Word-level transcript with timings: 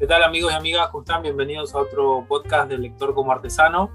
¿Qué 0.00 0.06
tal 0.06 0.22
amigos 0.22 0.50
y 0.50 0.56
amigas? 0.56 0.88
¿Cómo 0.88 1.02
están? 1.02 1.20
Bienvenidos 1.20 1.74
a 1.74 1.78
otro 1.78 2.24
podcast 2.26 2.70
del 2.70 2.80
lector 2.80 3.12
como 3.12 3.32
artesano. 3.32 3.90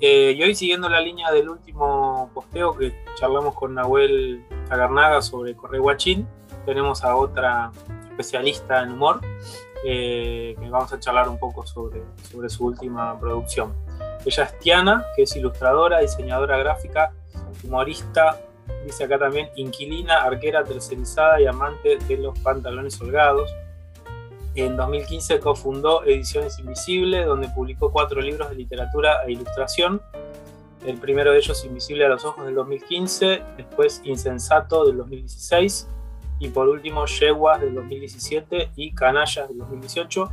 Eh, 0.00 0.34
y 0.36 0.42
hoy 0.42 0.52
siguiendo 0.56 0.88
la 0.88 1.00
línea 1.00 1.30
del 1.30 1.48
último 1.48 2.28
posteo 2.34 2.76
que 2.76 3.04
charlamos 3.14 3.54
con 3.54 3.72
Nahuel 3.72 4.44
Cagarnaga 4.68 5.22
sobre 5.22 5.54
Correo 5.54 5.82
Guachín, 5.82 6.26
tenemos 6.66 7.04
a 7.04 7.14
otra 7.14 7.70
especialista 8.10 8.82
en 8.82 8.90
humor 8.90 9.20
eh, 9.84 10.56
que 10.60 10.70
vamos 10.70 10.92
a 10.92 10.98
charlar 10.98 11.28
un 11.28 11.38
poco 11.38 11.64
sobre, 11.64 12.02
sobre 12.28 12.48
su 12.48 12.66
última 12.66 13.16
producción. 13.20 13.72
Ella 14.24 14.42
es 14.42 14.58
Tiana, 14.58 15.04
que 15.14 15.22
es 15.22 15.36
ilustradora, 15.36 16.00
diseñadora 16.00 16.58
gráfica, 16.58 17.12
humorista, 17.62 18.40
dice 18.84 19.04
acá 19.04 19.20
también 19.20 19.50
inquilina, 19.54 20.20
arquera 20.20 20.64
tercerizada 20.64 21.40
y 21.40 21.46
amante 21.46 21.96
de 22.08 22.16
los 22.16 22.36
pantalones 22.40 23.00
holgados. 23.00 23.54
En 24.54 24.76
2015 24.76 25.40
cofundó 25.40 26.04
Ediciones 26.04 26.58
Invisible, 26.58 27.24
donde 27.24 27.48
publicó 27.48 27.92
cuatro 27.92 28.20
libros 28.20 28.50
de 28.50 28.56
literatura 28.56 29.22
e 29.26 29.32
ilustración. 29.32 30.02
El 30.86 30.98
primero 30.98 31.32
de 31.32 31.38
ellos, 31.38 31.64
Invisible 31.64 32.06
a 32.06 32.08
los 32.08 32.24
Ojos, 32.24 32.44
del 32.44 32.54
2015, 32.54 33.42
después 33.56 34.00
Insensato, 34.04 34.86
del 34.86 34.96
2016, 34.98 35.88
y 36.40 36.48
por 36.48 36.68
último, 36.68 37.04
Yeguas, 37.06 37.60
del 37.60 37.74
2017, 37.74 38.70
y 38.76 38.92
Canallas, 38.92 39.48
del 39.48 39.58
2018. 39.58 40.30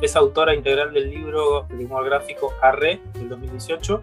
Es 0.00 0.16
autora 0.16 0.54
integral 0.54 0.92
del 0.92 1.10
libro 1.10 1.66
de 1.68 1.84
humor 1.84 2.04
gráfico 2.04 2.52
Arre, 2.62 3.00
del 3.14 3.28
2018, 3.28 4.00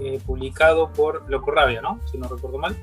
eh, 0.00 0.20
publicado 0.24 0.92
por 0.92 1.28
Loco 1.28 1.50
Rabia, 1.50 1.80
¿no? 1.80 2.00
Si 2.10 2.18
no 2.18 2.28
recuerdo 2.28 2.58
mal. 2.58 2.76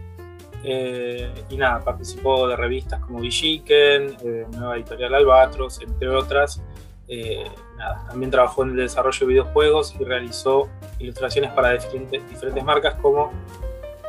Eh, 0.69 1.31
y 1.49 1.55
nada, 1.55 1.79
participó 1.79 2.45
de 2.45 2.57
revistas 2.57 2.99
como 2.99 3.19
Villiquen, 3.19 4.17
eh, 4.21 4.45
Nueva 4.51 4.75
Editorial 4.75 5.15
Albatros, 5.15 5.79
entre 5.81 6.09
otras. 6.09 6.61
Eh, 7.07 7.49
nada, 7.77 8.03
también 8.09 8.29
trabajó 8.31 8.63
en 8.63 8.71
el 8.71 8.75
desarrollo 8.75 9.17
de 9.17 9.25
videojuegos 9.27 9.95
y 9.97 10.03
realizó 10.03 10.67
ilustraciones 10.99 11.51
para 11.51 11.71
diferentes, 11.71 12.29
diferentes 12.29 12.61
marcas 12.65 12.95
como 12.95 13.31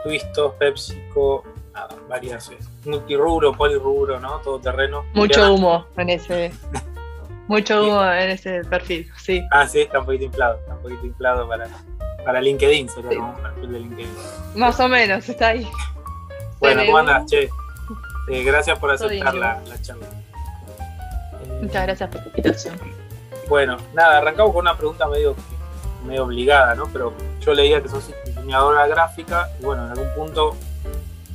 Twistos, 0.03 0.55
PepsiCo, 0.55 1.45
nada, 1.73 1.95
varias, 2.09 2.51
multirubro, 2.85 3.53
polirubro, 3.53 4.19
¿no? 4.19 4.41
Todo 4.41 4.59
terreno. 4.59 5.05
Mucho 5.15 5.55
humo 5.55 5.87
en 5.97 6.11
ese. 6.11 6.53
Mucho 7.47 7.85
humo 7.85 8.03
en 8.05 8.31
ese 8.31 8.65
perfil, 8.65 9.09
sí. 9.17 9.43
Ah, 9.53 9.65
sí, 9.65 9.83
está 9.83 10.01
un 10.01 10.07
poquito 10.07 10.25
inflado, 10.25 10.59
está 10.59 10.75
un 10.75 10.83
poquito 10.83 11.07
inflado 11.07 11.49
para, 11.49 11.69
para 12.25 12.41
LinkedIn, 12.41 12.89
sería 12.89 13.17
como 13.17 13.31
un 13.31 13.43
perfil 13.43 13.73
de 13.73 13.79
LinkedIn. 13.79 14.15
Más 14.57 14.81
o 14.81 14.89
menos, 14.89 15.29
está 15.29 15.49
ahí. 15.51 15.67
Bueno, 16.61 16.83
¿cómo 16.87 16.99
andas, 16.99 17.27
Che? 17.27 17.51
Eh, 18.29 18.43
gracias 18.43 18.79
por 18.79 18.91
aceptar 18.91 19.35
la, 19.35 19.61
la, 19.67 19.83
charla. 19.83 20.07
Eh, 20.07 21.59
Muchas 21.63 21.83
gracias 21.85 22.11
por 22.11 22.21
tu 22.23 22.29
invitación. 22.29 22.79
Bueno, 23.49 23.79
nada, 23.95 24.19
arrancamos 24.19 24.53
con 24.53 24.63
una 24.63 24.77
pregunta 24.77 25.07
medio, 25.07 25.35
medio 26.05 26.25
obligada, 26.25 26.75
¿no? 26.75 26.89
Pero 26.93 27.15
yo 27.41 27.55
leía 27.55 27.83
que 27.83 27.89
sos 27.89 28.11
diseñadora 28.27 28.87
gráfica 28.87 29.49
y 29.59 29.65
bueno, 29.65 29.87
en 29.87 29.93
algún 29.93 30.13
punto 30.15 30.57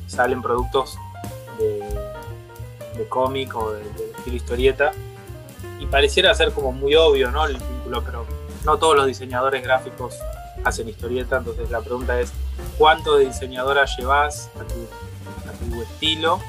salen 0.08 0.42
productos 0.42 0.98
de, 1.58 1.80
de 2.98 3.08
cómic 3.10 3.56
o 3.56 3.72
de, 3.72 3.84
de, 3.84 4.12
estilo 4.18 4.36
historieta 4.36 4.92
y 5.80 5.88
pareciera 5.88 6.34
ser 6.36 6.52
como 6.52 6.72
muy 6.72 6.96
obvio, 6.96 7.32
¿no? 7.32 7.46
El 7.48 7.58
vínculo, 7.58 8.04
pero 8.04 8.28
no 8.66 8.78
todos 8.78 8.96
los 8.96 9.08
diseñadores 9.08 9.64
gráficos 9.64 10.20
hacen 10.64 10.88
historieta, 10.88 11.38
entonces 11.38 11.72
la 11.72 11.82
pregunta 11.82 12.20
es, 12.20 12.32
¿cuánto 12.78 13.18
de 13.18 13.26
diseñadora 13.26 13.86
llevas 13.98 14.50
a 14.56 14.64
tu 14.64 14.88
tu 15.52 15.82
estilo, 15.82 16.40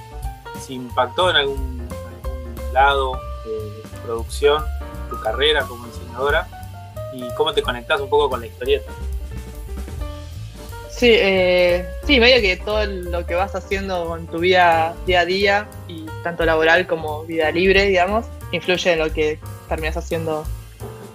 si 0.60 0.74
impactó 0.74 1.30
en 1.30 1.36
algún, 1.36 1.88
algún 2.24 2.72
lado 2.72 3.18
de, 3.44 3.82
tu 3.82 4.06
producción, 4.06 4.64
tu 5.08 5.20
carrera 5.20 5.62
como 5.62 5.86
diseñadora 5.86 6.48
y 7.12 7.24
cómo 7.36 7.52
te 7.52 7.62
conectas 7.62 8.00
un 8.00 8.08
poco 8.08 8.30
con 8.30 8.40
la 8.40 8.46
historieta. 8.46 8.90
Sí, 10.90 11.10
eh, 11.10 11.88
sí, 12.06 12.20
medio 12.20 12.40
que 12.40 12.56
todo 12.56 12.86
lo 12.86 13.26
que 13.26 13.34
vas 13.34 13.54
haciendo 13.56 14.16
en 14.16 14.28
tu 14.28 14.38
vida 14.38 14.94
día 15.06 15.20
a 15.20 15.24
día, 15.24 15.68
y 15.88 16.06
tanto 16.22 16.44
laboral 16.44 16.86
como 16.86 17.24
vida 17.24 17.50
libre, 17.50 17.86
digamos, 17.86 18.26
influye 18.52 18.92
en 18.92 19.00
lo 19.00 19.12
que 19.12 19.40
terminas 19.68 19.96
haciendo 19.96 20.44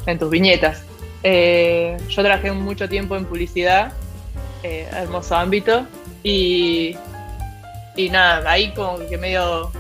en 0.06 0.20
tus 0.20 0.30
viñetas. 0.30 0.84
Eh, 1.24 1.98
yo 2.10 2.24
trabajé 2.24 2.52
mucho 2.52 2.90
tiempo 2.90 3.16
en 3.16 3.26
publicidad, 3.26 3.94
eh, 4.64 4.88
hermoso 4.92 5.36
ámbito, 5.36 5.86
y 6.24 6.98
y 8.00 8.10
nada, 8.10 8.50
ahí 8.50 8.72
como 8.72 8.98
que 9.10 9.18
medio 9.18 9.72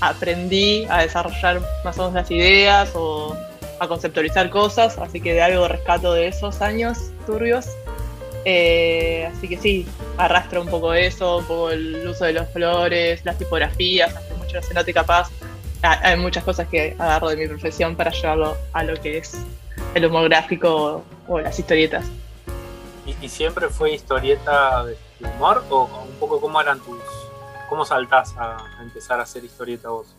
aprendí 0.00 0.84
a 0.90 1.00
desarrollar 1.00 1.62
más 1.82 1.98
o 1.98 2.02
menos 2.02 2.14
las 2.14 2.30
ideas 2.30 2.92
o 2.94 3.34
a 3.80 3.88
conceptualizar 3.88 4.50
cosas, 4.50 4.98
así 4.98 5.18
que 5.18 5.32
de 5.32 5.40
algo 5.40 5.66
rescato 5.66 6.12
de 6.12 6.28
esos 6.28 6.60
años 6.60 7.10
turbios. 7.26 7.66
Eh, 8.44 9.30
así 9.34 9.48
que 9.48 9.56
sí, 9.56 9.86
arrastro 10.18 10.60
un 10.60 10.68
poco 10.68 10.92
eso, 10.92 11.38
un 11.38 11.44
poco 11.46 11.70
el 11.70 12.06
uso 12.06 12.26
de 12.26 12.34
los 12.34 12.48
flores, 12.50 13.24
las 13.24 13.38
tipografías, 13.38 14.14
hace 14.14 14.34
mucho 14.34 14.56
no 14.56 14.62
se 14.62 14.74
note 14.74 14.92
capaz. 14.92 15.30
Hay 15.80 16.18
muchas 16.18 16.44
cosas 16.44 16.68
que 16.68 16.96
agarro 16.98 17.30
de 17.30 17.36
mi 17.36 17.46
profesión 17.46 17.96
para 17.96 18.10
llevarlo 18.10 18.58
a 18.74 18.84
lo 18.84 18.94
que 19.00 19.18
es 19.18 19.38
el 19.94 20.04
humor 20.04 20.28
gráfico 20.28 21.02
o 21.26 21.40
las 21.40 21.58
historietas. 21.58 22.04
¿Y, 23.06 23.24
y 23.24 23.28
siempre 23.30 23.70
fue 23.70 23.94
historieta 23.94 24.84
de 24.84 24.98
humor 25.20 25.64
o 25.70 25.84
un 26.06 26.16
poco 26.18 26.40
cómo 26.40 26.60
eran 26.60 26.78
tus 26.80 26.98
¿Cómo 27.68 27.84
saltás 27.84 28.36
a, 28.36 28.56
a 28.56 28.82
empezar 28.82 29.20
a 29.20 29.24
hacer 29.24 29.44
historieta 29.44 29.90
vos? 29.90 30.14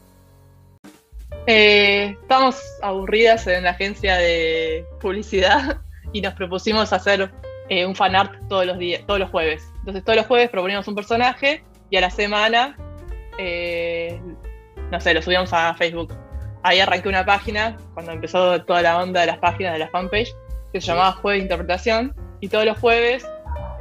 Eh, 1.47 2.17
estamos 2.21 2.61
aburridas 2.81 3.47
en 3.47 3.63
la 3.63 3.71
agencia 3.71 4.17
de 4.17 4.85
publicidad 5.01 5.81
y 6.13 6.21
nos 6.21 6.33
propusimos 6.33 6.93
hacer 6.93 7.31
eh, 7.69 7.85
un 7.85 7.95
fanart 7.95 8.47
todos 8.47 8.65
los 8.65 8.77
días, 8.77 9.03
todos 9.05 9.19
los 9.19 9.29
jueves. 9.29 9.67
Entonces 9.79 10.03
todos 10.03 10.17
los 10.17 10.27
jueves 10.27 10.49
proponíamos 10.49 10.87
un 10.87 10.95
personaje 10.95 11.63
y 11.89 11.97
a 11.97 12.01
la 12.01 12.09
semana, 12.09 12.77
eh, 13.37 14.19
no 14.91 14.99
sé, 14.99 15.13
lo 15.13 15.21
subíamos 15.21 15.51
a 15.53 15.73
Facebook. 15.75 16.13
Ahí 16.61 16.79
arranqué 16.79 17.09
una 17.09 17.25
página, 17.25 17.77
cuando 17.93 18.11
empezó 18.11 18.61
toda 18.63 18.81
la 18.81 19.01
onda 19.01 19.21
de 19.21 19.27
las 19.27 19.37
páginas 19.37 19.73
de 19.73 19.79
la 19.79 19.87
fanpage, 19.89 20.35
que 20.73 20.81
se 20.81 20.87
llamaba 20.87 21.13
Jueves 21.13 21.39
de 21.39 21.43
Interpretación, 21.43 22.13
y 22.41 22.49
todos 22.49 22.65
los 22.65 22.77
jueves 22.77 23.27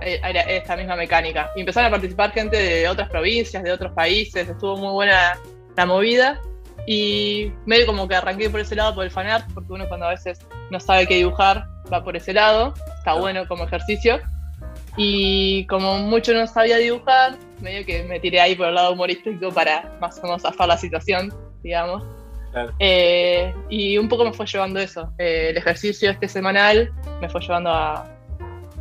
era 0.00 0.40
esta 0.42 0.76
misma 0.76 0.96
mecánica. 0.96 1.50
Y 1.56 1.60
empezaron 1.60 1.88
a 1.88 1.90
participar 1.90 2.32
gente 2.32 2.56
de 2.56 2.88
otras 2.88 3.08
provincias, 3.08 3.62
de 3.62 3.72
otros 3.72 3.92
países, 3.92 4.48
estuvo 4.48 4.76
muy 4.76 4.92
buena 4.92 5.38
la 5.76 5.86
movida. 5.86 6.40
Y 6.86 7.52
medio 7.66 7.86
como 7.86 8.08
que 8.08 8.14
arranqué 8.14 8.48
por 8.48 8.60
ese 8.60 8.74
lado, 8.74 8.94
por 8.94 9.04
el 9.04 9.10
fanart, 9.10 9.46
porque 9.52 9.72
uno 9.72 9.86
cuando 9.88 10.06
a 10.06 10.10
veces 10.10 10.38
no 10.70 10.80
sabe 10.80 11.06
qué 11.06 11.16
dibujar, 11.16 11.66
va 11.92 12.02
por 12.02 12.16
ese 12.16 12.32
lado, 12.32 12.72
está 12.98 13.14
bueno 13.14 13.46
como 13.46 13.64
ejercicio. 13.64 14.20
Y 14.96 15.66
como 15.66 15.98
mucho 15.98 16.32
no 16.32 16.46
sabía 16.46 16.78
dibujar, 16.78 17.36
medio 17.60 17.84
que 17.84 18.04
me 18.04 18.20
tiré 18.20 18.40
ahí 18.40 18.54
por 18.54 18.68
el 18.68 18.74
lado 18.74 18.92
humorístico 18.92 19.50
para 19.52 19.96
más 20.00 20.18
o 20.18 20.22
menos 20.22 20.42
zafar 20.42 20.68
la 20.68 20.78
situación, 20.78 21.32
digamos. 21.62 22.04
Claro. 22.52 22.72
Eh, 22.78 23.54
y 23.68 23.98
un 23.98 24.08
poco 24.08 24.24
me 24.24 24.32
fue 24.32 24.46
llevando 24.46 24.80
eso. 24.80 25.12
Eh, 25.18 25.48
el 25.50 25.56
ejercicio 25.56 26.10
este 26.10 26.28
semanal 26.28 26.90
me 27.20 27.28
fue 27.28 27.40
llevando 27.40 27.70
a, 27.70 28.17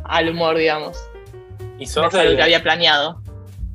al 0.08 0.30
humor, 0.30 0.56
digamos. 0.56 0.98
¿Y 1.78 1.86
sos 1.86 2.12
de, 2.12 2.30
lo 2.30 2.36
que 2.36 2.42
había 2.42 2.62
planeado. 2.62 3.22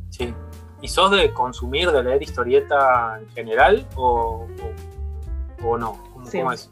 Sí. 0.09 0.33
¿Y 0.81 0.87
sos 0.87 1.11
de 1.11 1.31
consumir, 1.31 1.89
de 1.91 2.03
leer 2.03 2.21
historieta 2.21 3.19
en 3.19 3.29
general 3.33 3.87
o, 3.95 4.47
o, 5.61 5.67
o 5.67 5.77
no? 5.77 6.03
¿Cómo, 6.11 6.25
sí. 6.25 6.39
¿Cómo, 6.39 6.51
es? 6.51 6.69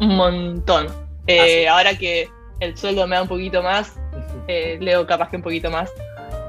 Un 0.00 0.16
montón. 0.16 0.86
Eh, 1.26 1.40
ah, 1.40 1.44
sí. 1.44 1.66
Ahora 1.66 1.98
que 1.98 2.28
el 2.60 2.76
sueldo 2.76 3.06
me 3.06 3.16
da 3.16 3.22
un 3.22 3.28
poquito 3.28 3.62
más, 3.62 3.98
eh, 4.48 4.78
leo 4.80 5.06
capaz 5.06 5.30
que 5.30 5.36
un 5.36 5.42
poquito 5.42 5.70
más. 5.70 5.90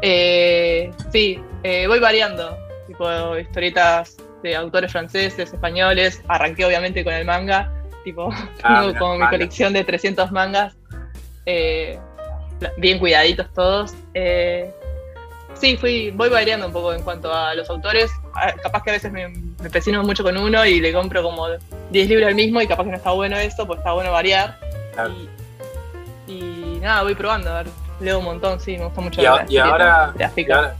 Eh, 0.01 0.91
sí, 1.11 1.41
voy 1.87 1.99
variando. 1.99 2.57
Tipo 2.87 3.37
historietas 3.37 4.17
de 4.43 4.55
autores 4.55 4.91
franceses, 4.91 5.53
españoles. 5.53 6.21
Arranqué 6.27 6.65
obviamente 6.65 7.03
con 7.03 7.13
el 7.13 7.25
manga. 7.25 7.71
Tipo, 8.03 8.29
ah, 8.63 8.81
tengo 8.85 8.99
como 8.99 9.17
mi 9.17 9.27
colección 9.29 9.73
de 9.73 9.83
300 9.83 10.31
mangas. 10.31 10.75
Eh, 11.45 11.99
bien 12.77 12.99
cuidaditos 12.99 13.47
todos. 13.53 13.93
Eh, 14.13 14.71
sí, 15.53 15.77
fui, 15.77 16.11
voy 16.11 16.29
variando 16.29 16.67
un 16.67 16.73
poco 16.73 16.93
en 16.93 17.03
cuanto 17.03 17.33
a 17.33 17.53
los 17.55 17.69
autores. 17.69 18.11
Capaz 18.61 18.83
que 18.83 18.89
a 18.89 18.93
veces 18.93 19.11
me, 19.11 19.27
me 19.27 20.03
mucho 20.03 20.23
con 20.23 20.37
uno 20.37 20.65
y 20.65 20.79
le 20.79 20.93
compro 20.93 21.23
como 21.23 21.47
10 21.91 22.09
libros 22.09 22.27
al 22.27 22.35
mismo 22.35 22.61
y 22.61 22.67
capaz 22.67 22.83
que 22.83 22.91
no 22.91 22.97
está 22.97 23.11
bueno 23.11 23.37
eso, 23.37 23.65
pues 23.65 23.79
está 23.79 23.93
bueno 23.93 24.11
variar. 24.11 24.59
Claro. 24.93 25.13
Y, 26.27 26.33
y, 26.33 26.79
nada, 26.81 27.03
voy 27.03 27.15
probando, 27.15 27.49
a 27.51 27.63
ver, 27.63 27.71
leo 27.99 28.19
un 28.19 28.25
montón, 28.25 28.59
sí, 28.59 28.77
me 28.77 28.85
gusta 28.85 29.01
mucho. 29.01 29.21
Y, 29.21 29.23
y, 29.23 29.27
ahora, 29.27 29.45
y 30.17 30.41
ahora, 30.51 30.75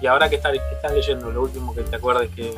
y 0.00 0.06
ahora 0.06 0.28
que 0.28 0.36
estás, 0.36 0.52
que 0.52 0.74
estás 0.74 0.92
leyendo, 0.92 1.30
lo 1.30 1.42
último 1.42 1.74
que 1.74 1.82
te 1.82 1.96
acuerdes 1.96 2.30
que, 2.34 2.54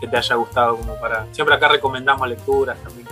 que, 0.00 0.06
te 0.06 0.16
haya 0.16 0.34
gustado 0.36 0.76
como 0.76 0.94
para... 0.96 1.26
Siempre 1.32 1.54
acá 1.54 1.68
recomendamos 1.68 2.28
lecturas 2.28 2.76
también. 2.82 3.06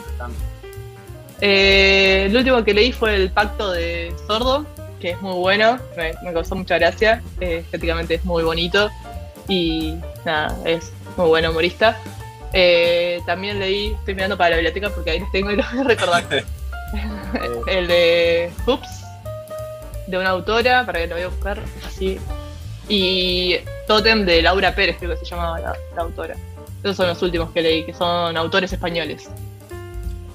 Eh, 1.41 2.27
el 2.27 2.37
último 2.37 2.65
que 2.65 2.75
leí 2.75 2.93
fue 2.93 3.15
El 3.15 3.31
Pacto 3.31 3.73
de 3.73 4.13
Sordo, 4.27 4.67
que 5.01 5.11
es 5.11 5.23
muy 5.23 5.35
bueno, 5.35 5.79
me, 5.97 6.13
me 6.25 6.33
causó 6.33 6.57
mucha 6.57 6.79
gracia, 6.79 7.23
eh, 7.41 7.59
estéticamente 7.65 8.15
es 8.15 8.25
muy 8.25 8.43
bonito 8.43 8.91
y 9.49 9.95
nada, 10.25 10.57
es 10.65 10.93
muy 11.17 11.29
bueno 11.29 11.51
humorista. 11.51 11.97
Eh, 12.53 13.21
también 13.27 13.59
leí, 13.59 13.93
estoy 13.93 14.15
mirando 14.15 14.37
para 14.37 14.51
la 14.51 14.57
biblioteca 14.57 14.91
porque 14.91 15.11
ahí 15.11 15.21
los 15.21 15.31
tengo 15.31 15.51
y 15.51 15.57
los 15.57 15.71
voy 15.71 15.81
a 15.81 15.85
recordar. 15.85 16.25
el 17.67 17.87
de 17.87 18.51
Hoops, 18.67 19.05
de 20.07 20.19
una 20.19 20.31
autora, 20.31 20.87
para 20.87 21.01
que 21.01 21.07
lo 21.07 21.15
voy 21.15 21.25
a 21.25 21.29
buscar 21.29 21.61
así. 21.87 22.19
Y 22.89 23.57
Totem 23.87 24.25
de 24.25 24.41
Laura 24.41 24.75
Pérez, 24.75 24.97
creo 24.99 25.11
que 25.11 25.25
se 25.25 25.31
llamaba 25.31 25.61
la, 25.61 25.77
autora. 25.97 26.35
Esos 26.83 26.97
son 26.97 27.09
los 27.09 27.21
últimos 27.23 27.51
que 27.51 27.61
leí, 27.61 27.85
que 27.85 27.93
son 27.93 28.37
autores 28.37 28.73
españoles. 28.73 29.29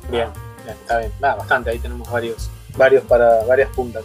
Bien, 0.09 0.27
está 0.67 0.99
bien. 0.99 1.11
bastante, 1.19 1.69
ahí 1.69 1.79
tenemos 1.79 2.09
varios, 2.09 2.49
varios 2.75 3.03
para 3.03 3.43
varias 3.45 3.69
puntas. 3.69 4.03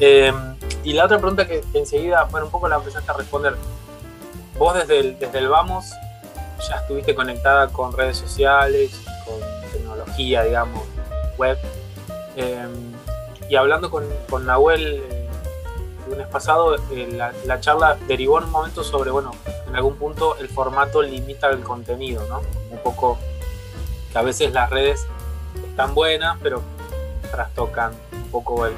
Em, 0.00 0.56
y 0.84 0.92
la 0.92 1.04
otra 1.04 1.18
pregunta 1.18 1.46
que, 1.46 1.62
enseguida, 1.74 2.24
bueno, 2.24 2.46
un 2.46 2.52
poco 2.52 2.68
la 2.68 2.76
empezaste 2.76 3.10
a 3.10 3.14
responder. 3.14 3.56
Vos 4.58 4.74
desde 4.74 4.98
el, 4.98 5.18
desde 5.18 5.38
el 5.38 5.48
Vamos 5.48 5.92
ya 6.68 6.76
estuviste 6.76 7.14
conectada 7.14 7.68
con 7.68 7.92
redes 7.92 8.16
sociales, 8.16 9.00
con 9.24 9.40
tecnología, 9.72 10.42
digamos, 10.44 10.82
web. 11.36 11.58
Em, 12.36 12.92
y 13.48 13.56
hablando 13.56 13.90
con, 13.90 14.04
con 14.30 14.46
Nahuel 14.46 15.02
eh, 15.10 15.28
el 16.04 16.10
lunes 16.10 16.26
pasado, 16.28 16.76
eh, 16.90 17.32
la, 17.44 17.60
charla 17.60 17.96
derivó 18.06 18.38
en 18.38 18.44
un 18.44 18.50
momento 18.50 18.82
sobre, 18.84 19.10
bueno, 19.10 19.32
en 19.68 19.76
algún 19.76 19.96
punto 19.96 20.36
el 20.38 20.48
formato 20.48 21.02
limita 21.02 21.50
el 21.50 21.60
contenido, 21.60 22.24
¿no? 22.28 22.40
Un 22.70 22.78
poco 22.78 23.18
que 24.12 24.18
a 24.18 24.22
veces 24.22 24.52
las 24.52 24.70
redes 24.70 25.06
están 25.68 25.94
buenas, 25.94 26.38
pero 26.42 26.62
trastocan 27.30 27.92
un 28.12 28.30
poco 28.30 28.66
el, 28.66 28.74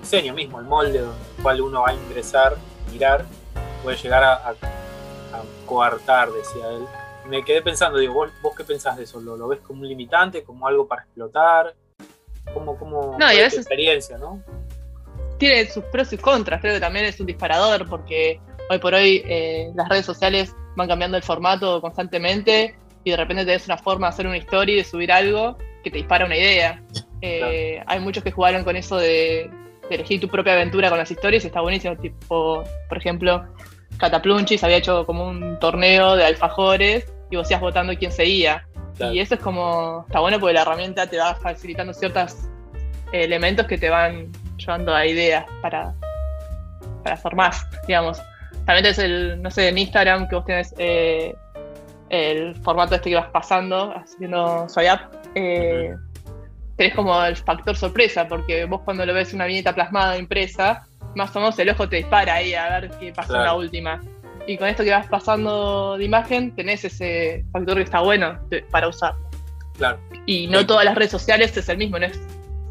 diseño 0.00 0.34
mismo, 0.34 0.58
el 0.58 0.66
molde 0.66 0.98
donde 0.98 1.24
el 1.36 1.42
cual 1.42 1.60
uno 1.60 1.82
va 1.82 1.90
a 1.90 1.94
ingresar, 1.94 2.56
mirar, 2.90 3.24
puede 3.84 3.96
llegar 3.96 4.24
a, 4.24 4.48
a 4.48 4.54
coartar, 5.64 6.30
decía 6.32 6.68
él, 6.70 6.84
me 7.26 7.44
quedé 7.44 7.62
pensando, 7.62 7.98
digo, 7.98 8.14
¿vos, 8.14 8.30
vos 8.42 8.54
qué 8.56 8.64
pensás 8.64 8.96
de 8.96 9.04
eso? 9.04 9.20
¿Lo, 9.20 9.48
ves 9.48 9.60
como 9.60 9.82
un 9.82 9.88
limitante, 9.88 10.42
como 10.42 10.66
algo 10.66 10.86
para 10.86 11.02
explotar? 11.02 11.74
¿Cómo, 12.52 12.76
cómo 12.76 13.16
no, 13.18 13.30
experiencia, 13.30 14.18
no? 14.18 14.42
Tiene 15.38 15.66
sus 15.70 15.84
pros 15.84 16.12
y 16.12 16.18
contras, 16.18 16.60
creo 16.60 16.74
que 16.74 16.80
también 16.80 17.04
es 17.04 17.18
un 17.20 17.26
disparador 17.26 17.88
porque 17.88 18.40
hoy 18.68 18.78
por 18.78 18.94
hoy 18.94 19.22
eh, 19.24 19.70
las 19.74 19.88
redes 19.88 20.06
sociales 20.06 20.54
van 20.76 20.88
cambiando 20.88 21.16
el 21.16 21.22
formato 21.22 21.80
constantemente 21.80 22.76
y 23.04 23.10
de 23.10 23.16
repente 23.16 23.44
tenés 23.44 23.66
una 23.66 23.78
forma 23.78 24.08
de 24.08 24.10
hacer 24.10 24.26
una 24.26 24.36
historia 24.36 24.74
y 24.74 24.78
de 24.78 24.84
subir 24.84 25.12
algo 25.12 25.56
que 25.82 25.90
te 25.90 25.98
dispara 25.98 26.24
una 26.24 26.36
idea. 26.36 26.82
Eh, 27.20 27.82
hay 27.86 28.00
muchos 28.00 28.24
que 28.24 28.32
jugaron 28.32 28.64
con 28.64 28.76
eso 28.76 28.96
de, 28.96 29.50
de, 29.88 29.94
elegir 29.94 30.20
tu 30.20 30.28
propia 30.28 30.54
aventura 30.54 30.88
con 30.88 30.98
las 30.98 31.10
historias 31.10 31.44
y 31.44 31.48
está 31.48 31.60
buenísimo. 31.60 31.96
Tipo, 31.96 32.64
por 32.88 32.98
ejemplo, 32.98 33.44
Cataplunchis 33.98 34.64
había 34.64 34.78
hecho 34.78 35.06
como 35.06 35.26
un 35.28 35.58
torneo 35.58 36.16
de 36.16 36.24
alfajores 36.24 37.12
y 37.30 37.36
vos 37.36 37.50
ibas 37.50 37.60
votando 37.60 37.94
quién 37.96 38.12
seguía. 38.12 38.66
Y 38.98 39.18
eso 39.18 39.34
es 39.34 39.40
como, 39.40 40.04
está 40.06 40.20
bueno 40.20 40.38
porque 40.38 40.54
la 40.54 40.62
herramienta 40.62 41.06
te 41.06 41.18
va 41.18 41.34
facilitando 41.34 41.92
ciertos 41.92 42.36
elementos 43.12 43.66
que 43.66 43.78
te 43.78 43.88
van 43.88 44.30
llevando 44.56 44.94
a 44.94 45.06
ideas 45.06 45.44
para, 45.60 45.94
para 47.02 47.14
hacer 47.14 47.34
más, 47.34 47.66
digamos. 47.86 48.20
También 48.66 48.86
es 48.86 48.98
el, 48.98 49.42
no 49.42 49.50
sé, 49.50 49.68
en 49.68 49.78
Instagram 49.78 50.28
que 50.28 50.36
vos 50.36 50.44
tenés 50.44 50.74
eh, 50.78 51.34
el 52.10 52.54
formato 52.56 52.94
este 52.94 53.10
que 53.10 53.16
vas 53.16 53.30
pasando, 53.30 53.92
haciendo 53.96 54.68
swipe 54.68 55.21
eh, 55.34 55.94
tenés 56.76 56.94
como 56.94 57.22
el 57.24 57.36
factor 57.36 57.76
sorpresa, 57.76 58.26
porque 58.28 58.64
vos 58.64 58.80
cuando 58.84 59.06
lo 59.06 59.14
ves 59.14 59.32
una 59.32 59.46
viñeta 59.46 59.74
plasmada 59.74 60.18
impresa, 60.18 60.86
más 61.14 61.34
o 61.36 61.40
menos 61.40 61.58
el 61.58 61.70
ojo 61.70 61.88
te 61.88 61.96
dispara 61.96 62.34
ahí 62.34 62.54
a 62.54 62.80
ver 62.80 62.90
qué 62.98 63.12
pasó 63.12 63.36
en 63.36 63.44
la 63.44 63.54
última. 63.54 64.00
Y 64.46 64.56
con 64.56 64.68
esto 64.68 64.82
que 64.82 64.90
vas 64.90 65.06
pasando 65.06 65.96
de 65.96 66.04
imagen, 66.04 66.54
tenés 66.54 66.84
ese 66.84 67.44
factor 67.52 67.76
que 67.76 67.82
está 67.82 68.00
bueno 68.00 68.38
para 68.70 68.88
usar. 68.88 69.14
Claro. 69.76 69.98
Y 70.26 70.48
no 70.48 70.66
todas 70.66 70.84
las 70.84 70.94
redes 70.94 71.10
sociales 71.10 71.56
es 71.56 71.68
el 71.68 71.78
mismo, 71.78 71.98
¿no? 71.98 72.06
Es, 72.06 72.20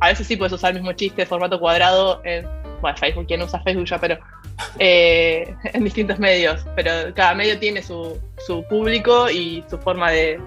a 0.02 0.10
veces 0.10 0.28
sí 0.28 0.36
puedes 0.36 0.54
usar 0.54 0.72
el 0.72 0.82
mismo 0.82 0.94
chiste 0.94 1.22
de 1.22 1.26
formato 1.26 1.60
cuadrado 1.60 2.22
en, 2.26 2.46
bueno, 2.82 2.98
Facebook, 2.98 3.28
¿quién 3.28 3.42
usa 3.42 3.62
Facebook 3.62 3.86
ya? 3.86 4.00
Pero 4.00 4.18
eh, 4.80 5.56
en 5.64 5.84
distintos 5.84 6.20
medios. 6.20 6.66
Pero 6.76 7.14
cada 7.16 7.34
medio 7.36 7.58
tiene 7.58 7.82
su, 7.82 8.20
su 8.46 8.64
público 8.68 9.30
y 9.30 9.64
su 9.70 9.78
forma 9.78 10.12
de, 10.12 10.42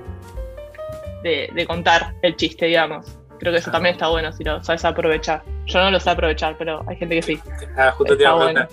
de, 1.25 1.50
de 1.53 1.67
contar 1.67 2.15
el 2.23 2.37
chiste, 2.37 2.67
digamos. 2.67 3.19
Creo 3.41 3.53
que 3.53 3.59
eso 3.59 3.71
también 3.71 3.94
está 3.94 4.09
bueno 4.09 4.32
si 4.32 4.44
lo 4.44 4.62
sabes 4.62 4.85
aprovechar. 4.85 5.43
Yo 5.67 5.81
no 5.81 5.91
lo 5.91 5.99
sé 5.99 6.11
aprovechar, 6.11 6.56
pero 6.56 6.85
hay 6.87 6.97
gente 6.97 7.17
que 7.17 7.23
sí. 7.23 7.41
Ah, 7.76 7.91
justo 7.91 8.17
te 8.17 8.23
iba 8.23 8.32
a 8.32 8.37
preguntar. 8.37 8.69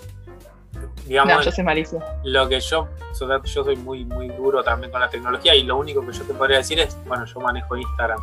Digamos, 1.05 1.33
no, 1.33 1.41
yo 1.41 1.51
soy 1.51 1.63
malísimo. 1.63 2.03
Lo 2.23 2.47
que 2.47 2.59
yo, 2.59 2.87
yo 3.19 3.63
soy 3.63 3.75
muy, 3.75 4.05
muy 4.05 4.27
duro 4.27 4.63
también 4.63 4.91
con 4.91 5.01
la 5.01 5.09
tecnología 5.09 5.55
y 5.55 5.63
lo 5.63 5.77
único 5.77 6.05
que 6.05 6.13
yo 6.13 6.23
te 6.23 6.33
podría 6.33 6.57
decir 6.57 6.79
es, 6.79 6.95
bueno, 7.05 7.25
yo 7.25 7.39
manejo 7.39 7.75
Instagram. 7.75 8.19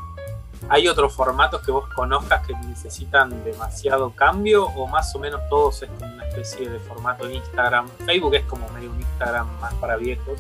¿Hay 0.69 0.89
otros 0.89 1.15
formatos 1.15 1.63
que 1.63 1.71
vos 1.71 1.89
conozcas 1.95 2.47
que 2.47 2.53
necesitan 2.67 3.45
demasiado 3.45 4.11
cambio 4.11 4.67
o 4.67 4.87
más 4.87 5.15
o 5.15 5.19
menos 5.19 5.41
todos 5.49 5.83
es 5.83 5.91
como 5.91 6.13
una 6.13 6.27
especie 6.29 6.69
de 6.69 6.79
formato 6.81 7.27
en 7.27 7.37
Instagram? 7.37 7.89
Facebook 8.05 8.35
es 8.35 8.45
como 8.45 8.69
medio 8.71 8.91
un 8.91 9.01
Instagram 9.01 9.47
más 9.61 9.73
para 9.75 9.97
viejos, 9.97 10.39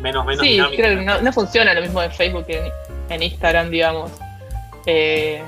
menos, 0.00 0.24
menos 0.24 0.40
sí, 0.40 0.60
creo 0.76 0.98
que 0.98 1.22
no, 1.22 1.32
funciona 1.32 1.74
lo 1.74 1.82
mismo 1.82 2.00
de 2.00 2.10
Facebook 2.10 2.46
que 2.46 2.72
en 3.08 3.22
Instagram, 3.22 3.70
digamos. 3.70 4.10
Eh, 4.86 5.42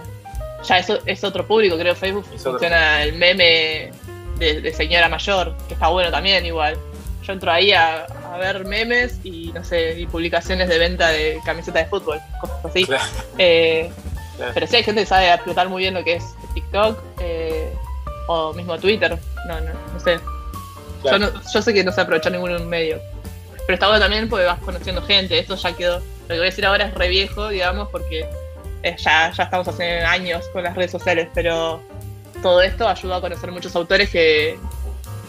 ya 0.65 0.79
eso 0.79 0.99
es 1.07 1.25
otro 1.25 1.47
público, 1.47 1.79
creo 1.79 1.95
Facebook 1.95 2.27
funciona 2.37 3.03
el 3.03 3.15
meme 3.15 3.91
de, 4.39 4.73
señora 4.75 5.09
mayor, 5.09 5.57
que 5.69 5.75
está 5.75 5.89
bueno 5.89 6.11
también 6.11 6.45
igual. 6.45 6.77
Yo 7.23 7.33
entro 7.33 7.51
ahí 7.51 7.73
a, 7.73 8.07
ver 8.39 8.65
memes 8.65 9.21
y 9.25 9.53
no 9.53 9.63
sé, 9.65 10.01
y 10.01 10.07
publicaciones 10.07 10.69
de 10.69 10.79
venta 10.79 11.09
de 11.09 11.41
camisetas 11.45 11.85
de 11.85 11.91
fútbol, 11.91 12.19
cosas 12.41 12.65
así. 12.65 12.87
Eh, 13.39 13.91
pero 14.55 14.67
sí 14.67 14.77
hay 14.77 14.83
gente 14.83 15.03
que 15.03 15.07
sabe 15.07 15.33
explotar 15.33 15.69
muy 15.69 15.83
bien 15.83 15.95
lo 15.95 16.03
que 16.03 16.15
es 16.15 16.25
TikTok 16.55 16.99
eh, 17.21 17.73
o 18.29 18.55
mismo 18.55 18.79
Twitter. 18.79 19.19
No, 19.47 19.61
no, 19.61 19.71
no 19.93 20.01
sé. 20.01 20.19
Yo, 21.05 21.19
yo, 21.53 21.63
sé 21.63 21.75
que 21.75 21.85
no 21.85 21.93
sé 21.93 22.01
aprovechar 22.01 22.33
ningún 22.33 22.69
medio. 22.69 23.01
Pero 23.71 23.77
está 23.77 23.87
bueno 23.87 24.03
también 24.03 24.29
porque 24.29 24.47
vas 24.47 24.59
conociendo 24.59 25.01
gente. 25.03 25.39
Esto 25.39 25.55
ya 25.55 25.77
quedó. 25.77 25.99
Lo 26.01 26.27
que 26.27 26.35
voy 26.35 26.41
a 26.41 26.51
decir 26.51 26.67
ahora 26.67 26.87
es 26.87 26.95
re 26.95 27.07
viejo, 27.07 27.51
digamos, 27.51 27.89
porque 27.91 28.27
eh, 28.83 28.97
ya, 28.99 29.31
ya 29.31 29.45
estamos 29.45 29.69
hace 29.69 30.01
años 30.01 30.45
con 30.53 30.65
las 30.65 30.75
redes 30.75 30.91
sociales, 30.91 31.29
pero 31.33 31.81
todo 32.43 32.63
esto 32.63 32.89
ayuda 32.89 33.19
a 33.19 33.21
conocer 33.21 33.53
muchos 33.53 33.77
autores 33.77 34.11
que, 34.11 34.59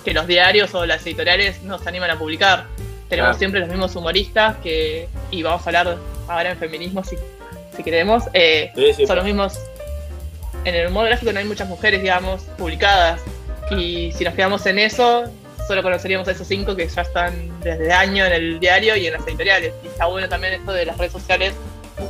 los 0.07 0.25
diarios 0.25 0.73
o 0.73 0.88
las 0.88 1.05
editoriales 1.05 1.61
nos 1.61 1.85
animan 1.85 2.09
a 2.09 2.17
publicar. 2.17 2.65
Tenemos 3.09 3.38
siempre 3.38 3.59
los 3.59 3.69
mismos 3.69 3.95
humoristas 3.95 4.57
que, 4.63 5.07
y 5.29 5.43
vamos 5.43 5.62
a 5.62 5.65
hablar 5.69 5.98
ahora 6.27 6.50
en 6.50 6.57
feminismo 6.57 7.03
si, 7.03 7.17
si 7.77 7.83
queremos, 7.83 8.24
eh, 8.33 8.71
son 9.05 9.17
los 9.17 9.25
mismos. 9.25 9.60
En 10.65 10.74
el 10.74 10.88
humor 10.88 11.05
gráfico 11.05 11.31
no 11.31 11.38
hay 11.38 11.45
muchas 11.45 11.67
mujeres, 11.67 12.01
digamos, 12.01 12.41
publicadas. 12.57 13.21
Y 13.69 14.12
si 14.13 14.24
nos 14.24 14.33
quedamos 14.33 14.65
en 14.65 14.79
eso, 14.79 15.31
solo 15.72 15.84
conoceríamos 15.84 16.28
a 16.28 16.32
esos 16.32 16.48
cinco 16.48 16.75
que 16.75 16.86
ya 16.86 17.01
están 17.01 17.34
desde 17.62 17.94
año 17.94 18.25
en 18.25 18.34
el 18.34 18.60
diario 18.60 18.94
y 18.98 19.08
en 19.08 19.13
las 19.13 19.25
editoriales. 19.25 19.74
Y 19.82 19.88
está 19.88 20.06
bueno 20.06 20.28
también 20.28 20.51
esto 20.51 20.74
de 20.74 20.86
las 20.86 20.98
redes 20.98 21.13
sociales 21.13 21.54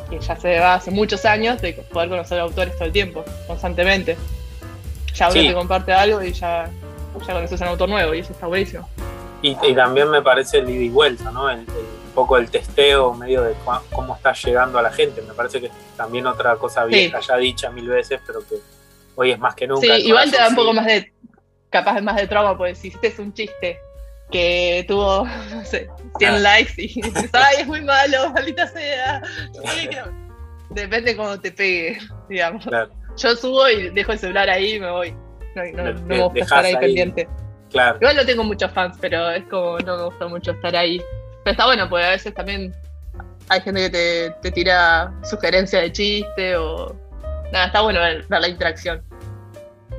que 0.09 0.19
ya 0.19 0.35
se 0.35 0.59
va 0.59 0.73
hace 0.73 0.89
muchos 0.89 1.25
años 1.25 1.61
de 1.61 1.73
poder 1.73 2.09
conocer 2.09 2.39
autores 2.39 2.73
todo 2.73 2.85
el 2.85 2.91
tiempo, 2.91 3.23
constantemente. 3.45 4.17
Ya 5.13 5.29
uno 5.29 5.41
te 5.41 5.53
comparte 5.53 5.93
algo 5.93 6.23
y 6.23 6.33
ya, 6.33 6.71
ya 7.27 7.33
conoces 7.33 7.61
un 7.61 7.67
autor 7.67 7.87
nuevo 7.87 8.15
y 8.15 8.19
eso 8.21 8.33
está 8.33 8.47
buenísimo. 8.47 8.89
Y, 9.43 9.53
también 9.75 10.09
me 10.09 10.23
parece 10.23 10.57
el 10.57 10.67
ida 10.67 10.81
y 10.81 10.89
vuelta, 10.89 11.29
¿no? 11.29 11.45
un 11.45 11.65
poco 12.15 12.39
el 12.39 12.49
testeo 12.49 13.13
medio 13.13 13.43
de 13.43 13.53
cómo 13.91 14.15
está 14.15 14.33
llegando 14.33 14.79
a 14.79 14.81
la 14.81 14.91
gente. 14.91 15.21
Me 15.21 15.35
parece 15.35 15.59
que 15.59 15.67
es 15.67 15.73
también 15.95 16.25
otra 16.25 16.55
cosa 16.55 16.85
vieja, 16.85 17.19
ya 17.19 17.37
dicha 17.37 17.69
mil 17.69 17.87
veces, 17.87 18.19
pero 18.25 18.39
que 18.39 18.55
hoy 19.13 19.29
es 19.29 19.37
más 19.37 19.53
que 19.53 19.67
nunca. 19.67 19.85
Sí, 19.85 20.07
igual 20.07 20.31
te 20.31 20.37
da 20.37 20.47
un 20.47 20.55
poco 20.55 20.73
más 20.73 20.87
de, 20.87 21.13
capaz 21.71 21.99
más 22.01 22.17
de 22.17 22.27
trauma, 22.27 22.55
porque 22.55 22.75
si 22.75 22.89
este 22.89 23.07
es 23.07 23.17
un 23.17 23.33
chiste 23.33 23.79
que 24.29 24.85
tuvo, 24.87 25.25
no 25.51 25.65
sé, 25.65 25.89
100 26.19 26.33
ah. 26.33 26.39
likes 26.39 26.73
y 26.77 27.01
dices, 27.01 27.29
ay, 27.33 27.55
es 27.61 27.67
muy 27.67 27.81
malo, 27.81 28.31
maldita 28.31 28.67
sea. 28.67 29.21
Depende 30.69 31.17
cómo 31.17 31.39
te 31.39 31.51
pegue, 31.51 31.97
digamos. 32.29 32.65
Yo 33.17 33.35
subo 33.35 33.67
y 33.67 33.89
dejo 33.89 34.13
el 34.13 34.19
celular 34.19 34.49
ahí 34.49 34.75
y 34.75 34.79
me 34.79 34.89
voy. 34.89 35.15
No, 35.55 35.63
no, 35.83 35.93
no 35.93 36.05
me 36.05 36.21
gusta 36.21 36.39
estar 36.39 36.63
ahí, 36.65 36.77
pendiente. 36.77 37.27
Claro. 37.71 37.97
Igual 37.99 38.15
no 38.17 38.25
tengo 38.25 38.43
muchos 38.43 38.71
fans, 38.71 38.97
pero 39.01 39.29
es 39.31 39.43
como 39.45 39.79
no 39.79 39.97
me 39.97 40.03
gusta 40.05 40.27
mucho 40.27 40.51
estar 40.51 40.75
ahí. 40.75 41.01
Pero 41.43 41.51
está 41.51 41.65
bueno, 41.65 41.89
porque 41.89 42.05
a 42.05 42.09
veces 42.11 42.33
también 42.33 42.73
hay 43.49 43.61
gente 43.61 43.81
que 43.81 43.89
te, 43.89 44.31
te 44.41 44.51
tira 44.51 45.13
sugerencias 45.23 45.81
de 45.81 45.91
chiste 45.91 46.55
o. 46.55 46.95
Nada, 47.51 47.65
está 47.65 47.81
bueno 47.81 47.99
ver, 47.99 48.25
la 48.29 48.47
interacción. 48.47 49.03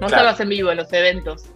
No 0.00 0.06
claro. 0.06 0.34
en 0.38 0.48
vivo 0.48 0.70
en 0.70 0.78
los 0.78 0.92
eventos. 0.92 1.51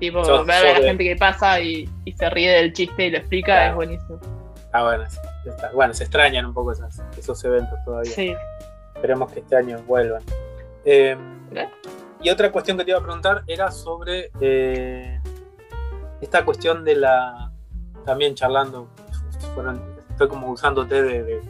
Tipo, 0.00 0.22
ver 0.44 0.66
a 0.66 0.78
la 0.80 0.86
gente 0.86 1.04
que 1.04 1.14
pasa 1.14 1.60
y, 1.60 1.88
se 2.16 2.30
ríe 2.30 2.50
del 2.50 2.72
chiste 2.72 3.06
y 3.06 3.10
lo 3.10 3.18
explica 3.18 3.68
es 3.68 3.74
buenísimo. 3.74 4.18
Ah, 4.72 4.82
bueno, 4.82 5.04
bueno, 5.74 5.94
se 5.94 6.04
extrañan 6.04 6.46
un 6.46 6.54
poco 6.54 6.72
esos 6.72 7.44
eventos 7.44 7.78
todavía. 7.84 8.10
Sí. 8.10 8.34
Esperemos 8.94 9.30
que 9.30 9.40
este 9.40 9.56
año 9.56 9.78
vuelvan. 9.86 10.22
Em, 10.86 11.18
y 12.22 12.30
otra 12.30 12.50
cuestión 12.50 12.78
que 12.78 12.84
te 12.84 12.92
iba 12.92 12.98
a 12.98 13.02
preguntar 13.02 13.42
era 13.46 13.70
sobre 13.70 14.30
eh, 14.40 15.20
esta 16.20 16.44
cuestión 16.44 16.84
de 16.84 16.96
la. 16.96 17.52
También 18.06 18.34
charlando, 18.34 18.88
fueron 19.54 19.82
estoy 20.10 20.28
como 20.28 20.50
usándote 20.50 21.02
de, 21.02 21.22
de 21.22 21.42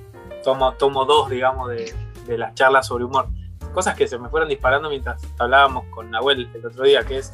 tomo, 0.42 0.72
tomo 0.74 1.04
dos, 1.04 1.30
digamos, 1.30 1.70
de, 1.70 1.92
de 2.26 2.38
las 2.38 2.54
charlas 2.54 2.86
sobre 2.86 3.04
humor. 3.04 3.28
Cosas 3.72 3.94
que 3.94 4.08
se 4.08 4.18
me 4.18 4.28
fueron 4.28 4.48
disparando 4.48 4.88
mientras 4.88 5.22
hablábamos 5.38 5.84
con 5.86 6.10
Nahuel 6.10 6.48
el 6.54 6.66
otro 6.66 6.84
día, 6.84 7.04
que 7.04 7.18
es 7.18 7.32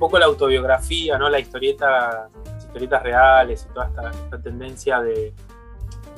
poco 0.00 0.18
la 0.18 0.26
autobiografía, 0.26 1.16
¿no? 1.16 1.28
La 1.28 1.38
historieta, 1.38 2.28
las 2.44 2.64
historietas 2.64 3.02
reales 3.04 3.66
y 3.70 3.72
toda 3.72 3.86
esta, 3.86 4.10
esta 4.10 4.42
tendencia 4.42 5.00
de, 5.00 5.32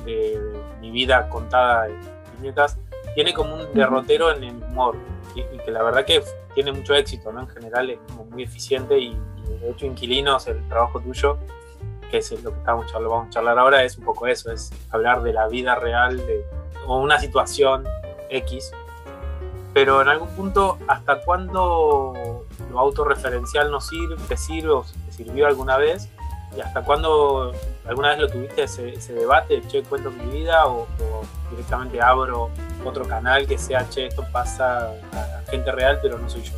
de, 0.05 0.39
de 0.39 0.63
mi 0.81 0.89
vida 0.89 1.29
contada 1.29 1.87
en 1.87 2.01
viñetas, 2.39 2.79
tiene 3.13 3.31
como 3.31 3.53
un 3.53 3.73
derrotero 3.75 4.31
en 4.31 4.43
el 4.43 4.55
humor. 4.55 4.95
Y, 5.35 5.41
y 5.41 5.59
que 5.63 5.71
la 5.71 5.83
verdad 5.83 6.05
que 6.05 6.23
tiene 6.55 6.71
mucho 6.71 6.95
éxito, 6.95 7.31
¿no? 7.31 7.41
En 7.41 7.49
general 7.49 7.89
es 7.91 7.99
como 8.07 8.25
muy 8.25 8.43
eficiente 8.43 8.97
y, 8.97 9.17
y 9.47 9.59
de 9.59 9.71
hecho 9.71 9.85
Inquilinos, 9.85 10.47
el 10.47 10.67
trabajo 10.67 10.99
tuyo, 10.99 11.37
que 12.09 12.19
es 12.19 12.31
lo 12.43 12.51
que 12.51 12.59
estamos 12.59 12.85
charlando, 12.85 13.09
vamos 13.09 13.27
a 13.27 13.31
charlar 13.31 13.57
ahora, 13.57 13.83
es 13.83 13.97
un 13.97 14.05
poco 14.05 14.27
eso, 14.27 14.51
es 14.51 14.71
hablar 14.91 15.23
de 15.23 15.33
la 15.33 15.47
vida 15.47 15.75
real 15.75 16.17
de, 16.17 16.45
o 16.85 16.97
una 16.97 17.19
situación 17.19 17.85
X. 18.29 18.71
Pero 19.73 20.03
en 20.03 20.09
algún 20.09 20.29
punto, 20.35 20.77
¿hasta 20.87 21.21
cuándo 21.21 22.42
lo 22.73 22.79
autorreferencial 22.79 23.71
nos 23.71 23.87
sirve, 23.87 24.15
te 24.27 24.35
sirve 24.35 24.71
o 24.71 24.85
te 25.05 25.11
sirvió 25.11 25.47
alguna 25.47 25.77
vez? 25.77 26.09
¿Y 26.57 26.61
hasta 26.61 26.81
cuándo 26.81 27.53
alguna 27.87 28.09
vez 28.09 28.19
lo 28.19 28.29
tuviste 28.29 28.63
ese, 28.63 28.89
ese 28.89 29.13
debate, 29.13 29.61
che, 29.67 29.83
cuento 29.83 30.11
mi 30.11 30.25
vida 30.39 30.67
o, 30.67 30.81
o, 30.81 31.23
directamente 31.49 32.01
abro 32.01 32.49
otro 32.85 33.07
canal 33.07 33.47
que 33.47 33.57
sea, 33.57 33.87
che, 33.89 34.07
esto 34.07 34.25
pasa 34.31 34.91
a 35.13 35.49
gente 35.49 35.71
real, 35.71 35.99
pero 36.01 36.17
no 36.17 36.29
soy 36.29 36.43
yo? 36.43 36.53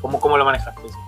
¿Cómo, 0.00 0.18
cómo 0.18 0.38
lo 0.38 0.44
manejaste 0.44 0.86
eso? 0.86 0.98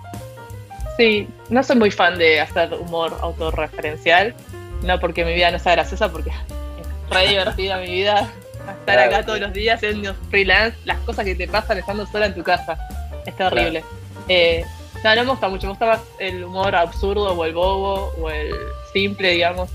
Sí, 0.97 1.27
no 1.49 1.63
soy 1.63 1.77
muy 1.77 1.91
fan 1.91 2.17
de 2.17 2.39
hacer 2.39 2.73
humor 2.73 3.17
autorreferencial, 3.21 4.35
no 4.83 4.99
porque 4.99 5.25
mi 5.25 5.33
vida 5.33 5.49
no 5.51 5.59
sea 5.59 5.73
graciosa, 5.73 6.11
porque 6.11 6.29
es 6.29 7.09
re 7.09 7.27
divertida 7.27 7.77
mi 7.77 7.87
vida. 7.87 8.31
Estar 8.59 8.95
Claro, 8.95 9.01
acá 9.03 9.25
todos 9.25 9.39
sí. 9.39 9.43
los 9.43 9.53
días 9.53 9.75
haciendo 9.77 10.13
freelance, 10.29 10.77
las 10.85 10.97
cosas 10.99 11.25
que 11.25 11.35
te 11.35 11.47
pasan 11.47 11.79
estando 11.79 12.05
sola 12.05 12.27
en 12.27 12.35
tu 12.35 12.43
casa. 12.43 12.77
Es 13.25 13.35
terrible. 13.35 13.83
Eh, 14.27 14.65
no, 15.03 15.15
no 15.15 15.23
me 15.23 15.29
gusta 15.31 15.49
mucho, 15.49 15.67
me 15.67 15.71
gusta 15.71 15.85
más 15.85 16.01
el 16.19 16.43
humor 16.43 16.75
absurdo 16.75 17.33
o 17.33 17.45
el 17.45 17.53
bobo 17.53 18.13
o 18.21 18.29
el 18.29 18.53
simple, 18.93 19.31
digamos. 19.31 19.69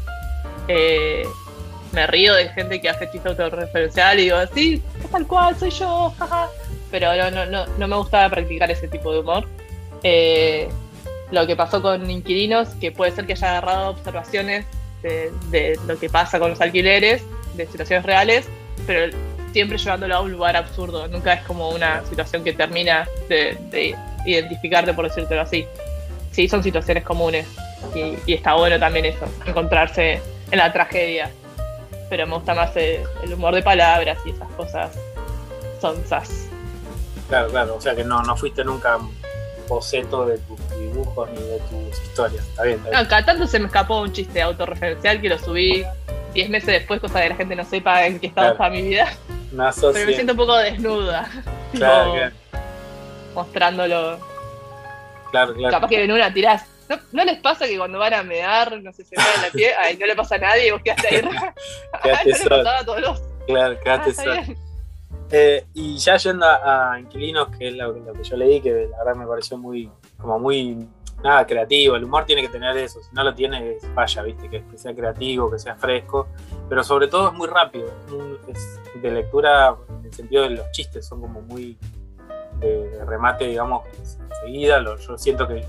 Eh, 0.69 1.27
me 1.93 2.07
río 2.07 2.35
de 2.35 2.49
gente 2.51 2.81
que 2.81 2.89
hace 2.89 3.11
chiste 3.11 3.29
autorreferencial 3.29 4.19
y 4.19 4.25
digo, 4.25 4.37
sí, 4.55 4.83
es 5.03 5.11
tal 5.11 5.27
cual, 5.27 5.57
soy 5.59 5.71
yo, 5.71 6.13
jaja. 6.19 6.49
Pero 6.91 7.15
no, 7.17 7.31
no, 7.31 7.47
no, 7.47 7.67
no 7.67 7.89
me 7.89 7.97
gusta 7.97 8.29
practicar 8.31 8.71
ese 8.71 8.89
tipo 8.89 9.13
de 9.13 9.21
humor. 9.21 9.47
Eh, 10.03 10.69
lo 11.31 11.47
que 11.47 11.57
pasó 11.57 11.83
con 11.83 12.11
inquilinos, 12.11 12.69
que 12.81 12.93
puede 12.93 13.13
ser 13.13 13.27
que 13.27 13.35
haya 13.35 13.51
agarrado 13.51 13.91
observaciones 13.91 14.65
de, 15.03 15.79
lo 15.87 15.99
que 15.99 16.09
pasa 16.09 16.39
con 16.39 16.51
los 16.51 16.61
alquileres, 16.61 17.23
de 17.55 17.67
situaciones 17.67 18.05
reales, 18.05 18.49
pero 18.87 19.15
siempre 19.53 19.79
llevándolo 19.79 20.17
a 20.17 20.21
un 20.21 20.33
lugar 20.33 20.57
absurdo. 20.57 21.07
Nunca 21.09 21.35
es 21.35 21.43
como 21.43 21.71
una 21.71 22.05
situación 22.07 22.45
que 22.45 22.53
termina 22.53 23.07
de, 23.29 23.57
de 23.71 23.97
identificarte, 24.33 24.93
por 24.95 25.07
decírtelo 25.09 25.43
así. 25.43 25.67
Sí, 26.33 26.49
son 26.49 26.63
situaciones 26.63 27.05
comunes 27.05 27.47
y, 27.95 28.15
y 28.27 28.35
está 28.35 28.55
bueno 28.55 28.79
también 28.79 29.05
eso, 29.07 29.27
encontrarse 29.47 30.21
en 30.51 30.59
la 30.59 30.73
tragedia. 30.73 31.31
Pero 32.11 32.27
me 32.27 32.35
gusta 32.37 32.55
más 32.55 32.75
eh, 32.77 33.03
el 33.23 33.35
humor 33.35 33.55
de 33.55 33.63
palabras 33.63 34.19
y 34.25 34.31
esas 34.31 34.49
cosas 34.53 34.91
sonsas. 35.81 36.47
Claro, 37.29 37.49
claro, 37.49 37.75
o 37.77 37.81
sea 37.81 37.95
que 37.95 38.05
no, 38.05 38.23
no 38.23 38.37
fuiste 38.37 38.65
nunca 38.65 38.97
un 38.97 39.15
boceto 39.69 40.25
de 40.25 40.39
tus 40.39 40.59
dibujos 40.79 41.29
ni 41.31 41.43
de 41.43 41.59
tus 41.59 42.03
historias. 42.03 42.47
Está 42.47 42.63
bien, 42.63 42.77
está 42.79 42.91
bien. 42.91 43.03
No, 43.03 43.09
cada 43.09 43.25
tanto 43.25 43.47
se 43.47 43.59
me 43.59 43.67
escapó 43.67 44.01
un 44.01 44.13
chiste 44.13 44.41
autorreferencial 44.41 45.21
que 45.21 45.29
lo 45.29 45.39
subí 45.39 45.85
10 46.33 46.51
meses 46.51 46.69
después, 46.69 47.01
cosa 47.01 47.21
que 47.21 47.29
la 47.29 47.37
gente 47.37 47.55
no 47.55 47.65
sepa 47.65 48.07
en 48.07 48.19
qué 48.19 48.29
estado 48.29 48.57
Claro. 48.57 48.65
está 48.73 48.83
mi 48.83 48.89
vida. 48.89 49.09
Pero 49.51 50.07
me 50.07 50.15
siento 50.15 50.33
un 50.33 50.39
poco 50.39 50.57
desnuda. 50.57 51.29
Claro, 51.73 52.13
claro, 52.13 52.33
Mostrándolo. 53.39 54.19
claro, 55.31 55.55
claro. 55.55 55.71
Capaz 55.73 55.89
que 55.89 56.03
en 56.03 56.11
una 56.11 56.33
tirás. 56.33 56.67
¿No, 56.89 56.97
¿No 57.13 57.25
les 57.25 57.39
pasa 57.39 57.67
que 57.67 57.79
cuando 57.79 57.99
van 57.99 58.15
a 58.15 58.23
mear, 58.25 58.83
no 58.83 58.93
sé, 58.93 59.05
se 59.05 59.15
mean 59.17 59.29
la 59.43 59.51
pie, 59.51 59.75
ay, 59.79 59.97
no 59.97 60.07
le 60.07 60.17
pasa 60.17 60.35
a 60.37 60.39
nadie 60.39 60.69
y 60.69 60.71
vos 60.73 60.81
quedaste 60.83 61.09
ahí? 61.09 61.23
Quedaste 62.03 62.49
no 62.49 62.63
le 62.63 62.69
a 62.71 62.85
todos 62.85 63.01
los. 63.01 63.23
Claro, 63.47 63.77
Ah, 63.77 63.81
quedaste 63.85 64.31
bien. 64.31 64.59
Eh, 65.31 65.65
y 65.75 65.99
ya 65.99 66.17
yendo 66.17 66.47
a, 66.47 66.93
a 66.95 66.99
Inquilinos, 67.01 67.49
que 67.57 67.69
es 67.69 67.75
lo, 67.75 67.93
lo 67.93 68.13
que 68.15 68.25
yo 68.25 68.37
leí, 68.37 68.61
que 68.61 68.89
la 68.91 69.05
verdad 69.05 69.15
me 69.15 69.27
pareció 69.27 69.57
muy, 69.59 69.91
como 70.17 70.39
muy, 70.39 70.89
nada, 71.23 71.47
creativo. 71.47 71.95
El 71.97 72.05
humor 72.05 72.25
tiene 72.25 72.43
que 72.43 72.49
tener 72.49 72.77
eso, 72.79 73.01
si 73.03 73.15
no 73.15 73.23
lo 73.23 73.35
tiene, 73.35 73.77
falla, 73.95 74.23
¿viste? 74.23 74.49
Que, 74.49 74.65
que 74.65 74.79
sea 74.79 74.95
creativo, 74.95 75.51
que 75.51 75.59
sea 75.59 75.77
fresco, 75.77 76.29
pero 76.69 76.83
sobre 76.83 77.09
todo 77.09 77.29
es 77.29 77.35
muy 77.35 77.47
rápido. 77.47 77.93
Es 78.49 78.81
de 79.03 79.11
lectura 79.11 79.77
en 80.01 80.07
el 80.07 80.13
sentido 80.15 80.43
de 80.45 80.51
los 80.51 80.71
chistes, 80.73 81.07
son 81.07 81.21
como 81.21 81.43
muy 81.43 81.77
de, 82.61 82.91
de 82.91 83.05
remate, 83.05 83.47
digamos, 83.47 83.83
enseguida. 84.31 84.81
Lo- 84.81 84.97
yo 84.99 85.17
siento 85.19 85.47
que, 85.49 85.61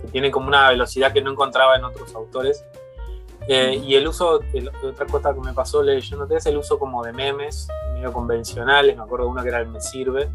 que 0.00 0.08
tiene 0.12 0.30
como 0.30 0.48
una 0.48 0.68
velocidad 0.70 1.12
que 1.12 1.22
no 1.22 1.30
encontraba 1.30 1.76
en 1.76 1.84
otros 1.84 2.14
autores. 2.14 2.64
Eh, 3.46 3.74
y 3.84 3.94
el 3.96 4.08
uso, 4.08 4.40
el- 4.54 4.70
otra 4.82 5.06
cosa 5.06 5.34
que 5.34 5.40
me 5.40 5.52
pasó 5.52 5.82
leyéndote 5.82 6.36
es 6.36 6.46
el 6.46 6.56
uso 6.56 6.78
como 6.78 7.02
de 7.04 7.12
memes, 7.12 7.68
medio 7.92 8.12
convencionales, 8.12 8.96
me 8.96 9.02
acuerdo 9.02 9.26
de 9.26 9.30
uno 9.32 9.42
que 9.42 9.48
era 9.48 9.60
el 9.60 9.68
Me 9.68 9.80
Sirve. 9.80 10.30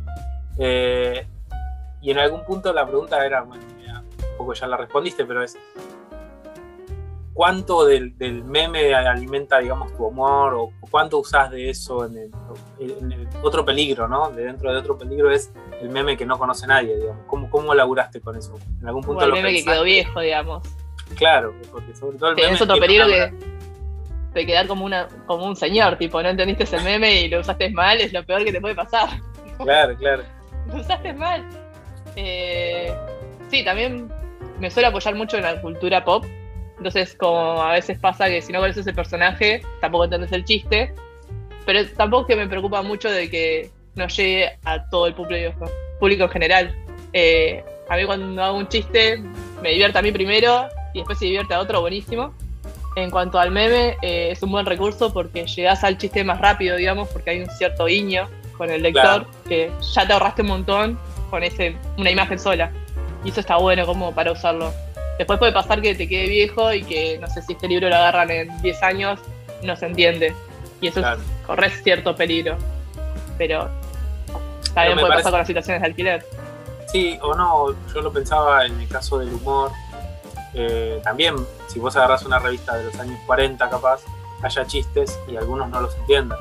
Eh, 0.58 1.26
y 2.02 2.12
en 2.12 2.20
algún 2.20 2.44
punto 2.46 2.72
la 2.72 2.86
pregunta 2.86 3.26
era, 3.26 3.42
bueno, 3.42 3.64
un 3.66 4.38
poco 4.38 4.54
ya 4.54 4.68
la 4.68 4.78
respondiste, 4.78 5.26
pero 5.26 5.44
es, 5.44 5.58
¿cuánto 7.34 7.86
del, 7.86 8.18
del 8.18 8.44
meme 8.44 8.94
alimenta, 8.94 9.60
digamos, 9.60 9.94
tu 9.94 10.06
humor? 10.06 10.54
¿O 10.56 10.72
cuánto 10.92 11.18
usás 11.20 11.52
de 11.52 11.70
eso 11.70 12.06
en 12.06 12.18
el, 12.18 12.32
en 12.80 13.12
el 13.12 13.28
otro 13.42 13.66
peligro, 13.66 14.08
¿no? 14.08 14.30
De 14.32 14.44
dentro 14.46 14.72
de 14.72 14.78
otro 14.78 14.98
peligro 14.98 15.32
es 15.32 15.52
el 15.82 15.90
meme 15.90 16.18
que 16.18 16.26
no 16.26 16.38
conoce 16.38 16.68
nadie, 16.68 16.96
digamos. 16.96 17.26
¿Cómo, 17.28 17.50
cómo 17.50 17.74
laburaste 17.74 18.22
con 18.22 18.36
eso? 18.36 18.56
¿En 18.82 18.88
algún 18.88 19.04
punto 19.04 19.20
Como 19.20 19.26
el 19.26 19.30
lo 19.30 19.36
meme 19.36 19.54
que 19.54 19.66
quedó 19.66 19.84
viejo, 19.84 20.20
digamos. 20.20 20.64
Claro, 21.16 21.54
porque 21.72 21.96
sobre 21.96 22.18
todo 22.18 22.30
el 22.30 22.36
meme 22.36 22.48
Tenés 22.48 22.62
otro 22.62 22.76
tiene 22.76 22.88
peligro 22.88 23.08
que 23.08 23.60
de 24.34 24.46
quedar 24.46 24.68
como, 24.68 24.86
una, 24.86 25.08
como 25.26 25.46
un 25.46 25.56
señor, 25.56 25.98
tipo, 25.98 26.22
no 26.22 26.30
entendiste 26.30 26.64
ese 26.64 26.80
meme 26.80 27.22
y 27.22 27.30
lo 27.30 27.40
usaste 27.40 27.70
mal, 27.72 28.00
es 28.00 28.14
lo 28.14 28.24
peor 28.24 28.46
que 28.46 28.52
te 28.52 28.62
puede 28.62 28.76
pasar. 28.76 29.10
Claro, 29.60 29.94
claro. 29.98 30.24
Lo 30.72 30.80
usaste 30.80 31.12
mal. 31.12 31.46
Eh, 32.16 32.96
sí, 33.50 33.66
también 33.66 34.10
me 34.58 34.72
suelo 34.72 34.88
apoyar 34.88 35.16
mucho 35.16 35.36
en 35.36 35.44
la 35.44 35.60
cultura 35.60 36.06
pop. 36.06 36.24
Entonces, 36.78 37.14
como 37.14 37.62
a 37.62 37.74
veces 37.74 38.00
pasa 38.00 38.30
que 38.30 38.42
si 38.42 38.54
no 38.54 38.62
conoces 38.62 38.88
el 38.88 38.96
personaje, 38.96 39.62
tampoco 39.82 40.06
entendés 40.06 40.32
el 40.32 40.46
chiste. 40.46 40.94
Pero 41.66 41.86
tampoco 41.98 42.22
es 42.22 42.28
que 42.28 42.36
me 42.38 42.48
preocupa 42.48 42.82
mucho 42.84 43.12
de 43.12 43.30
que 43.30 43.70
no 43.96 44.08
llegue 44.08 44.58
a 44.64 44.90
todo 44.90 45.08
el 45.08 45.14
público, 45.14 45.54
público 46.00 46.24
en 46.24 46.30
general. 46.30 46.76
Eh, 47.14 47.64
a 47.90 47.96
mí 47.98 48.06
cuando 48.06 48.44
hago 48.44 48.58
un 48.58 48.68
chiste, 48.68 49.22
me 49.62 49.70
divierte 49.72 49.98
a 49.98 50.02
mí 50.02 50.12
primero 50.12 50.68
y 50.94 51.00
después 51.00 51.18
se 51.20 51.26
divierte 51.26 51.54
a 51.54 51.60
otro, 51.60 51.82
buenísimo. 51.82 52.34
En 52.96 53.10
cuanto 53.12 53.40
al 53.40 53.52
meme, 53.52 53.98
eh, 54.02 54.30
es 54.32 54.42
un 54.44 54.52
buen 54.52 54.66
recurso 54.66 55.14
porque 55.14 55.46
llegás 55.46 55.84
al 55.84 55.98
chiste 55.98 56.24
más 56.24 56.40
rápido, 56.42 56.76
digamos, 56.76 57.08
porque 57.10 57.32
hay 57.32 57.42
un 57.42 57.50
cierto 57.50 57.86
guiño 57.86 58.28
con 58.58 58.70
el 58.70 58.82
lector 58.84 59.04
Claro. 59.04 59.28
que 59.48 59.72
ya 59.94 60.06
te 60.06 60.14
ahorraste 60.14 60.42
un 60.42 60.48
montón 60.50 61.00
con 61.30 61.44
ese 61.44 61.76
una 61.98 62.12
imagen 62.12 62.40
sola. 62.40 62.72
Y 63.24 63.30
eso 63.30 63.40
está 63.40 63.58
bueno 63.58 63.86
como 63.86 64.14
para 64.14 64.32
usarlo. 64.32 64.74
Después 65.18 65.38
puede 65.40 65.52
pasar 65.52 65.82
que 65.82 65.96
te 65.96 66.08
quede 66.08 66.28
viejo 66.28 66.74
y 66.74 66.84
que 66.84 67.18
no 67.20 67.28
sé 67.28 67.42
si 67.42 67.54
este 67.54 67.68
libro 67.68 67.90
lo 67.90 67.96
agarran 67.96 68.30
en 68.32 68.62
10 68.62 68.82
años, 68.84 69.20
no 69.64 69.76
se 69.76 69.86
entiende. 69.86 70.34
Y 70.82 70.88
eso 70.88 71.02
Claro. 71.02 71.20
es, 71.22 71.46
corres 71.46 71.82
cierto 71.84 72.16
peligro. 72.16 72.58
Pero 73.40 73.68
también 74.76 74.98
puede 75.00 75.08
parece- 75.10 75.18
pasar 75.24 75.32
con 75.32 75.40
las 75.40 75.48
situaciones 75.48 75.82
de 75.82 75.88
alquiler. 75.88 76.26
Sí 76.92 77.18
o 77.24 77.34
no, 77.34 77.74
yo 77.94 78.02
lo 78.02 78.12
pensaba 78.14 78.66
en 78.66 78.80
el 78.80 78.88
caso 78.88 79.18
del 79.18 79.34
humor. 79.34 79.72
eh, 80.56 81.00
también, 81.04 81.36
si 81.68 81.78
vos 81.80 81.96
agarrás 81.96 82.24
una 82.26 82.40
revista 82.40 82.76
de 82.76 82.86
los 82.86 83.00
años 83.00 83.20
40, 83.28 83.70
capaz, 83.70 84.02
haya 84.42 84.66
chistes 84.66 85.20
y 85.28 85.36
algunos 85.38 85.70
no 85.70 85.80
los 85.82 85.96
entiendan. 85.98 86.40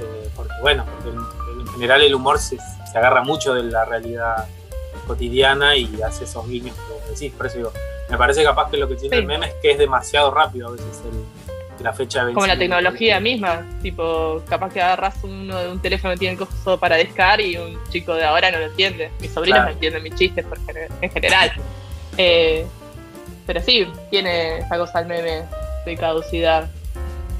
Eh, 0.00 0.28
porque, 0.34 0.52
bueno, 0.60 0.84
porque 0.84 1.10
en, 1.10 1.60
en 1.60 1.66
general 1.68 2.02
el 2.02 2.14
humor 2.16 2.38
se, 2.40 2.58
se 2.58 2.98
agarra 2.98 3.22
mucho 3.22 3.54
de 3.54 3.62
la 3.62 3.84
realidad 3.84 4.46
cotidiana 5.06 5.76
y 5.76 6.02
hace 6.02 6.24
esos 6.24 6.46
guiños 6.48 6.74
que 6.76 6.92
vos 6.92 7.08
decís. 7.08 7.32
Por 7.32 7.46
eso 7.46 7.56
digo, 7.58 7.72
me 8.10 8.18
parece 8.18 8.42
capaz 8.42 8.70
que 8.70 8.76
lo 8.76 8.88
que 8.88 8.96
tiene 8.96 9.16
Sí. 9.16 9.20
el 9.22 9.26
meme 9.28 9.46
es 9.46 9.54
que 9.62 9.70
es 9.70 9.78
demasiado 9.78 10.32
rápido 10.32 10.68
a 10.68 10.70
veces 10.72 11.00
el- 11.04 11.57
la 11.80 11.92
fecha 11.92 12.24
de 12.24 12.32
Como 12.32 12.46
la 12.46 12.58
tecnología 12.58 13.20
misma, 13.20 13.64
tipo, 13.82 14.42
capaz 14.48 14.72
que 14.72 14.80
agarras 14.82 15.14
uno 15.22 15.56
de 15.58 15.68
un 15.70 15.80
teléfono 15.80 16.14
que 16.14 16.18
tiene 16.20 16.32
el 16.34 16.38
coso 16.38 16.78
para 16.78 16.96
descar 16.96 17.40
y 17.40 17.56
un 17.56 17.78
chico 17.90 18.14
de 18.14 18.24
ahora 18.24 18.50
no 18.50 18.58
lo 18.58 18.64
entiende. 18.66 19.10
Mis 19.20 19.30
sobrinos 19.32 19.58
Claro. 19.58 19.68
no 19.70 19.74
entienden 19.74 20.02
mis 20.02 20.14
chistes 20.14 20.44
en 21.00 21.10
general. 21.10 21.52
Eh, 22.16 22.66
pero 23.46 23.60
sí, 23.62 23.86
tiene 24.10 24.58
esa 24.58 24.76
cosa 24.76 25.00
el 25.00 25.06
meme 25.06 25.44
de 25.86 25.96
caducidad. 25.96 26.68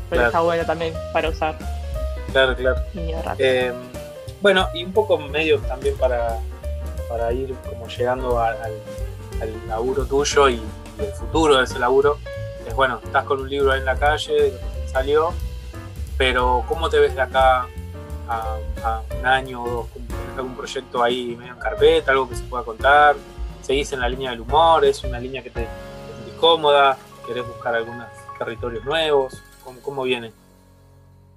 Pero 0.09 0.21
Claro. 0.21 0.27
está 0.29 0.41
bueno 0.41 0.65
también 0.65 0.95
para 1.13 1.29
usar. 1.31 1.59
Claro, 2.33 2.55
claro. 2.57 2.81
Y. 2.95 3.13
Eh, 3.39 3.73
bueno, 4.41 4.69
y 4.75 4.85
un 4.85 4.93
poco 4.93 5.19
medio 5.19 5.59
también 5.61 5.97
para, 5.99 6.39
para 7.09 7.33
ir 7.33 7.53
como 7.69 7.89
llegando 7.89 8.39
a- 8.39 8.51
al, 8.53 8.73
al 9.43 9.69
laburo 9.69 10.05
tuyo 10.07 10.49
y, 10.49 10.55
y 10.55 10.61
el 11.05 11.13
futuro 11.13 11.59
de 11.59 11.65
ese 11.65 11.79
laburo. 11.79 12.19
Es 12.69 12.75
bueno, 12.75 13.01
estás 13.03 13.25
con 13.25 13.41
un 13.41 13.49
libro 13.49 13.73
ahí 13.73 13.81
en 13.81 13.87
la 13.87 13.97
calle, 13.97 14.53
salió, 14.85 15.33
pero 16.19 16.63
¿cómo 16.69 16.91
te 16.91 16.99
ves 16.99 17.15
de 17.15 17.23
acá 17.23 17.67
a, 18.29 19.03
un 19.19 19.27
año 19.27 19.63
o 19.65 19.71
dos? 19.71 19.87
¿Tienes 19.93 20.37
algún 20.37 20.55
proyecto 20.55 21.03
ahí 21.03 21.35
medio 21.35 21.55
en 21.55 21.59
carpeta, 21.59 22.13
algo 22.13 22.29
que 22.29 22.37
se 22.37 22.45
pueda 22.45 22.65
contar? 22.65 23.17
¿Seguís 23.63 23.91
en 23.95 24.01
la 24.01 24.09
línea 24.11 24.33
del 24.33 24.43
humor? 24.43 24.85
¿Es 24.85 25.03
una 25.03 25.19
línea 25.19 25.43
que 25.43 25.49
te, 25.49 25.63
te 25.63 26.37
cómoda? 26.39 26.99
¿Querés 27.27 27.47
buscar 27.47 27.75
algunos 27.75 28.07
territorios 28.39 28.85
nuevos? 28.85 29.43
¿Cómo, 29.65 29.81
cómo 29.81 30.03
viene? 30.03 30.31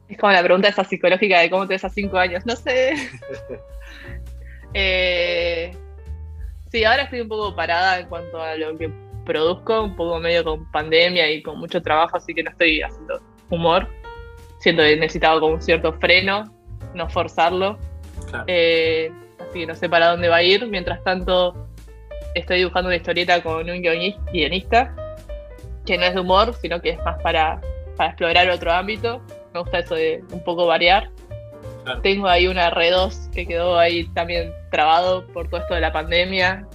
Es 0.09 0.17
como 0.17 0.33
la 0.33 0.43
pregunta 0.43 0.67
esa 0.67 0.83
psicológica 0.83 1.39
de 1.39 1.49
cómo 1.49 1.65
te 1.65 1.75
ves 1.75 1.85
a 1.85 1.89
cinco 1.89 2.17
años. 2.17 2.45
No 2.45 2.57
sé. 2.57 2.93
eh, 4.73 5.77
sí, 6.69 6.83
ahora 6.83 7.03
estoy 7.03 7.21
un 7.21 7.29
poco 7.29 7.55
parada 7.55 7.99
en 7.99 8.07
cuanto 8.07 8.41
a 8.41 8.55
lo 8.55 8.77
que 8.77 8.91
produzco, 9.31 9.83
un 9.83 9.95
poco 9.95 10.19
medio 10.19 10.43
con 10.43 10.69
pandemia 10.71 11.31
y 11.31 11.41
con 11.41 11.59
mucho 11.59 11.81
trabajo, 11.81 12.17
así 12.17 12.33
que 12.33 12.43
no 12.43 12.51
estoy 12.51 12.81
haciendo 12.81 13.21
humor. 13.49 13.87
Siento 14.59 14.83
que 14.83 14.91
he 14.91 14.95
necesitado 14.97 15.39
como 15.39 15.55
un 15.55 15.61
cierto 15.61 15.93
freno, 15.93 16.43
no 16.93 17.09
forzarlo. 17.09 17.79
Eh, 18.47 19.11
así 19.39 19.59
que 19.59 19.65
no 19.65 19.75
sé 19.75 19.89
para 19.89 20.11
dónde 20.11 20.29
va 20.29 20.37
a 20.37 20.43
ir. 20.43 20.67
Mientras 20.67 21.03
tanto, 21.03 21.67
estoy 22.35 22.59
dibujando 22.59 22.87
una 22.87 22.97
historieta 22.97 23.41
con 23.41 23.69
un 23.69 23.81
guionista 23.81 24.95
que 25.85 25.97
no 25.97 26.05
es 26.05 26.13
de 26.13 26.21
humor, 26.21 26.53
sino 26.61 26.81
que 26.81 26.91
es 26.91 26.99
más 26.99 27.21
para, 27.23 27.59
para 27.97 28.11
explorar 28.11 28.49
otro 28.49 28.71
ámbito 28.71 29.21
me 29.53 29.59
gusta 29.59 29.79
eso 29.79 29.95
de 29.95 30.23
un 30.31 30.43
poco 30.43 30.65
variar. 30.65 31.09
Tengo 32.03 32.27
ahí 32.27 32.47
una 32.47 32.71
R2 32.71 33.31
que 33.31 33.45
quedó 33.45 33.77
ahí 33.77 34.07
también 34.09 34.53
trabado 34.69 35.25
por 35.27 35.49
todo 35.49 35.61
esto 35.61 35.73
de 35.73 35.81
la 35.81 35.91
pandemia. 35.91 36.67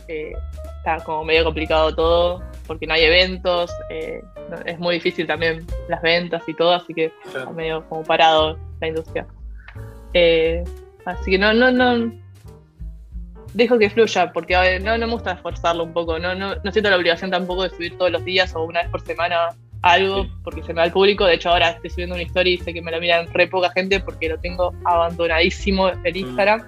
Está 0.86 1.04
como 1.04 1.24
medio 1.24 1.42
complicado 1.42 1.94
todo 1.94 2.42
porque 2.66 2.86
no 2.86 2.94
hay 2.94 3.02
eventos. 3.02 3.70
Eh, 3.90 4.22
es 4.64 4.78
muy 4.78 4.96
difícil 4.96 5.26
también 5.26 5.66
las 5.88 6.00
ventas 6.02 6.42
y 6.46 6.54
todo, 6.54 6.72
así 6.72 6.94
que 6.94 7.12
está 7.24 7.50
medio 7.50 7.84
como 7.88 8.04
parado 8.04 8.58
la 8.80 8.88
industria. 8.88 9.26
Eh, 10.14 10.62
así 11.04 11.32
que 11.32 11.38
no, 11.38 11.52
no, 11.52 11.70
no. 11.70 12.12
Dejo 13.54 13.78
que 13.78 13.90
fluya, 13.90 14.32
porque 14.32 14.78
no, 14.80 14.98
no 14.98 15.06
me 15.06 15.12
gusta 15.12 15.32
esforzarlo 15.32 15.84
un 15.84 15.92
poco. 15.92 16.18
No, 16.18 16.34
no, 16.34 16.54
no 16.56 16.72
siento 16.72 16.90
la 16.90 16.96
obligación 16.96 17.30
tampoco 17.30 17.64
de 17.64 17.70
subir 17.70 17.96
todos 17.96 18.10
los 18.10 18.24
días 18.24 18.54
o 18.54 18.64
una 18.64 18.82
vez 18.82 18.90
por 18.90 19.00
semana 19.00 19.48
algo 19.82 20.26
porque 20.42 20.62
se 20.62 20.72
me 20.72 20.80
da 20.80 20.86
el 20.86 20.92
público. 20.92 21.24
De 21.24 21.34
hecho, 21.34 21.50
ahora 21.50 21.70
estoy 21.70 21.90
subiendo 21.90 22.14
una 22.14 22.22
historia 22.22 22.54
y 22.54 22.58
sé 22.58 22.72
que 22.72 22.82
me 22.82 22.90
la 22.90 23.00
miran 23.00 23.32
re 23.32 23.48
poca 23.48 23.70
gente 23.70 24.00
porque 24.00 24.28
lo 24.28 24.38
tengo 24.38 24.74
abandonadísimo 24.84 25.88
el 25.88 26.14
mm. 26.14 26.16
Instagram. 26.16 26.62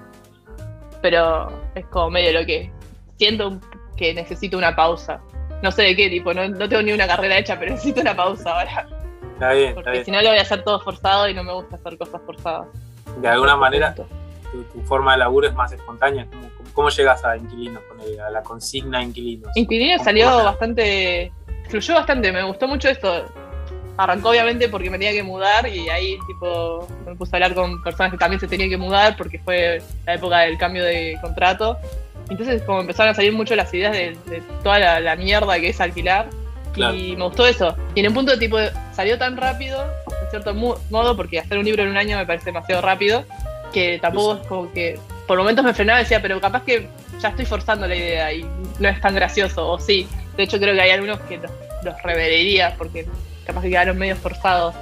Pero 1.03 1.53
es 1.75 1.85
como 1.87 2.11
medio 2.11 2.41
lo 2.41 2.47
que 2.47 2.71
siento 3.19 3.61
que 3.99 4.15
necesito 4.15 4.57
una 4.57 4.75
pausa. 4.75 5.21
No 5.63 5.73
sé 5.73 5.83
de 5.83 5.97
qué 5.97 6.09
tipo, 6.09 6.33
no, 6.33 6.69
tengo 6.69 6.83
ni 6.83 6.93
una 6.93 7.07
carrera 7.07 7.39
hecha, 7.39 7.59
pero 7.59 7.71
necesito 7.73 8.01
una 8.01 8.15
pausa 8.15 8.51
ahora. 8.51 8.87
Está 9.35 9.53
bien, 9.53 9.75
porque 9.75 10.05
si 10.05 10.11
no 10.11 10.23
lo 10.23 10.31
voy 10.31 10.39
a 10.39 10.43
hacer 10.43 10.63
todo 10.65 10.81
forzado 10.81 11.29
y 11.29 11.35
no 11.35 11.45
me 11.45 11.53
gusta 11.53 11.77
hacer 11.77 11.99
cosas 11.99 12.21
forzadas. 12.25 12.69
De 13.21 13.29
alguna 13.29 13.57
manera, 13.57 13.95
tu, 13.95 14.05
forma 14.85 15.13
de 15.13 15.19
laburo 15.19 15.49
es 15.49 15.55
más 15.55 15.73
espontánea. 15.73 16.27
¿Cómo, 16.73 16.91
llegas 16.91 17.25
a 17.25 17.37
inquilinos, 17.37 17.83
a 18.25 18.31
la 18.31 18.43
consigna 18.43 19.03
inquilinos? 19.03 19.51
Inquilinos 19.57 20.03
salió 20.03 20.45
bastante 20.45 21.33
fluyó 21.69 21.95
bastante, 21.95 22.33
me 22.33 22.43
gustó 22.43 22.67
mucho 22.67 22.89
esto. 22.89 23.25
Arrancó 23.97 24.31
obviamente 24.31 24.69
porque 24.69 24.91
me 24.91 24.99
tenía 24.99 25.13
que 25.13 25.25
mudar 25.25 25.67
y 25.67 25.89
ahí 25.89 26.19
tipo 26.27 26.87
me 27.05 27.17
puse 27.17 27.35
a 27.35 27.37
hablar 27.37 27.55
con 27.55 27.83
personas 27.83 28.13
que 28.13 28.19
también 28.19 28.39
se 28.39 28.47
tenían 28.47 28.71
que 28.71 28.77
mudar 28.77 29.17
porque 29.17 29.41
fue 29.41 29.83
la 30.07 30.15
época 30.15 30.39
del 30.41 30.57
cambio 30.57 30.85
de 30.85 31.19
contrato. 31.21 31.77
Entonces 32.31 32.63
como 32.63 32.81
empezaron 32.81 33.13
a 33.13 33.15
salir 33.15 33.33
mucho 33.33 33.57
las 33.57 33.73
ideas 33.73 33.93
de, 33.93 34.43
toda 34.63 35.01
la, 35.01 35.17
mierda 35.17 35.59
que 35.59 35.69
es 35.69 35.81
alquilar. 35.81 36.29
Y 36.77 37.17
me 37.17 37.25
gustó 37.25 37.45
eso. 37.45 37.77
Y 37.95 38.01
en 38.01 38.09
un 38.09 38.15
punto 38.15 38.39
tipo 38.39 38.57
salió 38.93 39.19
tan 39.19 39.37
rápido, 39.37 39.85
en 40.23 40.31
cierto 40.31 40.55
modo, 40.55 41.17
porque 41.17 41.41
hacer 41.41 41.59
un 41.59 41.65
libro 41.65 41.83
en 41.83 41.89
un 41.89 41.97
año 41.97 42.17
me 42.17 42.25
parece 42.25 42.47
demasiado 42.47 42.83
rápido, 42.83 43.25
que 43.73 43.99
tampoco 44.01 44.41
es 44.41 44.47
como 44.47 44.73
que 44.73 44.99
por 45.27 45.39
momentos 45.39 45.65
me 45.65 45.75
frenaba 45.75 46.01
y 46.01 46.05
decía, 46.05 46.23
pero 46.23 46.41
capaz 46.41 46.63
que 46.63 46.89
ya 47.21 47.31
estoy 47.31 47.47
forzando 47.47 47.89
la 47.89 47.97
idea 47.97 48.33
y 48.33 48.47
no 48.79 48.89
es 48.89 49.01
tan 49.01 49.15
gracioso, 49.15 49.69
o 49.69 49.81
sí. 49.81 50.07
De 50.37 50.45
hecho, 50.45 50.59
creo 50.61 50.73
que 50.73 50.81
hay 50.81 50.91
algunos 50.91 51.19
que 51.23 51.39
los, 51.39 51.51
los 51.83 52.01
reverería 52.03 52.75
porque 52.79 53.07
capaz 53.45 53.63
que 53.63 53.71
quedaron 53.71 53.99
medio 53.99 54.15
forzados. 54.15 54.75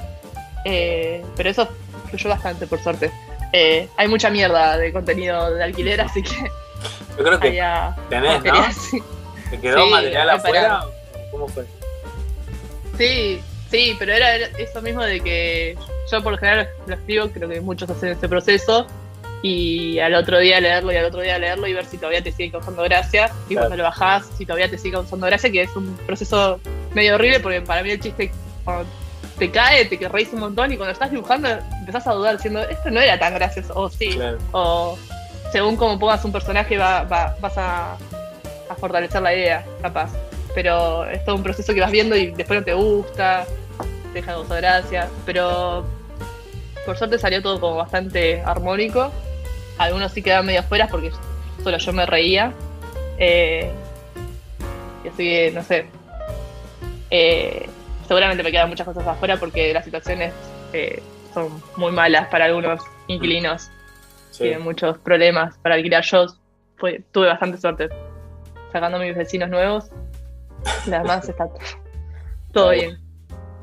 Eh, 0.64 1.24
pero 1.36 1.48
eso 1.48 1.68
fluyó 2.10 2.28
bastante, 2.28 2.66
por 2.66 2.80
suerte. 2.80 3.10
Eh, 3.52 3.88
hay 3.96 4.08
mucha 4.08 4.28
mierda 4.28 4.76
de 4.76 4.92
contenido 4.92 5.54
de 5.54 5.64
alquiler, 5.64 6.00
así 6.00 6.22
que. 6.22 6.34
Yo 7.16 7.24
creo 7.24 7.40
que 7.40 7.62
tenés, 8.08 8.44
¿no? 8.44 9.02
¿Te 9.50 9.60
quedó 9.60 9.86
material 9.86 10.30
afuera? 10.30 10.84
¿Cómo 11.30 11.48
fue? 11.48 11.64
Sí, 12.98 13.40
sí, 13.70 13.96
pero 13.98 14.12
era 14.12 14.36
eso 14.36 14.82
mismo 14.82 15.02
de 15.02 15.20
que 15.20 15.76
yo 16.10 16.22
por 16.22 16.32
lo 16.32 16.38
general 16.38 16.68
lo 16.86 16.94
escribo, 16.94 17.28
creo 17.28 17.48
que 17.48 17.60
muchos 17.60 17.90
hacen 17.90 18.10
ese 18.10 18.28
proceso, 18.28 18.86
y 19.42 19.98
al 19.98 20.14
otro 20.14 20.38
día 20.38 20.60
leerlo 20.60 20.92
y 20.92 20.96
al 20.96 21.04
otro 21.04 21.20
día 21.20 21.38
leerlo 21.38 21.66
y 21.66 21.74
ver 21.74 21.84
si 21.84 21.98
todavía 21.98 22.22
te 22.22 22.32
sigue 22.32 22.50
causando 22.50 22.82
gracia. 22.82 23.30
Y 23.48 23.54
cuando 23.54 23.76
lo 23.76 23.82
bajás, 23.84 24.26
si 24.36 24.46
todavía 24.46 24.68
te 24.68 24.78
sigue 24.78 24.92
causando 24.92 25.26
gracia, 25.26 25.50
que 25.50 25.62
es 25.62 25.76
un 25.76 25.96
proceso 26.06 26.58
medio 26.94 27.14
horrible 27.14 27.40
porque 27.40 27.60
para 27.60 27.82
mí 27.82 27.90
el 27.90 28.00
chiste 28.00 28.32
cuando 28.64 28.86
te 29.38 29.50
cae, 29.50 29.84
te 29.84 30.08
reís 30.08 30.32
un 30.32 30.40
montón 30.40 30.72
y 30.72 30.76
cuando 30.76 30.92
estás 30.92 31.10
dibujando 31.10 31.48
empezás 31.78 32.06
a 32.06 32.12
dudar 32.14 32.36
diciendo, 32.36 32.62
esto 32.62 32.90
no 32.90 33.00
era 33.00 33.18
tan 33.18 33.34
gracioso, 33.34 33.72
o 33.76 33.90
sí, 33.90 34.18
o 34.52 34.98
según 35.56 35.76
como 35.76 35.98
pongas 35.98 36.22
un 36.22 36.32
personaje 36.32 36.76
va, 36.76 37.04
vas 37.04 37.56
a, 37.56 37.94
a, 38.68 38.74
fortalecer 38.78 39.22
la 39.22 39.34
idea, 39.34 39.64
capaz. 39.80 40.12
Pero 40.54 41.06
es 41.06 41.24
todo 41.24 41.36
un 41.36 41.42
proceso 41.42 41.72
que 41.72 41.80
vas 41.80 41.90
viendo 41.90 42.14
y 42.14 42.26
después 42.32 42.60
no 42.60 42.64
te 42.64 42.74
gusta, 42.74 43.46
te 44.12 44.20
deja 44.20 44.32
de 44.32 44.38
gustar 44.38 44.60
gracia, 44.60 45.08
pero 45.24 45.86
por 46.84 46.98
suerte 46.98 47.18
salió 47.18 47.40
todo 47.40 47.58
como 47.58 47.76
bastante 47.76 48.42
armónico 48.42 49.10
algunos 49.78 50.12
sí 50.12 50.22
quedaban 50.22 50.44
medio 50.44 50.60
afuera 50.60 50.88
porque 50.90 51.10
solo 51.62 51.78
yo 51.78 51.92
me 51.94 52.04
reía. 52.04 52.52
Eh, 53.18 53.70
y 55.04 55.08
así 55.08 55.24
que, 55.24 55.50
no 55.52 55.62
sé. 55.62 55.86
Eh, 57.10 57.66
seguramente 58.06 58.42
me 58.42 58.50
quedan 58.50 58.68
muchas 58.68 58.86
cosas 58.86 59.06
afuera 59.06 59.38
porque 59.38 59.72
las 59.72 59.84
situaciones 59.84 60.32
eh, 60.72 61.02
son 61.32 61.62
muy 61.76 61.92
malas 61.92 62.28
para 62.28 62.46
algunos 62.46 62.82
inquilinos. 63.06 63.70
Tienen 64.38 64.62
muchos 64.62 64.98
problemas 64.98 65.56
para 65.58 65.74
alquilar. 65.74 66.04
Yo 66.04 66.26
tuve 66.78 67.26
bastante 67.26 67.58
suerte 67.58 67.88
sacando 68.72 68.98
a 68.98 69.00
mis 69.00 69.16
vecinos 69.16 69.48
nuevos. 69.48 69.90
Además 70.86 71.28
está 71.28 71.48
todo 72.52 72.70
bien. 72.70 72.98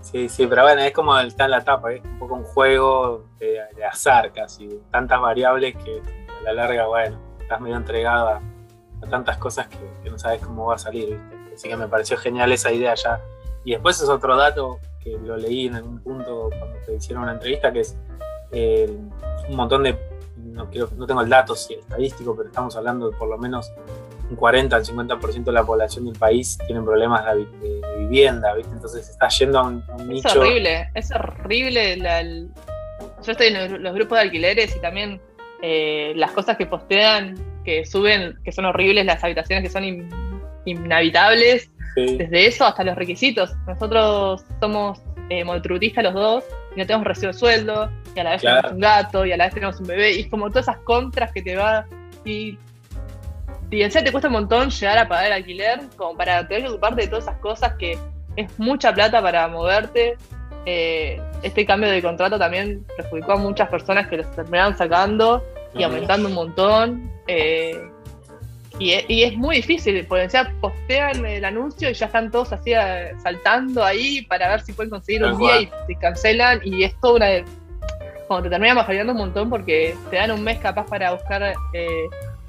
Sí, 0.01 0.27
sí, 0.27 0.45
pero 0.47 0.63
bueno, 0.63 0.81
es 0.81 0.91
como 0.91 1.17
está 1.17 1.45
en 1.45 1.51
la 1.51 1.63
tapa, 1.63 1.93
es 1.93 2.03
un 2.03 2.19
poco 2.19 2.35
un 2.35 2.43
juego 2.43 3.25
de, 3.39 3.61
azar 3.85 4.33
casi, 4.33 4.81
tantas 4.91 5.19
variables 5.21 5.75
que 5.77 6.01
a 6.39 6.41
la 6.43 6.53
larga, 6.53 6.87
bueno, 6.87 7.17
estás 7.39 7.61
medio 7.61 7.77
entregado 7.77 8.27
a, 8.27 8.41
tantas 9.09 9.37
cosas 9.37 9.67
que, 9.67 10.09
no 10.09 10.19
sabes 10.19 10.41
cómo 10.41 10.67
va 10.67 10.75
a 10.75 10.77
salir, 10.77 11.09
¿viste? 11.09 11.55
Así 11.55 11.69
que 11.69 11.77
me 11.77 11.87
pareció 11.87 12.17
genial 12.17 12.51
esa 12.51 12.71
idea 12.71 12.93
ya. 12.95 13.21
Y 13.63 13.71
después 13.71 14.01
es 14.01 14.09
otro 14.09 14.35
dato 14.35 14.79
que 15.01 15.17
lo 15.17 15.37
leí 15.37 15.67
en 15.67 15.75
algún 15.75 15.99
punto 15.99 16.49
cuando 16.57 16.77
te 16.85 16.95
hicieron 16.95 17.23
una 17.23 17.33
entrevista, 17.33 17.71
que 17.71 17.81
es 17.81 17.97
eh, 18.51 18.93
un 19.49 19.55
montón 19.55 19.83
de, 19.83 19.97
no, 20.53 20.69
quiero, 20.69 20.89
no 20.95 21.05
tengo 21.05 21.21
el 21.21 21.29
dato 21.29 21.55
si 21.55 21.73
estadístico, 21.73 22.35
pero 22.35 22.49
estamos 22.49 22.75
hablando 22.75 23.09
de 23.09 23.17
por 23.17 23.27
lo 23.27 23.37
menos 23.37 23.71
un 24.29 24.35
40 24.35 24.75
al 24.75 24.85
50% 24.85 25.43
de 25.43 25.51
la 25.51 25.63
población 25.63 26.05
del 26.05 26.17
país 26.17 26.57
tienen 26.65 26.85
problemas 26.85 27.25
de, 27.35 27.81
vivienda, 27.97 28.53
¿viste? 28.53 28.73
Entonces 28.73 29.09
está 29.09 29.27
yendo 29.29 29.59
a 29.59 29.63
un, 29.63 29.83
nicho. 30.07 30.27
Es 30.27 30.35
horrible, 30.35 30.89
es 30.93 31.11
horrible. 31.11 32.49
Yo 33.23 33.31
estoy 33.31 33.47
en 33.47 33.83
los 33.83 33.93
grupos 33.93 34.17
de 34.17 34.21
alquileres 34.21 34.75
y 34.75 34.79
también 34.79 35.21
eh, 35.61 36.13
las 36.15 36.31
cosas 36.31 36.57
que 36.57 36.65
postean, 36.65 37.35
que 37.63 37.85
suben, 37.85 38.37
que 38.43 38.51
son 38.51 38.65
horribles, 38.65 39.05
las 39.05 39.23
habitaciones 39.23 39.63
que 39.63 39.69
son 39.69 40.09
inhabitables, 40.65 41.69
desde 41.95 42.47
eso 42.47 42.65
hasta 42.65 42.83
los 42.83 42.95
requisitos. 42.95 43.51
Nosotros 43.67 44.43
somos 44.59 45.01
eh, 45.29 45.43
los 45.45 46.13
dos 46.13 46.43
y 46.75 46.79
no 46.79 46.85
tenemos 46.85 47.05
recibo 47.07 47.31
de 47.31 47.37
sueldo, 47.37 47.91
y 48.15 48.19
a 48.19 48.23
la 48.23 48.31
vez 48.31 48.41
tenemos 48.41 48.71
un 48.71 48.79
gato, 48.79 49.25
y 49.25 49.31
a 49.31 49.37
la 49.37 49.45
vez 49.45 49.53
tenemos 49.53 49.79
un 49.79 49.87
bebé, 49.87 50.13
y 50.13 50.19
es 50.21 50.27
como 50.27 50.49
todas 50.49 50.67
esas 50.67 50.77
contras 50.83 51.31
que 51.31 51.41
te 51.41 51.55
va. 51.55 51.85
Y 52.25 52.57
y 53.73 53.81
en 53.81 53.89
te 53.89 54.11
cuesta 54.11 54.27
un 54.27 54.33
montón 54.33 54.69
llegar 54.69 54.99
a 54.99 55.07
pagar 55.07 55.25
el 55.25 55.33
alquiler, 55.33 55.79
como 55.97 56.15
para 56.15 56.47
tener 56.47 56.63
que 56.63 56.69
ocuparte 56.69 57.01
de 57.01 57.07
todas 57.07 57.23
esas 57.23 57.39
cosas 57.39 57.73
que 57.73 57.97
es 58.35 58.59
mucha 58.59 58.93
plata 58.93 59.19
para 59.19 59.47
moverte. 59.47 60.15
Eh, 60.67 61.19
este 61.41 61.65
cambio 61.65 61.89
de 61.89 61.99
contrato 62.01 62.37
también 62.37 62.85
perjudicó 62.95 63.31
a 63.33 63.37
muchas 63.37 63.69
personas 63.69 64.07
que 64.07 64.17
los 64.17 64.29
terminaron 64.31 64.77
sacando 64.77 65.43
y 65.73 65.81
aumentando 65.81 66.29
un 66.29 66.35
montón. 66.35 67.11
Eh, 67.25 67.89
y, 68.79 69.23
es 69.23 69.37
muy 69.37 69.57
difícil, 69.57 70.05
porque 70.07 70.27
ya 70.27 70.51
postean 70.59 71.25
el 71.25 71.45
anuncio 71.45 71.89
y 71.89 71.93
ya 71.93 72.07
están 72.07 72.31
todos 72.31 72.51
así 72.53 72.73
eh, 72.73 73.11
saltando 73.21 73.83
ahí 73.83 74.23
para 74.23 74.49
ver 74.49 74.61
si 74.61 74.73
pueden 74.73 74.89
conseguir 74.89 75.23
un 75.23 75.37
día 75.37 75.61
y 75.61 75.69
se 75.87 75.95
cancelan. 75.95 76.59
Y 76.63 76.83
es 76.83 76.99
toda 76.99 77.15
una. 77.15 77.45
Como 78.27 78.41
te 78.41 78.49
terminan 78.49 78.77
bajando 78.77 79.11
un 79.11 79.19
montón 79.19 79.49
porque 79.49 79.95
te 80.09 80.15
dan 80.15 80.31
un 80.31 80.43
mes 80.43 80.57
capaz 80.59 80.85
para 80.87 81.11
buscar 81.11 81.53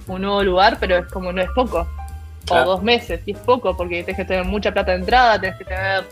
un 0.07 0.23
nuevo 0.23 0.43
lugar, 0.43 0.79
pero 0.81 0.99
es 0.99 1.07
como 1.07 1.33
no 1.33 1.43
es 1.43 1.51
poco. 1.55 1.87
O 2.51 2.65
dos 2.65 2.83
meses, 2.83 3.23
y 3.25 3.33
es 3.33 3.39
poco, 3.39 3.75
porque 3.75 4.05
tienes 4.05 4.17
que 4.17 4.25
tener 4.25 4.45
mucha 4.45 4.71
plata 4.71 4.93
de 4.93 4.99
entrada, 4.99 5.41
tienes 5.41 5.59
que 5.59 5.65
tener 5.65 6.05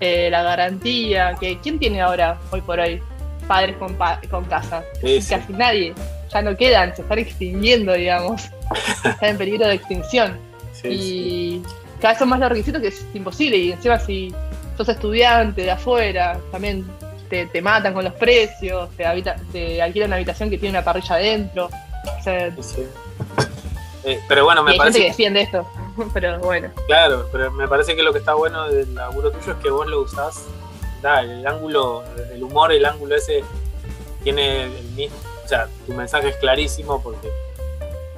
eh, 0.00 0.28
la 0.30 0.42
garantía, 0.42 1.34
que 1.40 1.58
¿quién 1.58 1.78
tiene 1.78 2.02
ahora, 2.02 2.38
hoy 2.50 2.60
por 2.60 2.78
hoy, 2.78 3.02
padres 3.48 3.76
con, 3.76 3.96
con 4.30 4.44
casa? 4.44 4.84
Casi 5.30 5.52
nadie, 5.54 5.94
ya 6.32 6.42
no 6.42 6.56
quedan, 6.56 6.94
se 6.94 7.02
están 7.02 7.18
extinguiendo, 7.18 7.92
digamos, 7.92 8.50
están 9.04 9.30
en 9.30 9.38
peligro 9.38 9.66
de 9.66 9.74
extinción. 9.74 10.38
y 10.84 11.62
cada 12.00 12.14
vez 12.14 12.18
son 12.18 12.28
más 12.30 12.40
los 12.40 12.48
requisitos 12.48 12.80
que 12.80 12.88
es 12.88 13.06
imposible, 13.12 13.56
y 13.56 13.72
encima 13.72 13.98
si 13.98 14.34
sos 14.76 14.88
estudiante 14.88 15.62
de 15.62 15.70
afuera, 15.70 16.40
también 16.50 16.86
te, 17.28 17.62
matan 17.62 17.94
con 17.94 18.04
los 18.04 18.14
precios, 18.14 18.90
te, 18.96 19.06
habita, 19.06 19.36
te 19.52 19.80
alquilan 19.80 20.08
una 20.08 20.16
habitación 20.16 20.50
que 20.50 20.58
tiene 20.58 20.76
una 20.76 20.84
parrilla 20.84 21.14
adentro. 21.14 21.70
Eh, 24.02 24.18
pero 24.26 24.44
bueno, 24.44 24.62
me 24.62 24.72
hay 24.72 24.78
parece. 24.78 24.98
Gente 24.98 25.06
que 25.06 25.10
defiende 25.12 25.40
esto, 25.42 25.68
pero 26.14 26.38
bueno. 26.40 26.70
Claro, 26.86 27.28
pero 27.30 27.50
me 27.52 27.68
parece 27.68 27.94
que 27.94 28.02
lo 28.02 28.12
que 28.12 28.18
está 28.18 28.34
bueno 28.34 28.68
del 28.68 28.94
laburo 28.94 29.30
tuyo 29.30 29.52
es 29.52 29.58
que 29.58 29.70
vos 29.70 29.86
lo 29.86 30.02
usás. 30.02 30.46
Da, 31.02 31.20
el 31.20 31.46
ángulo, 31.46 32.02
el 32.32 32.42
humor, 32.42 32.72
el 32.72 32.84
ángulo 32.84 33.14
ese 33.14 33.42
tiene 34.22 34.64
el 34.64 34.84
mismo. 34.96 35.16
Sea, 35.50 35.66
tu 35.84 35.92
mensaje 35.94 36.28
es 36.28 36.36
clarísimo 36.36 37.02
porque 37.02 37.28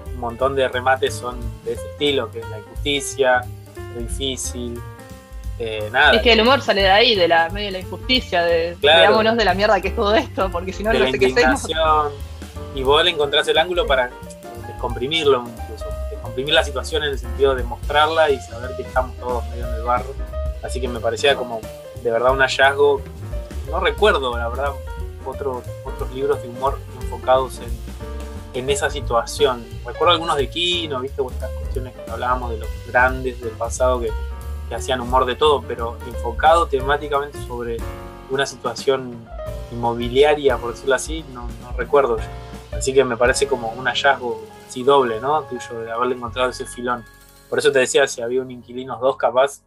un 0.08 0.20
montón 0.20 0.54
de 0.54 0.68
remates 0.68 1.14
son 1.14 1.40
de 1.64 1.72
ese 1.72 1.90
estilo, 1.92 2.30
que 2.30 2.40
es 2.40 2.50
la 2.50 2.58
injusticia, 2.58 3.40
lo 3.94 4.00
difícil. 4.02 4.78
Eh, 5.58 5.88
nada. 5.90 6.12
Es 6.12 6.20
que 6.20 6.34
el 6.34 6.42
humor 6.42 6.60
sale 6.60 6.82
de 6.82 6.90
ahí, 6.90 7.14
de 7.14 7.28
la 7.28 7.48
medio 7.48 7.68
de 7.68 7.72
la 7.72 7.78
injusticia, 7.78 8.42
de 8.42 8.76
claro. 8.78 9.22
de 9.22 9.44
la 9.46 9.54
mierda 9.54 9.80
que 9.80 9.88
es 9.88 9.96
todo 9.96 10.14
esto, 10.14 10.50
porque 10.52 10.74
si 10.74 10.84
no, 10.84 10.92
no 10.92 11.10
sé 11.10 11.18
qué 11.18 11.28
hacemos. 11.28 11.66
Y 12.74 12.82
vos 12.82 13.02
le 13.02 13.12
encontrás 13.12 13.48
el 13.48 13.56
ángulo 13.56 13.86
para 13.86 14.10
descomprimirlo 14.66 15.42
incluso, 15.48 15.86
descomprimir 16.10 16.52
la 16.52 16.64
situación 16.64 17.02
en 17.04 17.12
el 17.12 17.18
sentido 17.18 17.54
de 17.54 17.62
mostrarla 17.62 18.28
y 18.28 18.38
saber 18.40 18.76
que 18.76 18.82
estamos 18.82 19.16
todos 19.16 19.42
medio 19.48 19.66
en 19.68 19.74
el 19.76 19.82
barro. 19.84 20.14
Así 20.62 20.82
que 20.82 20.88
me 20.88 21.00
parecía 21.00 21.34
como 21.34 21.62
de 22.02 22.10
verdad 22.10 22.32
un 22.32 22.40
hallazgo. 22.40 23.00
No 23.70 23.80
recuerdo, 23.80 24.36
la 24.36 24.50
verdad, 24.50 24.72
otros 25.24 25.62
otros 25.86 26.12
libros 26.12 26.42
de 26.42 26.48
humor 26.48 26.78
enfocados 27.12 27.59
en, 27.59 28.61
en 28.61 28.70
esa 28.70 28.90
situación. 28.90 29.64
Recuerdo 29.85 30.12
algunos 30.12 30.37
de 30.37 30.48
Kino, 30.48 31.01
viste, 31.01 31.22
estas 31.22 31.51
cuestiones 31.51 31.94
que 31.94 32.11
hablábamos 32.11 32.51
de 32.51 32.59
los 32.59 32.68
grandes 32.87 33.40
del 33.40 33.51
pasado 33.51 34.01
que, 34.01 34.11
que 34.68 34.75
hacían 34.75 35.01
humor 35.01 35.27
de 35.27 35.37
todo, 35.37 35.62
pero 35.66 35.96
enfocado 36.07 36.66
temáticamente 36.66 37.38
sobre 37.46 37.77
una 38.31 38.46
situación 38.46 39.27
inmobiliaria, 39.70 40.57
por 40.57 40.72
decirlo 40.72 40.94
así, 40.94 41.25
no, 41.33 41.48
no 41.62 41.72
recuerdo 41.77 42.18
yo. 42.18 42.77
Así 42.77 42.92
que 42.92 43.05
me 43.05 43.16
parece 43.16 43.46
como 43.46 43.68
un 43.68 43.87
hallazgo 43.87 44.42
así 44.66 44.83
doble, 44.83 45.20
¿no? 45.20 45.42
Tuyo, 45.42 45.81
de 45.81 45.90
haberle 45.90 46.14
encontrado 46.14 46.51
ese 46.51 46.66
filón. 46.66 47.05
Por 47.51 47.59
eso 47.59 47.70
te 47.70 47.81
decía, 47.81 48.07
si 48.07 48.22
había 48.22 48.40
un 48.40 48.51
Inquilinos 48.51 49.01
dos 49.01 49.16
capaz, 49.16 49.62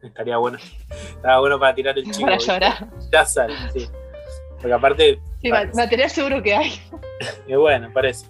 estaría 0.00 0.36
bueno. 0.36 0.58
Estaba 0.90 1.40
bueno 1.40 1.58
para 1.58 1.74
tirar 1.74 1.98
el 1.98 2.04
chico. 2.04 2.26
Para 2.26 2.38
llorar. 2.38 2.88
Ya 3.10 3.26
sale, 3.26 3.54
sí. 3.72 3.88
Porque 4.64 4.72
aparte. 4.72 5.20
Sí, 5.42 5.50
material 5.52 6.08
seguro 6.08 6.42
que 6.42 6.54
hay. 6.54 6.72
Y 7.46 7.54
bueno, 7.54 7.90
parece. 7.92 8.26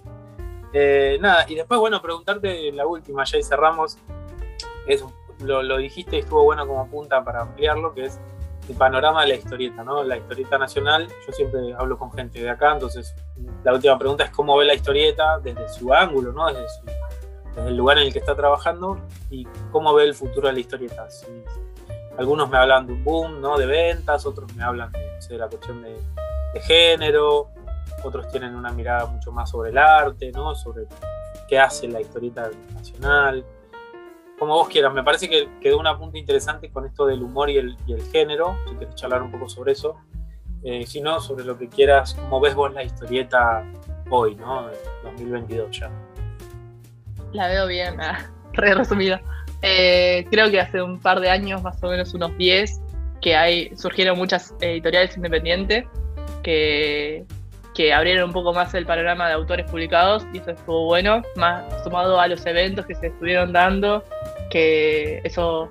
Eh, 0.73 1.17
nada, 1.21 1.45
y 1.47 1.55
después, 1.55 1.79
bueno, 1.79 2.01
preguntarte 2.01 2.73
la 2.73 2.85
última, 2.85 3.23
ya 3.23 3.37
y 3.37 3.43
cerramos. 3.43 3.97
Es, 4.85 5.01
lo, 5.39 5.63
lo 5.63 5.77
dijiste 5.77 6.17
y 6.17 6.19
estuvo 6.19 6.43
bueno 6.43 6.67
como 6.67 6.89
punta 6.89 7.23
para 7.23 7.43
ampliarlo, 7.43 7.93
que 7.93 8.07
es 8.07 8.19
el 8.67 8.75
panorama 8.75 9.21
de 9.21 9.29
la 9.29 9.35
historieta, 9.35 9.85
¿no? 9.85 10.03
La 10.03 10.17
historieta 10.17 10.57
nacional, 10.57 11.07
yo 11.25 11.31
siempre 11.31 11.73
hablo 11.77 11.97
con 11.97 12.11
gente 12.11 12.41
de 12.41 12.49
acá, 12.49 12.73
entonces 12.73 13.15
la 13.63 13.73
última 13.73 13.97
pregunta 13.97 14.25
es 14.25 14.31
cómo 14.31 14.57
ve 14.57 14.65
la 14.65 14.73
historieta 14.73 15.39
desde 15.39 15.69
su 15.69 15.93
ángulo, 15.93 16.33
¿no? 16.33 16.47
Desde, 16.47 16.67
el 17.65 17.77
lugar 17.77 17.97
en 17.99 18.07
el 18.07 18.11
que 18.11 18.19
está 18.19 18.35
trabajando 18.35 18.99
y 19.29 19.47
cómo 19.71 19.93
ve 19.93 20.03
el 20.03 20.13
futuro 20.13 20.49
de 20.49 20.53
la 20.53 20.59
historieta. 20.59 21.07
algunos 22.17 22.49
me 22.49 22.57
hablan 22.57 22.87
de 22.87 22.91
un 22.91 23.03
boom, 23.05 23.39
¿no? 23.39 23.57
De 23.57 23.65
ventas, 23.65 24.25
otros 24.25 24.53
me 24.53 24.63
hablan 24.63 24.91
de, 24.91 25.37
la 25.37 25.47
cuestión 25.47 25.81
de, 25.81 25.95
género, 26.61 27.49
otros 28.03 28.29
tienen 28.29 28.55
una 28.55 28.71
mirada 28.71 29.05
mucho 29.05 29.31
más 29.31 29.49
sobre 29.49 29.71
el 29.71 29.77
arte, 29.77 30.31
¿no? 30.31 30.55
Sobre 30.55 30.83
qué 31.47 31.59
hace 31.59 31.87
la 31.87 32.01
historieta 32.01 32.49
nacional 32.73 33.45
como 34.37 34.55
vos 34.55 34.67
quieras. 34.67 34.93
Me 34.93 35.03
parece 35.03 35.29
que 35.29 35.47
quedó 35.61 35.79
una 35.79 35.97
punta 35.97 36.17
interesante 36.17 36.69
con 36.69 36.85
esto 36.85 37.05
del 37.05 37.21
humor 37.23 37.49
y 37.49 37.57
el, 37.57 37.77
género. 38.11 38.57
Si 38.67 38.75
quieres 38.75 38.95
charlar 38.95 39.21
un 39.21 39.31
poco 39.31 39.47
sobre 39.49 39.73
eso. 39.73 39.95
Eh, 40.63 40.85
si 40.85 40.99
no, 40.99 41.19
sobre 41.19 41.45
lo 41.45 41.57
que 41.57 41.69
quieras, 41.69 42.15
cómo 42.15 42.39
ves 42.39 42.55
vos 42.55 42.73
la 42.73 42.83
historieta 42.83 43.63
hoy, 44.09 44.35
¿no? 44.35 44.67
2022 45.03 45.79
ya. 45.79 45.91
La 47.33 47.47
veo 47.47 47.67
bien, 47.67 48.01
ah, 48.01 48.31
re 48.53 48.73
resumida. 48.73 49.21
Eh, 49.61 50.25
creo 50.31 50.49
que 50.49 50.59
hace 50.59 50.81
un 50.81 50.99
par 50.99 51.19
de 51.19 51.29
años, 51.29 51.61
más 51.61 51.81
o 51.83 51.89
menos 51.89 52.13
unos 52.13 52.35
10, 52.37 52.81
que 53.21 53.35
hay, 53.35 53.75
surgieron 53.75 54.17
muchas 54.17 54.55
editoriales 54.59 55.15
independientes 55.15 55.85
que, 56.45 57.25
que 57.73 57.91
abrieron 57.91 58.25
un 58.25 58.33
poco 58.33 58.53
más 58.53 58.73
el 58.75 58.85
panorama 58.85 59.27
de 59.27 59.33
autores 59.33 59.69
publicados 59.69 60.25
y 60.31 60.37
eso 60.37 60.51
estuvo 60.51 60.85
bueno, 60.85 61.23
más 61.35 61.63
sumado 61.83 62.19
a 62.19 62.27
los 62.27 62.45
eventos 62.45 62.85
que 62.85 62.93
se 62.93 63.07
estuvieron 63.07 63.51
dando 63.51 64.03
que 64.51 65.21
eso 65.23 65.69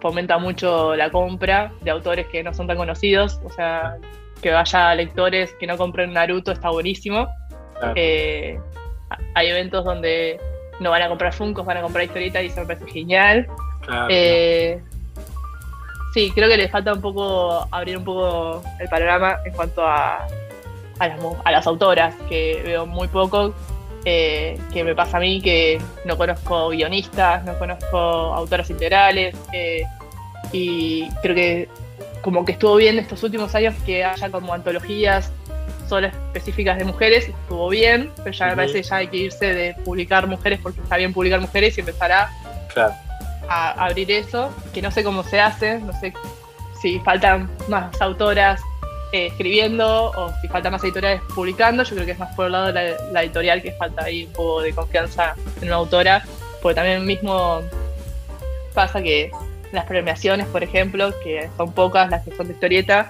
fomenta 0.00 0.38
mucho 0.38 0.94
la 0.94 1.10
compra 1.10 1.72
de 1.82 1.90
autores 1.90 2.28
que 2.28 2.44
no 2.44 2.54
son 2.54 2.68
tan 2.68 2.76
conocidos, 2.76 3.40
o 3.44 3.50
sea, 3.50 3.96
que 4.40 4.52
vaya 4.52 4.90
a 4.90 4.94
lectores 4.94 5.52
que 5.58 5.66
no 5.66 5.76
compren 5.76 6.12
Naruto 6.12 6.52
está 6.52 6.70
buenísimo. 6.70 7.26
Eh, 7.96 8.58
hay 9.34 9.48
eventos 9.48 9.84
donde 9.84 10.38
no 10.78 10.90
van 10.90 11.02
a 11.02 11.08
comprar 11.08 11.32
Funkos, 11.32 11.66
van 11.66 11.78
a 11.78 11.82
comprar 11.82 12.04
historietas 12.04 12.44
y 12.44 12.46
eso 12.46 12.60
me 12.60 12.66
parece 12.66 12.86
genial. 12.86 13.48
Eh, 14.08 14.80
sí, 16.14 16.30
creo 16.32 16.48
que 16.48 16.56
le 16.56 16.68
falta 16.68 16.92
un 16.92 17.00
poco 17.00 17.66
abrir 17.70 17.98
un 17.98 18.04
poco 18.04 18.62
el 18.78 18.88
panorama 18.88 19.38
en 19.44 19.52
cuanto 19.52 19.84
a, 19.84 20.26
a, 21.00 21.08
las, 21.08 21.20
a 21.44 21.50
las 21.50 21.66
autoras, 21.66 22.14
que 22.28 22.62
veo 22.64 22.86
muy 22.86 23.08
poco, 23.08 23.52
eh, 24.04 24.58
que 24.72 24.84
me 24.84 24.94
pasa 24.94 25.16
a 25.16 25.20
mí 25.20 25.42
que 25.42 25.80
no 26.04 26.16
conozco 26.16 26.68
guionistas, 26.68 27.44
no 27.44 27.58
conozco 27.58 27.96
autoras 27.96 28.70
integrales 28.70 29.34
eh, 29.52 29.82
y 30.52 31.08
creo 31.20 31.34
que 31.34 31.68
como 32.22 32.44
que 32.44 32.52
estuvo 32.52 32.76
bien 32.76 32.98
estos 32.98 33.22
últimos 33.22 33.54
años 33.54 33.74
que 33.84 34.04
haya 34.04 34.30
como 34.30 34.54
antologías 34.54 35.32
solo 35.88 36.06
específicas 36.06 36.78
de 36.78 36.84
mujeres, 36.84 37.28
estuvo 37.28 37.68
bien, 37.68 38.10
pero 38.18 38.30
ya 38.30 38.46
me 38.46 38.56
parece 38.56 38.74
que 38.74 38.82
ya 38.82 38.96
hay 38.96 39.08
que 39.08 39.16
irse 39.16 39.52
de 39.52 39.74
publicar 39.84 40.26
mujeres 40.26 40.60
porque 40.62 40.80
está 40.80 40.96
bien 40.96 41.12
publicar 41.12 41.40
mujeres 41.40 41.76
y 41.76 41.80
empezar 41.80 42.12
a, 42.12 42.30
a 43.48 43.84
abrir 43.84 44.10
eso, 44.10 44.54
que 44.72 44.82
no 44.82 44.90
sé 44.90 45.04
cómo 45.04 45.22
se 45.22 45.40
hace, 45.40 45.78
no 45.80 45.92
sé 46.00 46.12
si 46.80 46.98
faltan 47.00 47.50
más 47.68 48.00
autoras 48.00 48.60
eh, 49.12 49.26
escribiendo 49.26 50.10
o 50.10 50.32
si 50.40 50.48
falta 50.48 50.70
más 50.70 50.82
editoriales 50.82 51.22
publicando, 51.34 51.82
yo 51.84 51.94
creo 51.94 52.04
que 52.04 52.12
es 52.12 52.18
más 52.18 52.34
por 52.34 52.46
el 52.46 52.52
lado 52.52 52.72
de 52.72 52.96
la, 53.12 53.22
editorial 53.22 53.62
que 53.62 53.72
falta 53.72 54.04
ahí 54.04 54.24
un 54.24 54.32
poco 54.32 54.60
de 54.60 54.72
confianza 54.72 55.34
en 55.60 55.68
una 55.68 55.76
autora, 55.76 56.24
porque 56.60 56.74
también 56.74 57.06
mismo 57.06 57.60
pasa 58.74 59.00
que 59.02 59.30
las 59.72 59.84
premiaciones, 59.86 60.46
por 60.48 60.62
ejemplo, 60.62 61.12
que 61.22 61.48
son 61.56 61.72
pocas 61.72 62.10
las 62.10 62.24
que 62.24 62.34
son 62.36 62.48
de 62.48 62.54
historieta, 62.54 63.08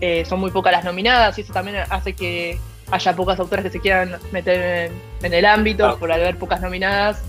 eh, 0.00 0.24
son 0.24 0.40
muy 0.40 0.50
pocas 0.50 0.72
las 0.72 0.84
nominadas 0.84 1.38
y 1.38 1.42
eso 1.42 1.52
también 1.52 1.84
hace 1.90 2.14
que 2.14 2.58
haya 2.90 3.14
pocas 3.14 3.38
autoras 3.38 3.64
que 3.64 3.70
se 3.70 3.80
quieran 3.80 4.16
meter 4.32 4.90
en, 5.22 5.34
el 5.34 5.44
ámbito, 5.44 5.98
por 5.98 6.10
haber 6.10 6.38
pocas 6.38 6.60
nominadas, 6.60 7.22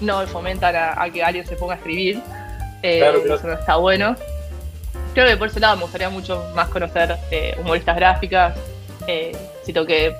no 0.00 0.26
fomentan 0.26 0.74
a, 0.76 1.10
que 1.10 1.22
alguien 1.22 1.46
se 1.46 1.56
ponga 1.56 1.74
a 1.74 1.76
escribir. 1.76 2.20
Eh, 2.82 3.02
eso 3.24 3.46
no 3.46 3.52
está 3.52 3.76
bueno 3.76 4.16
creo 5.12 5.26
que 5.26 5.36
por 5.36 5.48
ese 5.48 5.60
lado 5.60 5.76
me 5.76 5.82
gustaría 5.82 6.08
mucho 6.08 6.50
más 6.54 6.68
conocer 6.68 7.16
eh, 7.30 7.54
humoristas 7.58 7.96
gráficas. 7.96 8.56
Eh, 9.06 9.36
si 9.64 9.72
tengo 9.72 9.86
que 9.86 10.14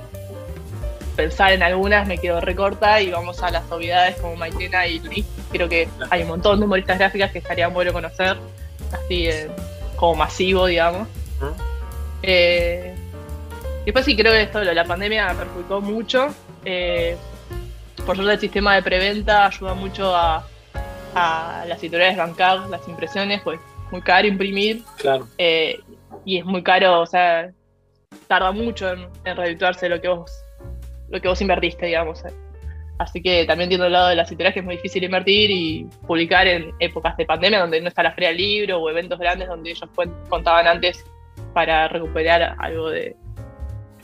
pensar 1.16 1.52
en 1.52 1.62
algunas, 1.62 2.06
me 2.06 2.18
quedo 2.18 2.40
recorta 2.40 3.00
y 3.00 3.10
vamos 3.10 3.42
a 3.42 3.50
las 3.50 3.70
obviedades 3.70 4.16
como 4.16 4.36
Maitena 4.36 4.86
y 4.86 4.98
Luis. 5.00 5.26
Creo 5.52 5.68
que 5.68 5.88
hay 6.10 6.22
un 6.22 6.28
montón 6.28 6.58
de 6.58 6.66
humoristas 6.66 6.98
gráficas 6.98 7.30
que 7.30 7.38
estaría 7.38 7.68
bueno 7.68 7.92
conocer, 7.92 8.36
así 8.92 9.28
como 9.96 10.16
masivo, 10.16 10.66
digamos. 10.66 11.08
Después 13.84 14.04
sí 14.04 14.16
creo 14.16 14.32
que 14.32 14.42
esto 14.42 14.62
la 14.62 14.84
pandemia 14.84 15.34
perjudicó 15.34 15.80
mucho. 15.80 16.34
Por 18.06 18.16
suerte 18.16 18.34
el 18.34 18.40
sistema 18.40 18.74
de 18.74 18.82
preventa 18.82 19.46
ayuda 19.46 19.74
mucho 19.74 20.14
a, 20.14 20.46
a 21.14 21.64
las 21.66 21.82
editoriales 21.82 22.16
bancar 22.16 22.68
las 22.68 22.86
impresiones, 22.88 23.40
pues 23.42 23.60
muy 23.90 24.00
caro 24.02 24.26
imprimir. 24.26 24.82
Claro. 24.96 25.26
Eh, 25.38 25.80
y 26.24 26.38
es 26.38 26.44
muy 26.44 26.62
caro, 26.62 27.00
o 27.00 27.06
sea, 27.06 27.50
tarda 28.26 28.52
mucho 28.52 28.90
en, 28.90 29.08
en 29.24 29.90
lo 29.90 30.00
que 30.00 30.08
vos 30.08 30.30
lo 31.08 31.20
que 31.20 31.28
vos 31.28 31.40
invertiste, 31.40 31.86
digamos. 31.86 32.24
Eh. 32.24 32.32
Así 32.98 33.22
que 33.22 33.44
también 33.46 33.64
entiendo 33.64 33.86
el 33.86 33.92
lado 33.92 34.08
de 34.08 34.16
las 34.16 34.28
editoriales 34.28 34.54
que 34.54 34.60
es 34.60 34.66
muy 34.66 34.76
difícil 34.76 35.02
invertir 35.02 35.50
y 35.50 35.86
publicar 36.06 36.46
en 36.46 36.72
épocas 36.80 37.16
de 37.16 37.24
pandemia 37.24 37.60
donde 37.60 37.80
no 37.80 37.88
está 37.88 38.02
la 38.02 38.12
feria 38.12 38.28
del 38.28 38.38
libro 38.38 38.78
o 38.78 38.90
eventos 38.90 39.18
grandes 39.18 39.48
donde 39.48 39.70
ellos 39.70 39.88
contaban 40.28 40.66
antes 40.66 41.04
para 41.54 41.88
recuperar 41.88 42.54
algo 42.58 42.90
de, 42.90 43.16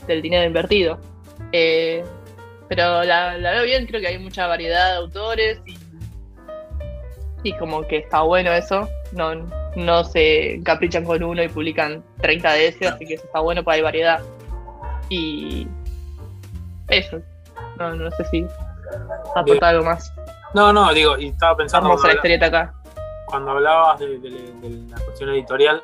del 0.07 0.21
dinero 0.21 0.45
invertido. 0.45 0.99
Eh, 1.51 2.03
pero 2.67 3.03
la, 3.03 3.37
la, 3.37 3.51
veo 3.51 3.63
bien, 3.63 3.85
creo 3.85 4.01
que 4.01 4.07
hay 4.07 4.19
mucha 4.19 4.47
variedad 4.47 4.91
de 4.91 4.97
autores 4.97 5.61
y, 5.65 5.77
y 7.43 7.53
como 7.53 7.87
que 7.87 7.97
está 7.97 8.21
bueno 8.21 8.51
eso. 8.51 8.87
No, 9.13 9.33
no 9.75 10.03
se 10.03 10.55
encaprichan 10.55 11.05
con 11.05 11.23
uno 11.23 11.41
y 11.43 11.47
publican 11.47 12.03
30 12.21 12.51
de 12.53 12.67
ese, 12.67 12.87
así 12.87 13.05
que 13.05 13.13
eso 13.15 13.25
está 13.25 13.39
bueno, 13.39 13.63
para 13.63 13.75
hay 13.75 13.81
variedad. 13.81 14.19
Y 15.09 15.67
eso, 16.89 17.21
no, 17.77 17.93
no 17.95 18.11
sé 18.11 18.25
si 18.25 18.45
aporta 19.35 19.69
algo 19.69 19.85
más. 19.85 20.13
No, 20.53 20.73
no, 20.73 20.93
digo, 20.93 21.17
y 21.17 21.27
estaba 21.27 21.55
pensando. 21.55 21.89
Vamos 21.89 22.03
a 22.03 22.07
la 22.07 22.13
historieta 22.15 22.47
acá. 22.47 22.73
Cuando 23.25 23.51
hablabas 23.51 23.99
de, 23.99 24.19
de, 24.19 24.29
de 24.29 24.89
la 24.89 24.97
cuestión 25.01 25.29
editorial, 25.29 25.83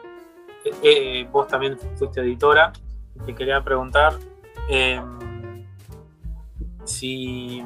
eh, 0.66 0.72
eh, 0.82 1.28
vos 1.32 1.48
también 1.48 1.78
fuiste 1.98 2.22
editora, 2.22 2.72
te 3.26 3.36
quería 3.36 3.62
preguntar 3.62 4.14
eh, 4.70 5.02
si 6.86 7.64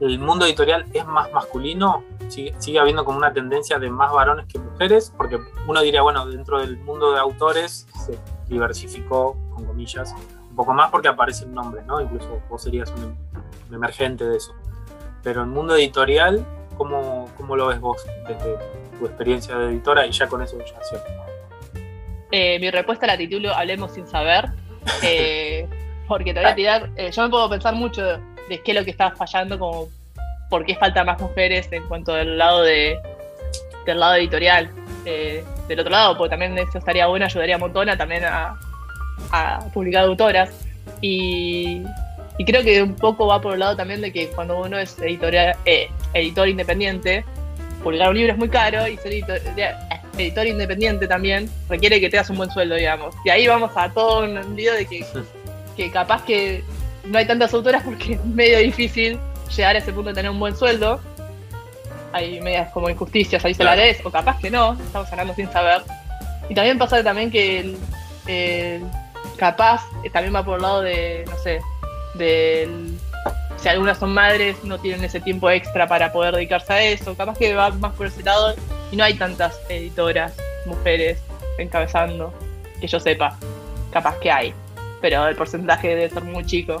el 0.00 0.18
mundo 0.18 0.46
editorial 0.46 0.86
es 0.92 1.06
más 1.06 1.30
masculino, 1.32 2.04
sigue, 2.28 2.54
sigue, 2.58 2.78
habiendo 2.78 3.04
como 3.04 3.18
una 3.18 3.32
tendencia 3.32 3.78
de 3.78 3.90
más 3.90 4.12
varones 4.12 4.46
que 4.46 4.58
mujeres, 4.58 5.12
porque 5.16 5.38
uno 5.66 5.80
diría, 5.80 6.02
bueno, 6.02 6.26
dentro 6.26 6.60
del 6.60 6.78
mundo 6.78 7.12
de 7.12 7.18
autores 7.18 7.86
se 8.04 8.18
diversificó, 8.48 9.36
con 9.54 9.64
comillas, 9.64 10.14
un 10.50 10.56
poco 10.56 10.72
más 10.72 10.90
porque 10.90 11.08
aparecen 11.08 11.54
nombres, 11.54 11.86
¿no? 11.86 12.00
Incluso 12.00 12.40
vos 12.48 12.62
serías 12.62 12.90
un, 12.90 13.16
un 13.68 13.74
emergente 13.74 14.24
de 14.24 14.36
eso. 14.36 14.54
Pero 15.22 15.42
el 15.42 15.46
mundo 15.46 15.76
editorial, 15.76 16.44
¿cómo, 16.76 17.28
¿cómo, 17.36 17.56
lo 17.56 17.68
ves 17.68 17.80
vos 17.80 18.04
desde 18.28 18.58
tu 18.98 19.06
experiencia 19.06 19.56
de 19.56 19.70
editora? 19.70 20.06
Y 20.06 20.10
ya 20.10 20.26
con 20.26 20.42
eso 20.42 20.58
ya 20.58 20.82
cierto. 20.82 21.08
Eh, 22.30 22.58
mi 22.58 22.70
respuesta 22.70 23.06
la 23.06 23.16
titulo 23.16 23.54
Hablemos 23.54 23.92
sin 23.92 24.06
saber, 24.06 24.46
eh, 25.02 25.68
porque 26.12 26.34
te 26.34 26.40
voy 26.40 26.50
a 26.50 26.54
tirar, 26.54 26.90
eh, 26.96 27.10
yo 27.10 27.22
me 27.22 27.30
puedo 27.30 27.48
pensar 27.48 27.74
mucho 27.74 28.02
de 28.04 28.60
qué 28.62 28.72
es 28.72 28.76
lo 28.76 28.84
que 28.84 28.90
está 28.90 29.12
fallando, 29.12 29.58
como 29.58 29.88
por 30.50 30.66
qué 30.66 30.76
falta 30.76 31.04
más 31.04 31.18
mujeres 31.18 31.68
en 31.72 31.88
cuanto 31.88 32.12
del 32.12 32.36
lado 32.36 32.62
de 32.62 32.98
del 33.86 33.98
lado 33.98 34.16
editorial. 34.16 34.70
Eh, 35.06 35.42
del 35.68 35.80
otro 35.80 35.90
lado, 35.90 36.16
porque 36.16 36.30
también 36.30 36.56
eso 36.58 36.78
estaría 36.78 37.06
bueno, 37.06 37.24
ayudaría 37.24 37.56
a, 37.56 37.96
también 37.96 38.24
a, 38.24 38.58
a 39.32 39.64
publicar 39.72 40.04
autoras. 40.04 40.50
Y, 41.00 41.82
y, 42.38 42.44
creo 42.44 42.62
que 42.62 42.82
un 42.82 42.94
poco 42.94 43.26
va 43.26 43.40
por 43.40 43.54
el 43.54 43.60
lado 43.60 43.74
también 43.74 44.00
de 44.02 44.12
que 44.12 44.28
cuando 44.28 44.60
uno 44.60 44.78
es 44.78 44.98
editorial, 44.98 45.56
eh, 45.64 45.88
editor 46.14 46.46
independiente, 46.46 47.24
publicar 47.82 48.10
un 48.10 48.16
libro 48.16 48.32
es 48.32 48.38
muy 48.38 48.48
caro 48.48 48.86
y 48.86 48.96
ser 48.98 49.12
editor, 49.12 49.40
editor 50.18 50.46
independiente 50.46 51.08
también 51.08 51.48
requiere 51.68 52.00
que 52.00 52.10
tengas 52.10 52.30
un 52.30 52.36
buen 52.36 52.50
sueldo, 52.50 52.74
digamos. 52.74 53.14
Y 53.24 53.30
ahí 53.30 53.46
vamos 53.46 53.72
a 53.74 53.88
todo 53.90 54.24
un 54.24 54.56
lío 54.56 54.74
de 54.74 54.86
que, 54.86 55.04
que 55.76 55.90
capaz 55.90 56.24
que 56.24 56.64
no 57.04 57.18
hay 57.18 57.26
tantas 57.26 57.52
autoras 57.54 57.82
porque 57.82 58.14
es 58.14 58.24
medio 58.24 58.58
difícil 58.58 59.18
llegar 59.54 59.76
a 59.76 59.78
ese 59.78 59.92
punto 59.92 60.10
de 60.10 60.14
tener 60.14 60.30
un 60.30 60.38
buen 60.38 60.56
sueldo. 60.56 61.00
Hay 62.12 62.40
medias 62.40 62.70
como 62.72 62.90
injusticias 62.90 63.44
ahí 63.44 63.54
salariales, 63.54 63.96
claro. 63.96 64.08
o 64.08 64.12
capaz 64.12 64.38
que 64.38 64.50
no, 64.50 64.74
estamos 64.74 65.10
hablando 65.10 65.34
sin 65.34 65.50
saber. 65.50 65.82
Y 66.48 66.54
también 66.54 66.78
pasa 66.78 67.02
también 67.02 67.30
que 67.30 67.60
el, 67.60 67.78
el, 68.26 68.82
capaz 69.36 69.82
también 70.12 70.34
va 70.34 70.44
por 70.44 70.56
el 70.56 70.62
lado 70.62 70.82
de, 70.82 71.24
no 71.28 71.36
sé, 71.38 71.60
del 72.14 72.98
si 73.62 73.68
algunas 73.68 73.98
son 73.98 74.12
madres, 74.12 74.56
no 74.64 74.78
tienen 74.78 75.04
ese 75.04 75.20
tiempo 75.20 75.48
extra 75.48 75.86
para 75.86 76.12
poder 76.12 76.34
dedicarse 76.34 76.72
a 76.72 76.82
eso. 76.82 77.14
Capaz 77.14 77.38
que 77.38 77.54
va 77.54 77.70
más 77.70 77.92
por 77.94 78.06
ese 78.06 78.22
lado 78.22 78.54
y 78.90 78.96
no 78.96 79.04
hay 79.04 79.14
tantas 79.14 79.58
editoras, 79.68 80.34
mujeres, 80.66 81.20
encabezando, 81.58 82.34
que 82.80 82.88
yo 82.88 82.98
sepa. 82.98 83.38
Capaz 83.92 84.18
que 84.18 84.32
hay, 84.32 84.52
pero 85.02 85.26
el 85.26 85.36
porcentaje 85.36 85.88
debe 85.88 86.08
ser 86.08 86.22
muy 86.22 86.46
chico. 86.46 86.80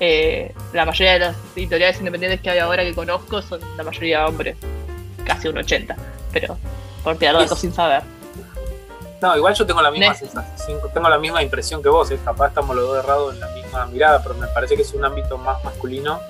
Eh, 0.00 0.52
la 0.74 0.84
mayoría 0.84 1.14
de 1.14 1.18
las 1.20 1.36
editoriales 1.54 1.98
independientes 1.98 2.42
que 2.42 2.50
hay 2.50 2.58
ahora 2.58 2.82
que 2.82 2.94
conozco 2.94 3.40
son 3.40 3.60
la 3.78 3.84
mayoría 3.84 4.26
hombres, 4.26 4.56
casi 5.24 5.48
un 5.48 5.56
80, 5.56 5.96
pero 6.32 6.58
por 7.02 7.16
tirar 7.16 7.36
datos 7.36 7.58
sin 7.58 7.72
saber. 7.72 8.02
No, 9.22 9.34
igual 9.34 9.54
yo 9.54 9.64
tengo 9.64 9.80
la 9.80 9.90
misma 9.90 10.14
sensación, 10.14 10.78
tengo 10.92 11.08
la 11.08 11.18
misma 11.18 11.42
impresión 11.42 11.82
que 11.82 11.88
vos, 11.88 12.10
¿eh? 12.10 12.18
capaz 12.22 12.48
estamos 12.48 12.76
los 12.76 12.86
dos 12.86 13.02
errados 13.02 13.34
en 13.34 13.40
la 13.40 13.48
misma 13.48 13.86
mirada, 13.86 14.22
pero 14.22 14.34
me 14.34 14.46
parece 14.48 14.76
que 14.76 14.82
es 14.82 14.92
un 14.92 15.04
ámbito 15.06 15.38
más 15.38 15.64
masculino, 15.64 16.20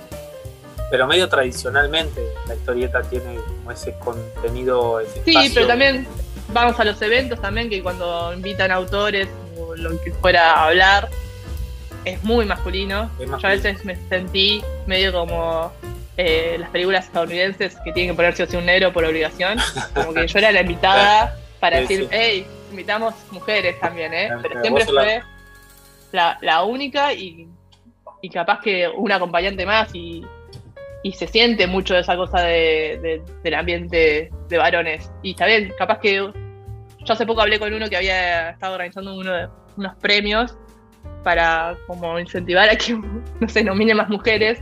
pero 0.89 1.09
medio 1.09 1.29
tradicionalmente 1.29 2.25
la 2.47 2.55
historieta 2.55 3.03
tiene 3.03 3.39
como 3.39 3.73
ese 3.73 3.99
contenido, 3.99 5.01
ese 5.01 5.25
Sí, 5.25 5.51
pero 5.53 5.67
también 5.67 6.07
vamos 6.53 6.79
a 6.79 6.85
los 6.85 7.03
eventos 7.03 7.41
también, 7.41 7.69
que 7.69 7.83
cuando 7.83 8.33
invitan 8.33 8.71
autores 8.71 9.29
o 9.59 9.77
lo 9.77 10.01
que 10.03 10.13
fuera 10.13 10.53
a 10.53 10.67
hablar, 10.69 11.09
es 12.05 12.23
muy 12.25 12.47
masculino. 12.47 13.11
Es 13.19 13.29
masculino. 13.29 13.39
Yo 13.39 13.49
a 13.49 13.51
veces 13.51 13.85
me 13.85 13.97
sentí 14.09 14.63
medio 14.87 15.13
como 15.13 15.73
eh, 16.17 16.57
las 16.59 16.71
películas 16.71 17.05
estadounidenses 17.07 17.77
que 17.85 17.93
tienen 17.93 18.13
que 18.13 18.17
ponerse 18.17 18.57
un 18.57 18.65
negro 18.65 18.91
por 18.93 19.05
obligación, 19.05 19.59
como 19.95 20.15
que 20.15 20.27
yo 20.27 20.39
era 20.39 20.51
la 20.51 20.63
invitada 20.63 21.37
para 21.61 21.77
sí, 21.77 21.83
decir, 21.83 22.01
sí. 22.05 22.09
hey, 22.11 22.47
invitamos 22.71 23.15
mujeres 23.33 23.79
también, 23.81 24.15
¿eh? 24.15 24.31
Pero 24.41 24.61
siempre 24.63 24.85
fue 24.87 25.23
la, 26.13 26.39
la 26.41 26.63
única 26.65 27.13
y, 27.13 27.47
y, 28.23 28.31
capaz 28.31 28.61
que 28.61 28.89
un 28.89 29.13
acompañante 29.13 29.67
más 29.67 29.95
y, 29.95 30.25
y, 31.03 31.13
se 31.13 31.27
siente 31.27 31.67
mucho 31.67 31.95
esa 31.97 32.17
cosa 32.17 32.41
de, 32.41 32.99
de, 33.03 33.23
del 33.43 33.55
ambiente 33.55 34.31
de 34.49 34.59
varones. 34.59 35.11
Y 35.23 35.33
está 35.33 35.45
bien, 35.45 35.73
capaz 35.79 35.99
que 35.99 36.33
yo 37.07 37.13
hace 37.15 37.25
poco 37.25 37.41
hablé 37.41 37.59
con 37.59 37.73
uno 37.73 37.89
que 37.89 37.97
había 37.97 38.51
estado 38.51 38.75
organizando 38.75 39.17
uno 39.17 39.33
de, 39.33 39.49
unos 39.77 39.95
premios 39.97 40.57
para 41.23 41.77
como 41.87 42.19
incentivar 42.19 42.69
a 42.69 42.77
que 42.77 42.95
no 43.41 43.49
se 43.49 43.63
nomine 43.63 43.95
más 43.95 44.09
mujeres. 44.09 44.61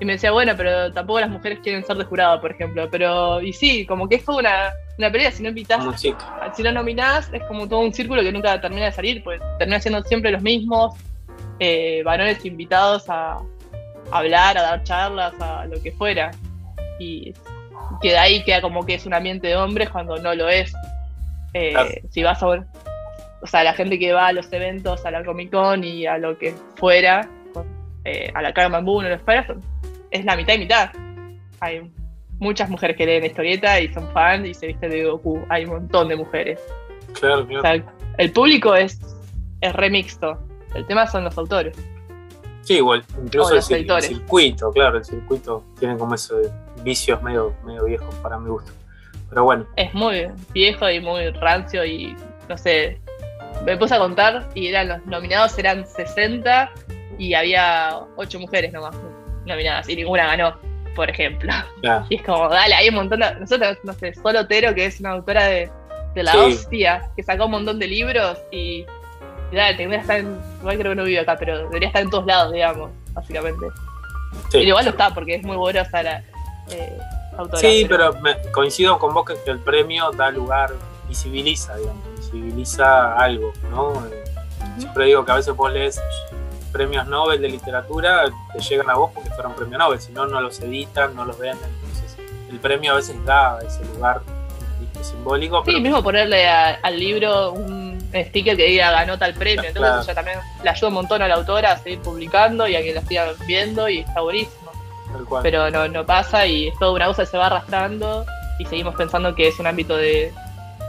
Y 0.00 0.04
me 0.04 0.14
decía, 0.14 0.32
bueno, 0.32 0.54
pero 0.56 0.92
tampoco 0.92 1.20
las 1.20 1.30
mujeres 1.30 1.60
quieren 1.60 1.84
ser 1.84 1.96
de 1.96 2.04
jurado, 2.04 2.40
por 2.40 2.50
ejemplo. 2.50 2.88
Pero, 2.90 3.40
y 3.40 3.52
sí, 3.52 3.86
como 3.86 4.08
que 4.08 4.16
es 4.16 4.24
como 4.24 4.38
una, 4.38 4.72
una 4.98 5.10
pelea, 5.10 5.30
si 5.30 5.44
no 5.44 5.50
invitas, 5.50 5.84
si 6.00 6.62
no 6.64 6.72
nominás, 6.72 7.30
es 7.32 7.42
como 7.44 7.68
todo 7.68 7.78
un 7.78 7.94
círculo 7.94 8.20
que 8.22 8.32
nunca 8.32 8.60
termina 8.60 8.86
de 8.86 8.92
salir, 8.92 9.22
pues 9.22 9.40
termina 9.58 9.80
siendo 9.80 10.02
siempre 10.02 10.32
los 10.32 10.42
mismos 10.42 10.96
eh, 11.60 12.02
varones 12.04 12.44
invitados 12.44 13.08
a, 13.08 13.34
a, 13.34 13.44
hablar, 14.10 14.58
a 14.58 14.62
dar 14.62 14.82
charlas, 14.82 15.32
a 15.40 15.66
lo 15.66 15.80
que 15.80 15.92
fuera. 15.92 16.32
Y 16.98 17.32
que 18.02 18.10
de 18.10 18.18
ahí 18.18 18.42
queda 18.42 18.60
como 18.60 18.84
que 18.84 18.94
es 18.94 19.06
un 19.06 19.14
ambiente 19.14 19.46
de 19.46 19.56
hombres 19.56 19.90
cuando 19.90 20.16
no 20.16 20.34
lo 20.34 20.48
es. 20.48 20.72
Eh, 21.54 21.70
claro. 21.70 21.90
Si 22.10 22.22
vas 22.22 22.42
a 22.42 22.48
ver, 22.48 22.64
o 23.40 23.46
sea, 23.46 23.64
la 23.64 23.74
gente 23.74 23.98
que 23.98 24.12
va 24.12 24.28
a 24.28 24.32
los 24.32 24.52
eventos, 24.52 25.04
a 25.06 25.10
la 25.10 25.24
Comic 25.24 25.50
Con 25.50 25.84
y 25.84 26.06
a 26.06 26.18
lo 26.18 26.36
que 26.36 26.54
fuera, 26.76 27.28
eh, 28.04 28.30
a 28.34 28.42
la 28.42 28.52
Carmen 28.52 28.84
Boone, 28.84 29.08
los 29.08 29.22
fuera, 29.22 29.46
es 30.10 30.24
la 30.24 30.36
mitad 30.36 30.54
y 30.54 30.58
mitad. 30.58 30.90
Hay 31.60 31.90
muchas 32.38 32.68
mujeres 32.68 32.96
que 32.96 33.06
leen 33.06 33.24
historieta 33.24 33.80
y 33.80 33.92
son 33.92 34.10
fans 34.12 34.46
y 34.46 34.54
se 34.54 34.66
visten 34.66 34.90
de 34.90 35.04
Goku. 35.04 35.44
Hay 35.48 35.64
un 35.64 35.70
montón 35.72 36.08
de 36.08 36.16
mujeres. 36.16 36.60
Claro, 37.18 37.46
claro. 37.46 37.60
O 37.60 37.62
sea, 37.62 37.94
el 38.18 38.32
público 38.32 38.74
es, 38.74 39.00
es 39.60 39.72
remixto. 39.72 40.38
El 40.74 40.86
tema 40.86 41.06
son 41.06 41.24
los 41.24 41.36
autores. 41.38 41.76
Sí, 42.62 42.76
igual, 42.76 43.04
incluso 43.22 43.52
el, 43.52 43.90
el, 43.90 44.02
circuito, 44.02 44.70
claro, 44.70 44.96
el 44.96 45.04
circuito 45.04 45.62
tiene 45.78 45.98
como 45.98 46.14
esos 46.14 46.50
vicios 46.82 47.22
medio, 47.22 47.54
medio 47.62 47.84
viejos 47.84 48.14
para 48.16 48.38
mi 48.38 48.48
gusto. 48.48 48.72
Pero 49.34 49.44
bueno. 49.44 49.66
Es 49.76 49.92
muy 49.92 50.28
viejo 50.52 50.88
y 50.88 51.00
muy 51.00 51.30
rancio 51.30 51.84
y 51.84 52.16
no 52.48 52.56
sé. 52.56 53.00
Me 53.64 53.76
puse 53.76 53.94
a 53.94 53.98
contar 53.98 54.48
y 54.54 54.68
eran 54.68 54.88
los 54.88 55.06
nominados 55.06 55.58
eran 55.58 55.84
60 55.86 56.70
y 57.18 57.34
había 57.34 57.98
8 58.16 58.38
mujeres 58.38 58.72
nomás 58.72 58.94
nominadas 59.44 59.88
y 59.88 59.96
ninguna 59.96 60.26
ganó 60.26 60.56
por 60.94 61.10
ejemplo. 61.10 61.52
Y 62.08 62.16
es 62.16 62.22
como, 62.22 62.48
dale, 62.48 62.74
hay 62.74 62.88
un 62.88 62.94
montón 62.94 63.20
de. 63.20 63.34
Nosotros, 63.34 63.78
no 63.82 63.92
sé, 63.94 64.14
Sol 64.14 64.36
Otero, 64.36 64.72
que 64.72 64.86
es 64.86 65.00
una 65.00 65.10
autora 65.10 65.46
de, 65.46 65.70
de 66.14 66.22
la 66.22 66.32
Sí. 66.32 66.38
hostia, 66.38 67.10
que 67.16 67.22
sacó 67.24 67.46
un 67.46 67.50
montón 67.50 67.80
de 67.80 67.88
libros 67.88 68.38
y. 68.52 68.86
y 69.50 69.56
dale, 69.56 69.76
tendría 69.76 69.98
que 69.98 70.02
estar 70.02 70.18
en. 70.20 70.38
Igual 70.60 70.78
creo 70.78 70.92
que 70.92 70.96
no 70.96 71.04
vive 71.04 71.20
acá, 71.20 71.36
pero 71.36 71.58
debería 71.64 71.88
estar 71.88 72.02
en 72.02 72.10
todos 72.10 72.26
lados, 72.26 72.52
digamos, 72.52 72.90
básicamente. 73.12 73.66
Sí, 74.50 74.58
y 74.58 74.68
igual 74.68 74.84
lo 74.84 74.92
está, 74.92 75.12
porque 75.12 75.34
es 75.34 75.42
muy 75.42 75.56
buena 75.56 75.86
la 75.92 76.22
eh. 76.70 76.98
Sí, 77.56 77.86
pero 77.88 78.12
me, 78.20 78.36
coincido 78.52 78.98
con 78.98 79.12
vos 79.14 79.24
que, 79.26 79.50
el 79.50 79.58
premio 79.60 80.10
da 80.12 80.30
lugar, 80.30 80.72
visibiliza, 81.08 81.76
digamos, 81.76 82.02
visibiliza 82.16 83.14
algo, 83.16 83.52
¿no? 83.70 83.92
Eh, 84.06 84.24
Siempre 84.78 85.06
digo 85.06 85.24
que 85.24 85.32
a 85.32 85.36
veces 85.36 85.54
vos 85.54 85.72
lees 85.72 86.00
premios 86.72 87.06
Nobel 87.06 87.40
de 87.40 87.48
literatura, 87.48 88.24
te 88.52 88.60
llegan 88.60 88.90
a 88.90 88.94
vos 88.94 89.10
porque 89.14 89.30
fueron 89.30 89.54
premio 89.54 89.78
Nobel, 89.78 90.00
si 90.00 90.10
no, 90.12 90.26
no 90.26 90.40
los 90.40 90.58
editan, 90.60 91.14
no 91.14 91.24
los 91.24 91.38
venden. 91.38 91.70
Entonces, 91.84 92.16
el 92.50 92.58
premio 92.58 92.92
a 92.92 92.96
veces 92.96 93.16
da 93.24 93.58
ese 93.64 93.84
lugar 93.84 94.20
¿viste? 94.80 95.04
simbólico. 95.04 95.58
Sí, 95.58 95.62
pero 95.66 95.80
mismo 95.80 96.02
ponerle 96.02 96.48
a- 96.48 96.74
al 96.82 96.98
libro 96.98 97.52
un 97.52 98.00
sticker 98.12 98.56
que 98.56 98.64
diga 98.66 98.90
ganó 98.90 99.16
tal 99.18 99.34
premio. 99.34 99.62
Entonces, 99.68 99.80
Claro. 99.80 100.00
eso 100.00 100.06
ya 100.08 100.14
también 100.14 100.38
le 100.64 100.70
ayuda 100.70 100.88
un 100.88 100.94
montón 100.94 101.22
a 101.22 101.28
la 101.28 101.34
autora 101.36 101.72
a 101.72 101.78
seguir 101.78 102.00
publicando 102.00 102.66
y 102.66 102.74
a 102.74 102.82
que 102.82 102.94
la 102.94 103.02
sigan 103.02 103.28
viendo 103.46 103.88
y 103.88 103.98
está 104.00 104.20
buenísimo. 104.20 104.63
Pero 105.42 105.70
no, 105.70 105.88
no 105.88 106.04
pasa 106.06 106.46
y 106.46 106.68
es 106.68 106.78
toda 106.78 106.92
una 106.92 107.06
cosa 107.06 107.22
que 107.22 107.30
se 107.30 107.38
va 107.38 107.46
arrastrando 107.46 108.24
y 108.58 108.64
seguimos 108.66 108.94
pensando 108.94 109.34
que 109.34 109.48
es 109.48 109.58
un 109.58 109.66
ámbito 109.66 109.96
de, 109.96 110.32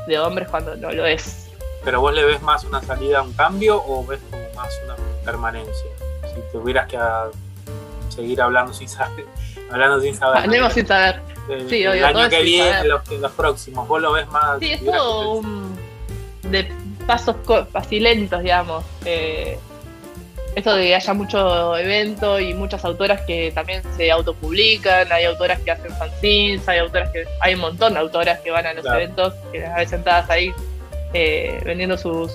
de 0.07 0.19
hombres 0.19 0.47
cuando 0.49 0.75
no 0.75 0.91
lo 0.91 1.05
es. 1.05 1.49
Pero 1.83 2.01
vos 2.01 2.13
le 2.13 2.23
ves 2.25 2.41
más 2.41 2.63
una 2.63 2.81
salida 2.81 3.19
a 3.19 3.21
un 3.21 3.33
cambio 3.33 3.81
o 3.85 4.05
ves 4.05 4.19
como 4.31 4.43
más 4.55 4.69
una 4.85 4.95
permanencia? 5.23 5.91
Si 6.33 6.41
tuvieras 6.51 6.88
que, 6.88 6.97
a- 6.97 7.27
seguir 8.09 8.41
hablando 8.41 8.73
sin 8.73 8.88
saber. 8.88 9.25
hablando 9.71 9.99
sin 10.01 10.15
saber. 10.15 10.43
Hablemos 10.43 10.73
sin 10.73 10.88
saber. 10.88 11.21
El, 11.49 11.69
Sí, 11.69 11.83
el 11.83 11.91
obvio, 11.91 12.07
año 12.07 12.29
que 12.29 12.41
viene, 12.41 12.83
los, 12.85 13.07
los 13.09 13.31
próximos, 13.33 13.88
vos 13.88 14.01
lo 14.01 14.13
ves 14.13 14.27
más. 14.29 14.57
Sí, 14.59 14.71
es 14.73 14.83
todo 14.85 15.33
un. 15.33 15.77
de 16.43 16.71
pasos 17.05 17.35
así 17.73 17.99
lentos, 17.99 18.41
digamos. 18.41 18.83
Eh, 19.05 19.59
esto 20.55 20.73
de 20.75 20.85
que 20.85 20.95
haya 20.95 21.13
mucho 21.13 21.77
evento 21.77 22.39
y 22.39 22.53
muchas 22.53 22.83
autoras 22.85 23.21
que 23.21 23.51
también 23.53 23.81
se 23.97 24.09
autopublican, 24.09 25.11
hay 25.11 25.25
autoras 25.25 25.59
que 25.59 25.71
hacen 25.71 25.91
fanzines, 25.97 26.67
hay 26.67 26.79
autoras 26.79 27.09
que. 27.11 27.25
hay 27.41 27.55
un 27.55 27.59
montón 27.61 27.93
de 27.93 27.99
autoras 27.99 28.39
que 28.39 28.51
van 28.51 28.65
a 28.65 28.73
los 28.73 28.83
Claro. 28.83 28.99
eventos, 29.01 29.33
que 29.51 29.59
las 29.59 29.75
ves 29.75 29.89
sentadas 29.89 30.29
ahí 30.29 30.53
eh, 31.13 31.59
vendiendo 31.65 31.97
sus 31.97 32.31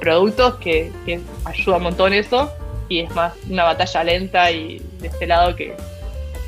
productos, 0.00 0.54
que, 0.56 0.92
que 1.04 1.20
ayuda 1.44 1.76
un 1.78 1.82
montón 1.84 2.12
eso. 2.12 2.50
Y 2.88 3.00
es 3.00 3.10
más 3.16 3.32
una 3.50 3.64
batalla 3.64 4.04
lenta 4.04 4.50
y 4.52 4.78
de 5.00 5.08
este 5.08 5.26
lado 5.26 5.56
que 5.56 5.74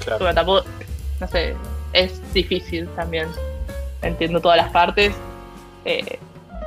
Claro. 0.04 0.20
bueno, 0.20 0.34
tampoco, 0.36 0.64
no 1.18 1.26
sé, 1.28 1.54
es 1.92 2.32
difícil 2.32 2.88
también. 2.90 3.26
Entiendo 4.02 4.40
todas 4.40 4.56
las 4.56 4.70
partes 4.70 5.12
eh, 5.84 6.18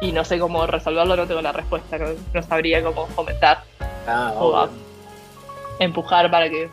y 0.01 0.11
no 0.11 0.25
sé 0.25 0.37
cómo 0.39 0.67
resolverlo, 0.67 1.15
no 1.15 1.25
tengo 1.25 1.41
la 1.41 1.53
respuesta, 1.53 1.97
no, 1.97 2.07
no 2.33 2.43
sabría 2.43 2.83
cómo 2.83 3.07
fomentar 3.07 3.63
Ah, 4.07 4.33
o 4.37 4.55
a- 4.55 4.69
empujar 5.79 6.29
para 6.29 6.49
que 6.49 6.69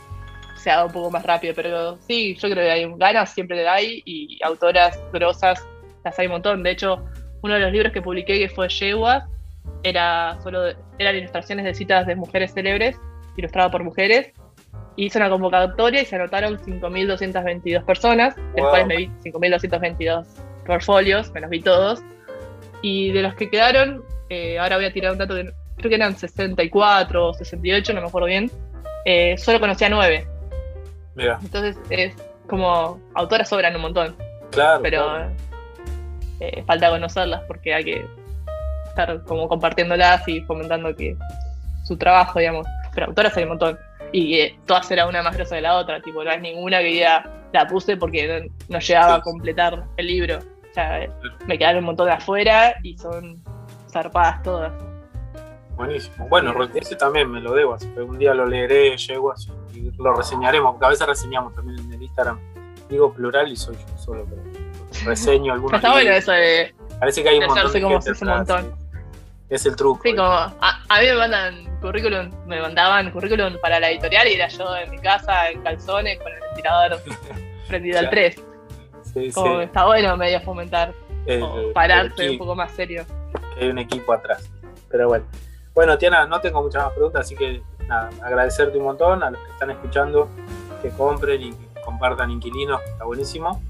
se 0.56 0.70
haga 0.70 0.84
un 0.86 0.92
poco 0.92 1.10
más 1.10 1.24
rápido. 1.24 1.54
Pero 1.54 1.96
sí, 2.06 2.34
yo 2.34 2.50
creo 2.50 2.64
que 2.64 2.70
hay 2.70 2.92
ganas, 2.96 3.32
siempre 3.32 3.66
hay 3.68 4.02
y 4.04 4.38
autoras 4.42 4.98
grosas 5.12 5.64
las 6.04 6.18
hay 6.18 6.26
un 6.26 6.32
montón. 6.32 6.62
De 6.62 6.70
hecho, 6.70 7.04
uno 7.42 7.54
de 7.54 7.60
los 7.60 7.72
libros 7.72 7.92
que 7.92 8.02
publiqué 8.02 8.38
que 8.38 8.48
fue 8.48 8.68
Yeguas 8.68 9.24
era 9.82 10.38
solo 10.42 10.62
de- 10.62 10.76
eran 10.98 11.16
ilustraciones 11.16 11.64
de 11.64 11.74
citas 11.74 12.06
de 12.06 12.16
mujeres 12.16 12.52
célebres, 12.54 12.96
ilustrado 13.36 13.70
por 13.70 13.84
mujeres. 13.84 14.32
Hice 14.96 15.18
una 15.18 15.30
convocatoria 15.30 16.02
y 16.02 16.04
se 16.06 16.16
anotaron 16.16 16.58
5.222 16.58 17.84
personas, 17.84 18.34
de 18.34 18.42
Wow. 18.42 18.56
los 18.62 18.68
cuales 18.70 18.86
me 18.88 18.96
vi 18.96 19.10
5.222 19.22 20.26
portfolios, 20.66 21.30
me 21.32 21.40
los 21.40 21.50
vi 21.50 21.60
todos. 21.60 22.00
Y 22.82 23.12
de 23.12 23.22
los 23.22 23.34
que 23.34 23.48
quedaron, 23.48 24.02
eh, 24.28 24.58
ahora 24.58 24.76
voy 24.76 24.86
a 24.86 24.92
tirar 24.92 25.12
un 25.12 25.18
dato 25.18 25.34
que 25.36 25.52
creo 25.78 25.88
que 25.88 25.94
eran 25.96 26.16
64 26.16 27.28
o 27.28 27.34
68, 27.34 27.92
no 27.94 28.00
me 28.02 28.08
acuerdo 28.08 28.26
bien. 28.26 28.50
eh, 29.04 29.36
solo 29.38 29.58
conocía 29.60 29.88
9. 29.88 30.26
Mira, 31.14 31.38
Entonces 31.42 31.76
es 31.90 32.14
como 32.48 33.00
autoras 33.14 33.48
sobran 33.48 33.74
un 33.76 33.82
montón, 33.82 34.16
claro. 34.50 34.80
pero 34.82 35.04
claro. 35.06 35.30
eh, 36.40 36.62
falta 36.66 36.90
conocerlas 36.90 37.42
porque 37.48 37.74
hay 37.74 37.84
que 37.84 38.06
estar 38.88 39.22
como 39.24 39.48
compartiéndolas 39.48 40.26
y 40.28 40.40
fomentando 40.42 40.94
que 40.94 41.16
su 41.84 41.96
trabajo, 41.96 42.38
digamos. 42.38 42.66
Pero 42.94 43.06
autoras 43.06 43.36
hay 43.36 43.44
un 43.44 43.50
montón. 43.50 43.78
Y 44.12 44.38
eh, 44.40 44.58
todas 44.66 44.90
eran 44.90 45.08
una 45.08 45.22
más 45.22 45.36
grosa 45.36 45.56
de 45.56 45.62
la 45.62 45.74
otra, 45.76 46.00
tipo, 46.00 46.22
no 46.24 46.30
hay 46.30 46.40
ninguna 46.40 46.78
que 46.78 46.84
diga 46.86 47.30
la 47.52 47.66
puse 47.66 47.96
porque 47.96 48.26
no, 48.26 48.54
no 48.68 48.78
llegaba 48.78 49.14
Sí. 49.14 49.20
a 49.20 49.22
completar 49.22 49.84
el 49.96 50.06
libro. 50.06 50.38
O 50.38 50.74
sea, 50.74 51.06
me 51.46 51.58
quedaron 51.58 51.80
un 51.80 51.86
montón 51.86 52.06
de 52.06 52.12
afuera 52.12 52.74
y 52.82 52.96
son 52.98 53.36
zarpadas 53.90 54.42
todas. 54.42 54.72
Buenísimo. 55.78 56.28
Bueno, 56.28 56.52
ese 56.74 56.96
también 56.96 57.30
me 57.30 57.40
lo 57.40 57.54
debo, 57.54 57.74
así 57.74 57.88
que 57.94 58.00
un 58.02 58.18
día 58.18 58.34
lo 58.34 58.44
leeré, 58.46 58.96
llego 58.96 59.32
así, 59.32 59.50
y 59.72 59.90
lo 59.96 60.12
reseñaremos, 60.12 60.72
porque 60.72 60.86
a 60.86 60.88
veces 60.90 61.06
reseñamos 61.06 61.54
también 61.54 61.78
en 61.78 61.92
el 61.92 62.02
Instagram. 62.02 62.38
Digo 62.90 63.12
plural 63.12 63.50
y 63.50 63.56
soy 63.56 63.76
yo 63.76 63.96
solo, 63.98 64.26
pero 64.28 64.42
reseño 65.04 65.52
algunos. 65.52 65.74
Está 65.76 65.92
bueno 65.92 66.10
eso 66.10 66.32
de 66.32 66.74
Parece 66.98 67.22
que 67.22 67.28
hay 67.28 67.38
un 67.38 67.46
montón 67.46 67.72
de 67.72 67.80
como 67.80 68.02
gente 68.02 68.24
un 68.24 68.28
montón. 68.28 68.72
Es 69.48 69.64
el 69.64 69.76
truco. 69.76 70.00
Sí, 70.02 70.10
como 70.14 70.28
a, 70.30 70.52
a 70.60 71.00
mí 71.00 71.06
me 71.06 71.14
mandan 71.14 71.80
currículum, 71.80 72.30
me 72.46 72.60
mandaban 72.60 73.10
currículum 73.12 73.54
para 73.62 73.78
la 73.80 73.90
editorial 73.90 74.26
y 74.28 74.32
era 74.34 74.48
yo 74.48 74.76
en 74.76 74.90
mi 74.90 74.98
casa 74.98 75.48
en 75.50 75.62
calzones 75.62 76.18
con 76.18 76.32
el 76.32 76.40
ventilador 76.40 77.00
prendido 77.68 77.98
al 78.00 78.10
Claro. 78.10 78.32
3. 78.34 78.44
Sí, 79.14 79.32
Como 79.32 79.58
sí. 79.58 79.64
está 79.64 79.86
bueno 79.86 80.16
medio 80.16 80.40
fomentar 80.40 80.92
El- 81.24 81.42
o 81.42 81.60
el 81.68 81.72
pararse 81.72 82.26
equipo, 82.26 82.32
un 82.32 82.38
poco 82.48 82.56
más 82.56 82.72
serio. 82.72 83.06
que 83.56 83.64
hay 83.64 83.70
un 83.70 83.78
equipo 83.78 84.12
atrás. 84.12 84.50
Pero 84.90 85.08
bueno. 85.08 85.24
Bueno, 85.78 85.96
Tiana, 85.96 86.26
no 86.26 86.40
tengo 86.40 86.60
muchas 86.60 86.86
más 86.86 86.92
preguntas, 86.92 87.20
así 87.20 87.36
que 87.36 87.62
nada, 87.86 88.10
agradecerte 88.20 88.76
un 88.78 88.82
montón 88.82 89.22
a 89.22 89.30
los 89.30 89.40
que 89.40 89.50
están 89.52 89.70
escuchando, 89.70 90.28
que 90.82 90.90
compren 90.90 91.40
y 91.40 91.52
que 91.52 91.80
compartan 91.82 92.32
inquilinos, 92.32 92.80
está 92.82 93.04
buenísimo. 93.04 93.62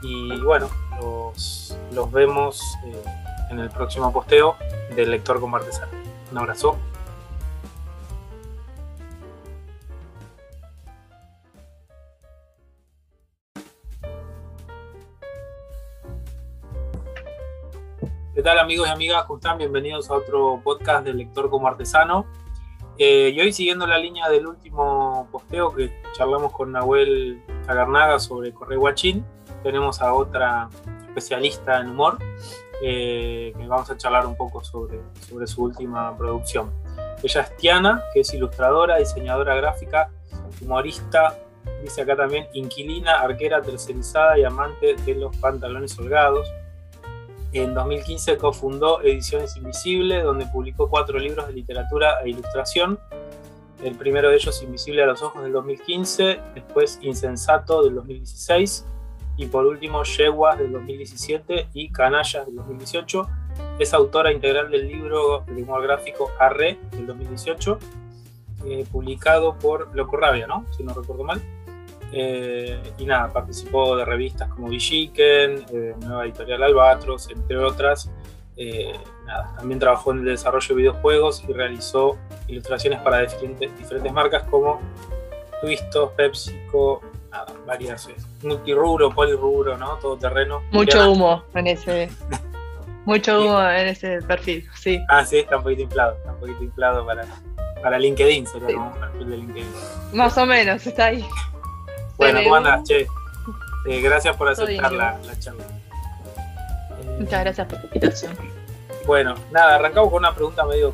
Y 0.00 0.40
bueno, 0.40 0.68
los, 1.02 1.76
los 1.90 2.12
vemos 2.12 2.62
eh, 2.84 3.02
en 3.50 3.58
el 3.58 3.70
próximo 3.70 4.12
posteo 4.12 4.54
del 4.94 5.10
lector 5.10 5.40
artesano. 5.52 5.90
Un 6.30 6.38
abrazo. 6.38 6.76
¿Qué 18.38 18.44
tal 18.44 18.60
amigos 18.60 18.86
y 18.86 18.92
amigas? 18.92 19.24
¿Cómo 19.24 19.38
están? 19.38 19.58
Bienvenidos 19.58 20.10
a 20.10 20.14
otro 20.14 20.60
podcast 20.62 21.04
del 21.04 21.16
lector 21.16 21.50
como 21.50 21.66
artesano. 21.66 22.24
Eh, 22.96 23.32
y 23.34 23.40
hoy 23.40 23.52
siguiendo 23.52 23.84
la 23.84 23.98
línea 23.98 24.28
del 24.28 24.46
último 24.46 25.28
posteo 25.32 25.74
que 25.74 25.90
charlamos 26.16 26.52
con 26.52 26.70
Nahuel 26.70 27.42
Tagarnaga 27.66 28.20
sobre 28.20 28.52
Correo 28.52 28.78
Guachín, 28.78 29.26
tenemos 29.64 30.00
a 30.00 30.14
otra 30.14 30.68
especialista 31.08 31.80
en 31.80 31.88
humor 31.88 32.18
eh, 32.80 33.52
que 33.58 33.66
vamos 33.66 33.90
a 33.90 33.96
charlar 33.96 34.24
un 34.24 34.36
poco 34.36 34.62
sobre, 34.62 35.00
sobre 35.28 35.48
su 35.48 35.64
última 35.64 36.16
producción. 36.16 36.70
Ella 37.20 37.40
es 37.40 37.56
Tiana, 37.56 38.04
que 38.14 38.20
es 38.20 38.32
ilustradora, 38.32 38.98
diseñadora 38.98 39.56
gráfica, 39.56 40.12
humorista, 40.62 41.36
dice 41.82 42.02
acá 42.02 42.14
también, 42.14 42.46
inquilina, 42.52 43.18
arquera 43.18 43.60
tercerizada 43.62 44.38
y 44.38 44.44
amante 44.44 44.94
de 44.94 45.14
los 45.16 45.36
pantalones 45.38 45.98
holgados. 45.98 46.48
En 47.52 47.72
2015 47.72 48.36
cofundó 48.36 49.00
Ediciones 49.02 49.56
Invisible, 49.56 50.22
donde 50.22 50.46
publicó 50.46 50.90
cuatro 50.90 51.18
libros 51.18 51.46
de 51.46 51.54
literatura 51.54 52.20
e 52.22 52.30
ilustración. 52.30 52.98
El 53.82 53.94
primero 53.94 54.28
de 54.28 54.36
ellos, 54.36 54.62
Invisible 54.62 55.02
a 55.02 55.06
los 55.06 55.22
Ojos, 55.22 55.42
del 55.42 55.52
2015, 55.52 56.40
después 56.54 56.98
Insensato, 57.00 57.82
del 57.84 57.94
2016, 57.94 58.84
y 59.38 59.46
por 59.46 59.64
último, 59.64 60.02
Yeguas, 60.02 60.58
del 60.58 60.72
2017, 60.72 61.68
y 61.72 61.90
Canallas, 61.90 62.44
del 62.44 62.56
2018. 62.56 63.28
Es 63.78 63.94
autora 63.94 64.32
integral 64.32 64.70
del 64.70 64.86
libro 64.86 65.44
de 65.46 65.62
humor 65.62 65.82
gráfico 65.82 66.30
Arre, 66.38 66.78
del 66.90 67.06
2018, 67.06 67.78
eh, 68.66 68.84
publicado 68.90 69.58
por 69.58 69.94
Loco 69.96 70.16
Rabia, 70.16 70.46
¿no? 70.46 70.66
Si 70.76 70.82
no 70.82 70.92
recuerdo 70.92 71.24
mal. 71.24 71.40
Eh, 72.12 72.80
y 72.98 73.04
nada, 73.04 73.28
participó 73.32 73.96
de 73.96 74.04
revistas 74.04 74.48
como 74.48 74.68
Villiquen, 74.68 75.64
eh, 75.72 75.94
Nueva 76.00 76.24
Editorial 76.24 76.62
Albatros, 76.62 77.28
entre 77.30 77.58
otras. 77.58 78.10
Eh, 78.56 78.92
nada, 79.26 79.52
también 79.56 79.78
trabajó 79.78 80.12
en 80.12 80.18
el 80.20 80.24
desarrollo 80.24 80.68
de 80.68 80.74
videojuegos 80.74 81.44
y 81.48 81.52
realizó 81.52 82.16
ilustraciones 82.48 83.00
para 83.00 83.20
diferentes, 83.20 83.76
diferentes 83.78 84.12
marcas 84.12 84.42
como 84.44 84.80
Twistos, 85.60 86.10
PepsiCo, 86.12 87.02
nada, 87.30 87.46
varias. 87.66 88.08
eh, 88.08 88.14
Multirubro, 88.42 89.10
polirubro, 89.10 89.76
¿no? 89.76 89.96
Todo 89.98 90.16
terreno. 90.16 90.62
Mucho 90.72 91.12
humo 91.12 91.44
en 91.54 91.66
ese. 91.68 92.08
Mucho 93.04 93.40
humo 93.44 93.60
en 93.62 93.88
ese 93.88 94.22
perfil, 94.22 94.66
sí. 94.74 94.98
Ah, 95.08 95.24
sí, 95.24 95.38
está 95.38 95.58
un 95.58 95.62
poquito 95.62 95.82
inflado, 95.82 96.16
está 96.16 96.32
un 96.32 96.40
poquito 96.40 96.64
inflado 96.64 97.04
para, 97.06 97.24
para 97.82 97.98
LinkedIn, 97.98 98.46
sería 98.46 98.68
Sí. 98.68 98.74
como 98.74 98.86
un 98.92 99.00
perfil 99.00 99.30
de 99.30 99.36
LinkedIn. 99.36 99.66
Más 100.14 100.38
o 100.38 100.46
menos, 100.46 100.86
está 100.86 101.06
ahí. 101.06 101.24
Bueno, 102.18 102.38
Se 102.38 102.44
¿cómo 102.44 102.54
ve. 102.56 102.68
andas, 102.68 102.82
che? 102.88 103.06
Eh, 103.86 104.00
gracias 104.02 104.36
por 104.36 104.48
aceptar 104.48 104.92
¿y 104.92 104.96
la, 104.96 105.18
la 105.24 105.38
charla. 105.38 105.64
Eh, 105.64 107.16
Muchas 107.20 107.40
gracias 107.40 107.66
por 107.66 107.78
la 107.78 107.84
invitación. 107.84 108.36
Bueno, 109.06 109.34
nada, 109.50 109.76
arrancamos 109.76 110.10
con 110.10 110.18
una 110.18 110.34
pregunta 110.34 110.64
medio, 110.66 110.92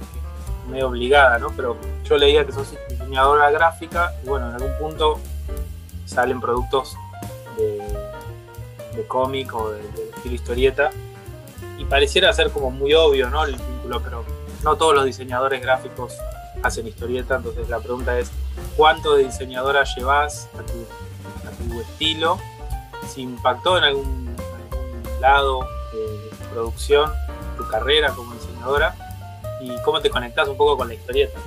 medio 0.71 0.89
obligada, 0.89 1.39
¿no? 1.39 1.51
Pero 1.57 1.77
yo 2.05 2.17
leía 2.17 2.45
que 2.47 2.53
sos 2.53 2.73
diseñadora 2.89 3.51
gráfica 3.51 4.13
y 4.23 4.29
bueno, 4.29 4.49
en 4.51 4.55
algún 4.55 4.79
punto 4.79 5.19
salen 6.07 6.41
productos 6.41 6.97
de, 7.57 7.79
de 8.96 9.07
cómic 9.09 9.53
o 9.55 9.71
de, 9.73 9.79
de 9.83 10.11
estilo 10.15 10.35
historieta 10.35 10.90
y 11.79 11.85
pareciera 11.87 12.33
ser 12.33 12.51
como 12.51 12.71
muy 12.71 12.94
obvio, 12.94 13.31
¿no? 13.31 13.44
El 13.44 13.57
vínculo, 13.57 14.01
pero 14.01 14.25
no 14.63 14.77
todos 14.77 14.94
los 14.94 15.05
diseñadores 15.07 15.61
gráficos 15.61 16.15
hacen 16.63 16.87
historieta, 16.87 17.37
entonces 17.37 17.69
la 17.69 17.81
pregunta 17.81 18.17
es, 18.19 18.31
¿cuánto 18.77 19.17
de 19.17 19.25
diseñadora 19.25 19.83
llevas 19.96 20.48
a 20.55 20.63
tu, 20.63 20.73
a 21.47 21.51
tu 21.51 21.81
estilo? 21.81 22.38
Si 23.09 23.23
impactó 23.23 23.79
en 23.79 23.85
algún, 23.85 24.37
algún 24.73 25.21
lado 25.21 25.61
de 25.92 26.37
tu 26.37 26.45
producción 26.53 27.11
tu 27.57 27.69
carrera 27.69 28.11
como 28.11 28.35
diseñadora 28.35 28.95
y 29.61 29.71
cómo 29.85 30.01
te 30.01 30.11
conectas 30.11 30.49
un 30.49 30.57
poco 30.57 30.77
con 30.77 30.88
la 30.88 30.95
historieta. 30.95 31.38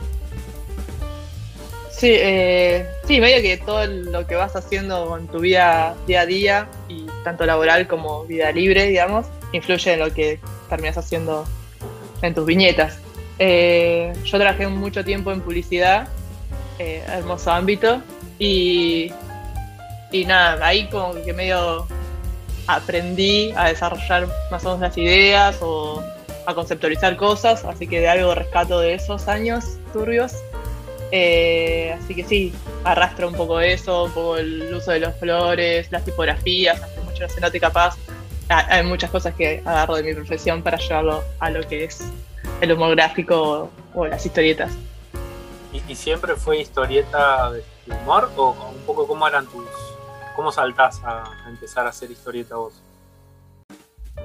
Sí, 1.91 2.11
eh, 2.11 2.87
sí, 3.07 3.19
medio 3.19 3.41
que 3.41 3.57
todo 3.57 3.87
lo 3.87 4.27
que 4.27 4.35
vas 4.35 4.55
haciendo 4.55 5.17
en 5.17 5.27
tu 5.27 5.39
vida 5.39 5.95
día 6.05 6.21
a 6.21 6.25
día, 6.27 6.69
y 6.87 7.07
tanto 7.23 7.43
laboral 7.45 7.87
como 7.87 8.23
vida 8.25 8.51
libre, 8.51 8.85
digamos, 8.85 9.25
influye 9.51 9.93
en 9.93 9.99
lo 9.99 10.13
que 10.13 10.39
terminas 10.69 10.97
haciendo 10.97 11.45
en 12.21 12.35
tus 12.35 12.45
viñetas. 12.45 12.99
Eh, 13.39 14.13
yo 14.25 14.37
trabajé 14.37 14.67
mucho 14.67 15.03
tiempo 15.03 15.31
en 15.31 15.41
publicidad, 15.41 16.07
eh, 16.77 17.03
hermoso 17.07 17.51
ámbito, 17.51 18.01
Y, 18.39 19.11
y 20.11 20.25
nada, 20.25 20.65
ahí 20.65 20.87
como 20.87 21.13
que 21.23 21.33
medio 21.33 21.87
aprendí 22.67 23.51
a 23.55 23.69
desarrollar 23.69 24.27
más 24.51 24.63
o 24.65 24.69
menos 24.69 24.81
las 24.81 24.97
ideas 24.97 25.57
o 25.61 26.03
a 26.45 26.53
conceptualizar 26.53 27.17
cosas, 27.17 27.65
así 27.65 27.87
que 27.87 27.99
de 27.99 28.07
algo 28.07 28.33
rescato 28.35 28.79
de 28.79 28.93
esos 28.93 29.27
años 29.27 29.77
turbios. 29.93 30.33
Eh, 31.11 31.95
así 32.01 32.15
que 32.15 32.23
sí, 32.23 32.53
arrastro 32.83 33.27
un 33.27 33.35
poco 33.35 33.59
eso, 33.59 34.05
un 34.05 34.11
poco 34.11 34.37
el 34.37 34.73
uso 34.73 34.91
de 34.91 34.99
los 34.99 35.15
flores, 35.15 35.91
las 35.91 36.03
tipografías, 36.03 36.81
hace 36.81 37.01
mucho 37.01 37.23
la 37.23 37.29
cenote 37.29 37.59
capaz. 37.59 37.97
Hay 38.49 38.83
muchas 38.83 39.11
cosas 39.11 39.33
que 39.35 39.61
agarro 39.65 39.95
de 39.95 40.03
mi 40.03 40.13
profesión 40.13 40.63
para 40.63 40.77
llevarlo 40.77 41.21
a 41.39 41.49
lo 41.49 41.67
que 41.67 41.83
es 41.83 42.01
el 42.61 42.71
humor 42.71 42.95
gráfico 42.95 43.69
o 43.93 44.07
las 44.07 44.25
historietas. 44.25 44.71
¿Y, 45.73 45.95
siempre 45.95 46.35
fue 46.35 46.61
historieta 46.61 47.51
de 47.51 47.63
humor 47.87 48.31
o 48.37 48.55
un 48.73 48.81
poco 48.85 49.05
cómo 49.05 49.27
eran 49.27 49.45
tus... 49.47 49.65
¿Cómo 50.37 50.51
saltás 50.51 51.01
a, 51.03 51.23
empezar 51.47 51.87
a 51.87 51.89
hacer 51.89 52.11
historieta 52.11 52.57
vos? 52.57 52.79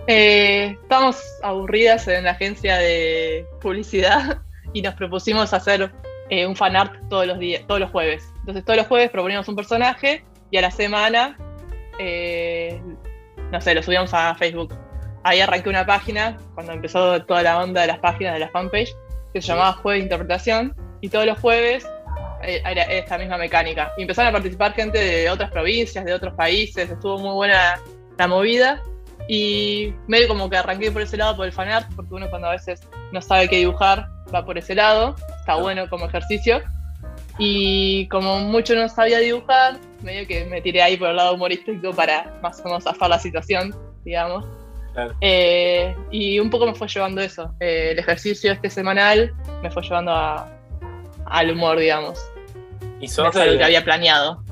Eh, 0.07 0.77
estamos 0.83 1.19
aburridas 1.43 2.07
en 2.07 2.25
la 2.25 2.33
agencia 2.33 2.77
de 2.77 3.47
publicidad 3.63 4.43
y 4.75 4.83
nos 4.83 4.93
propusimos 4.95 5.55
hacer 5.55 5.91
eh, 6.29 6.47
un 6.47 6.55
fanart 6.55 7.09
todos 7.09 7.27
los 7.27 7.39
días, 7.39 7.67
todos 7.67 7.81
los 7.81 7.91
jueves. 7.91 8.31
Entonces 8.41 8.63
todos 8.63 8.77
los 8.77 8.89
jueves 8.89 9.11
proponíamos 9.11 9.49
un 9.49 9.57
personaje 9.57 10.23
y 10.51 10.59
a 10.59 10.61
la 10.61 10.71
semana, 10.71 11.39
eh, 11.99 12.79
no 13.51 13.59
sé, 13.63 13.75
lo 13.75 13.83
subíamos 13.83 14.13
a 14.13 14.35
Facebook. 14.35 14.77
Ahí 15.25 15.41
arranqué 15.41 15.71
una 15.71 15.87
página, 15.87 16.37
cuando 16.55 16.73
empezó 16.73 17.25
toda 17.25 17.43
la 17.43 17.59
onda 17.59 17.81
de 17.81 17.87
las 17.87 18.01
páginas 18.01 18.35
de 18.35 18.41
la 18.41 18.51
fanpage, 18.51 18.95
que 19.33 19.41
se 19.41 19.49
llamaba 19.49 19.73
Jueves 19.73 20.01
de 20.01 20.05
Interpretación, 20.05 20.77
y 21.01 21.09
todos 21.09 21.25
los 21.25 21.39
jueves 21.39 21.89
era 22.43 22.83
esta 22.83 23.19
misma 23.19 23.39
mecánica. 23.39 23.93
Y 23.97 24.03
empezaron 24.03 24.31
a 24.31 24.33
participar 24.33 24.75
gente 24.75 24.99
de 24.99 25.31
otras 25.31 25.51
provincias, 25.51 26.05
de 26.05 26.13
otros 26.13 26.35
países, 26.35 26.91
estuvo 26.91 27.19
muy 27.19 27.35
buena 27.35 27.81
la 28.19 28.29
movida. 28.29 28.83
Y 29.29 29.95
medio 30.09 30.29
como 30.29 30.51
que 30.51 30.57
arranqué 30.57 30.91
por 30.91 31.03
ese 31.03 31.17
lado, 31.17 31.37
por 31.37 31.47
el 31.47 31.53
fanart, 31.53 31.89
porque 31.95 32.15
uno 32.15 32.29
cuando 32.29 32.49
a 32.49 32.53
veces 32.53 32.81
no 33.13 33.23
sabe 33.23 33.49
qué 33.49 33.59
dibujar, 33.59 34.07
va 34.35 34.45
por 34.45 34.59
ese 34.59 34.75
lado, 34.75 35.15
está 35.39 35.57
bueno 35.57 35.89
como 35.89 36.07
ejercicio. 36.07 36.61
Y 37.39 38.09
como 38.09 38.41
mucho 38.41 38.75
no 38.75 38.89
sabía 38.89 39.19
dibujar, 39.19 39.79
medio 40.03 40.27
que 40.27 40.45
me 40.47 40.61
tiré 40.61 40.83
ahí 40.83 40.97
por 40.97 41.11
el 41.11 41.17
lado 41.17 41.35
humorístico 41.35 41.93
para 41.93 42.39
más 42.43 42.61
o 42.61 42.65
menos 42.65 42.85
zafar 42.85 43.11
la 43.11 43.19
situación, 43.19 43.75
digamos. 44.05 44.45
Eh, 45.21 45.95
y 46.11 46.39
un 46.39 46.51
poco 46.51 46.67
me 46.67 46.75
fue 46.75 46.89
llevando 46.89 47.21
eso. 47.21 47.55
Eh, 47.61 47.91
el 47.93 47.99
ejercicio 47.99 48.53
este 48.53 48.69
semanal 48.69 49.33
me 49.63 49.71
fue 49.71 49.83
llevando 49.83 50.13
al 50.13 51.51
humor, 51.51 51.79
digamos. 51.79 52.19
¿Y 53.03 53.09
sos 53.09 53.35
de, 53.35 53.47
lo 53.47 53.59
que 53.59 53.65
había 53.65 53.85
planeado. 53.85 54.45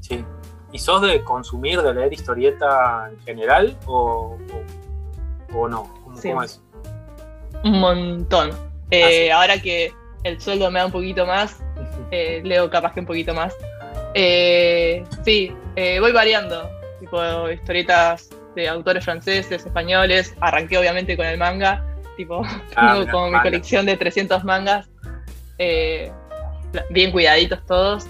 Sí. 0.00 0.22
¿Y 0.70 0.78
sos 0.78 1.00
de 1.00 1.24
consumir, 1.24 1.80
de 1.80 1.94
leer 1.94 2.12
historieta 2.12 3.08
en 3.10 3.18
general 3.24 3.76
o, 3.86 4.36
o, 5.54 5.66
no? 5.66 5.84
¿Cómo, 6.04 6.42
es? 6.42 6.62
Un 7.64 7.80
montón. 7.80 8.50
Eh, 8.90 9.32
ah, 9.32 9.40
ahora 9.40 9.58
que 9.62 9.94
el 10.24 10.38
sueldo 10.38 10.70
me 10.70 10.78
da 10.78 10.86
un 10.86 10.92
poquito 10.92 11.24
más, 11.24 11.62
eh, 12.10 12.42
leo 12.44 12.68
capaz 12.68 12.92
que 12.92 13.00
un 13.00 13.06
poquito 13.06 13.32
más. 13.32 13.56
Eh, 14.12 15.02
sí, 15.24 15.50
voy 15.74 16.12
variando. 16.12 16.68
Tipo 17.00 17.50
historietas 17.50 18.28
de 18.54 18.68
autores 18.68 19.06
franceses, 19.06 19.64
españoles. 19.64 20.34
Arranqué 20.40 20.76
obviamente 20.76 21.16
con 21.16 21.24
el 21.24 21.38
manga. 21.38 21.82
Tipo, 22.18 22.42
ah, 22.76 22.92
tengo 22.98 23.10
como 23.10 23.30
mi 23.30 23.40
colección 23.40 23.86
de 23.86 23.96
300 23.96 24.44
mangas. 24.44 24.86
Bien 26.90 27.12
cuidaditos 27.12 27.60
todos. 27.66 28.06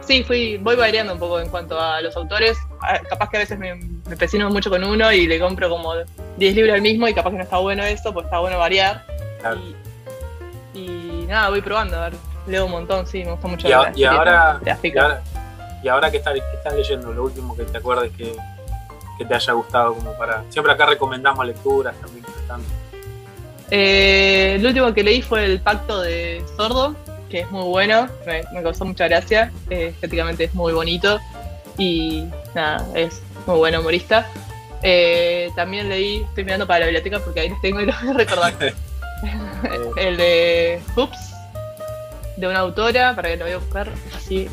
sí, 0.00 0.24
fui, 0.24 0.58
voy 0.58 0.76
variando 0.76 1.12
un 1.12 1.18
poco 1.18 1.40
en 1.40 1.48
cuanto 1.48 1.80
a 1.80 2.00
los 2.00 2.16
autores. 2.16 2.58
Ah, 2.82 3.00
capaz 3.08 3.30
que 3.30 3.36
a 3.36 3.40
veces 3.40 3.58
me, 3.58 3.74
me 3.74 4.16
pesino 4.16 4.50
mucho 4.50 4.70
con 4.70 4.82
uno 4.82 5.12
y 5.12 5.26
le 5.26 5.38
compro 5.38 5.68
como 5.70 5.94
10 6.36 6.54
libros 6.54 6.74
al 6.74 6.82
mismo 6.82 7.06
y 7.06 7.14
capaz 7.14 7.30
que 7.30 7.36
no 7.36 7.42
está 7.42 7.58
bueno 7.58 7.84
eso, 7.84 8.12
pues 8.12 8.24
está 8.24 8.38
bueno 8.40 8.58
variar. 8.58 9.04
Y, 10.74 11.26
nada, 11.28 11.50
voy 11.50 11.60
probando, 11.60 11.96
a 11.96 12.08
ver, 12.08 12.18
leo 12.46 12.66
un 12.66 12.72
montón, 12.72 13.06
sí, 13.06 13.24
me 13.24 13.32
gusta 13.32 13.48
mucho. 13.48 13.68
Y, 13.68 13.72
ahora, 13.72 13.92
y 13.94 14.04
ahora, 14.04 14.60
y 15.82 15.88
ahora 15.88 16.10
que 16.10 16.18
estás, 16.18 16.34
leyendo, 16.74 17.12
lo 17.12 17.24
último 17.24 17.56
que 17.56 17.64
te 17.64 17.78
acuerdes 17.78 18.12
que, 18.16 18.36
te 19.24 19.34
haya 19.34 19.52
gustado, 19.52 19.94
como 19.94 20.14
para. 20.14 20.44
Siempre 20.48 20.72
acá 20.72 20.86
recomendamos 20.86 21.46
lecturas 21.46 21.94
también. 22.00 22.19
Eh, 23.70 24.56
el 24.56 24.66
último 24.66 24.92
que 24.92 25.02
leí 25.02 25.22
fue 25.22 25.44
El 25.44 25.60
Pacto 25.60 26.00
de 26.00 26.42
Sordo, 26.56 26.96
que 27.28 27.40
es 27.40 27.50
muy 27.50 27.64
bueno, 27.64 28.08
me, 28.26 28.62
causó 28.62 28.84
mucha 28.84 29.06
gracia, 29.06 29.52
eh, 29.70 29.92
estéticamente 29.94 30.44
es 30.44 30.54
muy 30.54 30.72
bonito 30.72 31.20
y 31.78 32.24
nada, 32.54 32.86
es 32.94 33.22
muy 33.46 33.56
bueno 33.56 33.80
humorista. 33.80 34.26
Eh, 34.82 35.50
también 35.54 35.88
leí, 35.88 36.22
estoy 36.22 36.44
mirando 36.44 36.66
para 36.66 36.80
la 36.80 36.86
biblioteca 36.86 37.20
porque 37.20 37.40
ahí 37.40 37.48
los 37.50 37.60
tengo 37.60 37.80
y 37.80 37.86
los 37.86 38.00
voy 38.00 38.10
a 38.10 38.14
recordar. 38.14 38.54
el 39.96 40.16
de 40.16 40.80
Hoops, 40.94 41.34
de 42.36 42.48
una 42.48 42.60
autora, 42.60 43.14
para 43.14 43.28
que 43.28 43.36
lo 43.36 43.44
voy 43.44 43.54
a 43.54 43.58
buscar 43.58 43.88
así. 44.16 44.48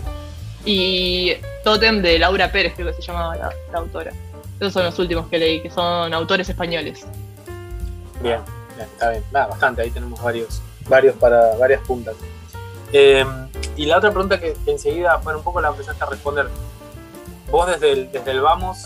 Y 0.66 1.34
Totem 1.64 2.02
de 2.02 2.20
Laura 2.20 2.52
Pérez, 2.52 2.74
creo 2.76 2.88
que 2.88 2.94
se 2.94 3.02
llamaba 3.02 3.36
la, 3.36 3.52
autora. 3.74 4.12
Esos 4.60 4.74
son 4.74 4.84
los 4.86 5.00
últimos 5.00 5.28
que 5.28 5.38
leí, 5.38 5.62
que 5.62 5.70
son 5.70 6.14
autores 6.14 6.50
españoles. 6.50 7.06
Bien, 8.22 8.40
está 8.84 9.12
bien. 9.12 9.24
bastante, 9.32 9.82
ahí 9.82 9.92
tenemos 9.92 10.22
varios, 10.22 10.62
varios 10.88 11.16
para 11.16 11.56
varias 11.56 11.82
puntas. 11.82 12.16
Em, 12.92 13.50
y 13.76 13.86
la 13.86 13.98
otra 13.98 14.12
pregunta 14.12 14.40
que, 14.40 14.56
enseguida, 14.66 15.18
bueno, 15.18 15.40
un 15.40 15.44
poco 15.44 15.62
la 15.62 15.70
empezaste 15.70 16.04
a 16.04 16.08
responder. 16.08 16.48
Vos 17.52 17.68
desde 17.68 17.92
el, 17.92 18.12
desde 18.12 18.32
el 18.32 18.42
Vamos 18.42 18.80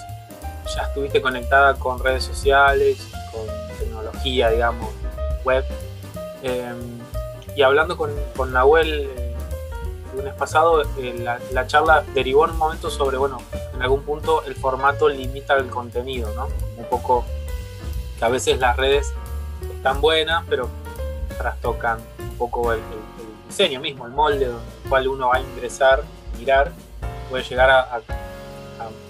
ya 0.76 0.84
estuviste 0.84 1.22
conectada 1.22 1.76
con 1.76 2.00
redes 2.00 2.24
sociales, 2.24 3.08
con 3.32 3.46
tecnología, 3.78 4.50
digamos, 4.50 4.90
web. 5.44 5.66
Em, 6.44 7.00
y 7.56 7.62
hablando 7.62 7.98
con, 7.98 8.12
con 8.36 8.54
Nahuel 8.54 9.10
eh, 9.16 9.36
el 10.12 10.18
lunes 10.18 10.34
pasado, 10.36 10.84
eh, 10.98 11.38
la, 11.52 11.68
charla 11.68 12.04
derivó 12.14 12.46
en 12.46 12.52
un 12.52 12.58
momento 12.58 12.90
sobre, 12.90 13.18
bueno, 13.18 13.38
en 13.74 13.82
algún 13.82 14.04
punto 14.04 14.44
el 14.44 14.56
formato 14.56 15.10
limita 15.10 15.56
el 15.56 15.68
contenido, 15.68 16.34
¿no? 16.36 16.48
Un 16.78 16.86
poco 16.90 17.26
que 18.18 18.26
a 18.26 18.30
veces 18.30 18.60
las 18.60 18.78
redes 18.78 19.14
están 19.76 20.02
buenas, 20.02 20.44
pero 20.50 20.70
trastocan 21.38 22.00
un 22.20 22.38
poco 22.38 22.74
el, 22.74 22.80
diseño 23.48 23.82
mismo, 23.82 24.06
el 24.06 24.14
molde 24.14 24.46
donde 24.46 24.72
el 24.84 24.90
cual 24.90 25.08
uno 25.10 25.28
va 25.28 25.38
a 25.38 25.42
ingresar, 25.42 26.04
mirar, 26.40 26.72
puede 27.30 27.44
llegar 27.44 27.70
a, 27.70 27.96
a 27.96 28.02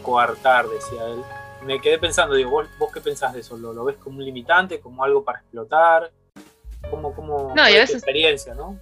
coartar, 0.01 0.67
decía 0.67 1.05
él, 1.05 1.21
me 1.63 1.79
quedé 1.79 1.97
pensando, 1.97 2.35
digo, 2.35 2.49
¿vos, 2.49 2.67
vos 2.79 2.91
qué 2.91 3.01
pensás 3.01 3.33
de 3.33 3.41
eso? 3.41 3.57
¿Lo, 3.57 3.83
ves 3.85 3.97
como 3.97 4.17
un 4.17 4.25
limitante, 4.25 4.79
como 4.79 5.03
algo 5.03 5.23
para 5.23 5.39
explotar? 5.39 6.11
¿Cómo, 6.89 7.13
cómo 7.13 7.53
no, 7.55 7.69
y 7.69 7.73
a 7.73 7.83
experiencia, 7.83 8.53
no? 8.55 8.79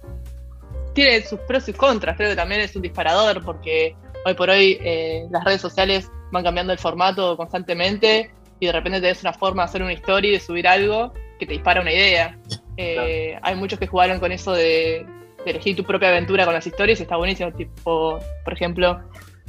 Tiene 0.94 1.22
sus 1.22 1.38
pros 1.40 1.68
y 1.68 1.72
contras, 1.72 2.16
creo 2.16 2.30
que 2.30 2.36
también 2.36 2.62
es 2.62 2.74
un 2.74 2.82
disparador, 2.82 3.44
porque 3.44 3.94
hoy 4.24 4.34
por 4.34 4.50
hoy 4.50 4.78
eh, 4.80 5.26
las 5.30 5.44
redes 5.44 5.60
sociales 5.60 6.10
van 6.32 6.42
cambiando 6.42 6.72
el 6.72 6.78
formato 6.78 7.36
constantemente 7.36 8.32
y 8.58 8.66
de 8.66 8.72
repente 8.72 9.00
tenés 9.00 9.22
una 9.22 9.32
forma 9.32 9.62
de 9.62 9.68
hacer 9.68 9.82
una 9.82 9.92
historia 9.92 10.30
y 10.30 10.34
de 10.34 10.40
subir 10.40 10.66
algo 10.66 11.12
que 11.40 11.46
te 11.46 11.54
dispara 11.54 11.80
una 11.80 11.92
idea. 11.92 12.38
Eh, 12.82 13.38
hay 13.42 13.56
muchos 13.56 13.78
que 13.78 13.86
jugaron 13.86 14.20
con 14.20 14.32
eso 14.32 14.52
de, 14.52 15.04
de, 15.44 15.50
elegir 15.50 15.76
tu 15.76 15.84
propia 15.84 16.08
aventura 16.08 16.46
con 16.46 16.54
las 16.54 16.66
historias 16.66 16.98
y 16.98 17.02
está 17.02 17.16
buenísimo. 17.16 17.52
Tipo, 17.52 18.18
por 18.42 18.52
ejemplo, 18.54 19.02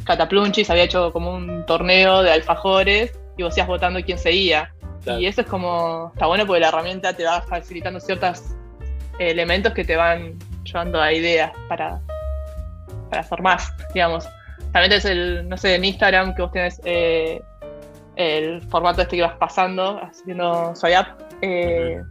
Cataplunchis 0.04 0.70
había 0.70 0.84
hecho 0.84 1.14
como 1.14 1.34
un 1.34 1.66
torneo 1.66 2.24
de 2.24 2.32
alfajores 2.34 3.18
y 3.38 3.44
vos 3.44 3.56
ibas 3.56 3.70
votando 3.70 4.02
quién 4.04 4.18
seguía. 4.18 4.74
Y 5.06 5.28
eso 5.28 5.42
es 5.42 5.48
como, 5.48 6.12
está 6.14 6.26
bueno 6.26 6.46
porque 6.46 6.60
la 6.60 6.68
herramienta 6.68 7.16
te 7.16 7.24
va 7.24 7.42
facilitando 7.42 8.02
ciertos 8.02 8.44
elementos 9.18 9.72
que 9.72 9.86
te 9.86 9.96
van 9.96 10.38
llevando 10.66 11.02
a 11.02 11.14
ideas 11.14 11.54
para, 11.70 12.02
para 13.10 13.22
hacer 13.22 13.42
más, 13.42 13.74
digamos. 13.94 14.28
También 14.74 14.92
es 14.92 15.06
el, 15.06 15.48
no 15.48 15.56
sé, 15.56 15.76
en 15.76 15.86
Instagram 15.86 16.36
que 16.36 16.42
vos 16.42 16.52
tenés 16.52 16.82
eh, 16.84 17.42
el 18.22 18.62
formato 18.70 19.02
este 19.02 19.18
que 19.18 19.24
vas 19.24 19.38
pasando, 19.38 20.00
haciendo 20.02 20.76
swipe 20.76 21.08
eh, 21.42 22.02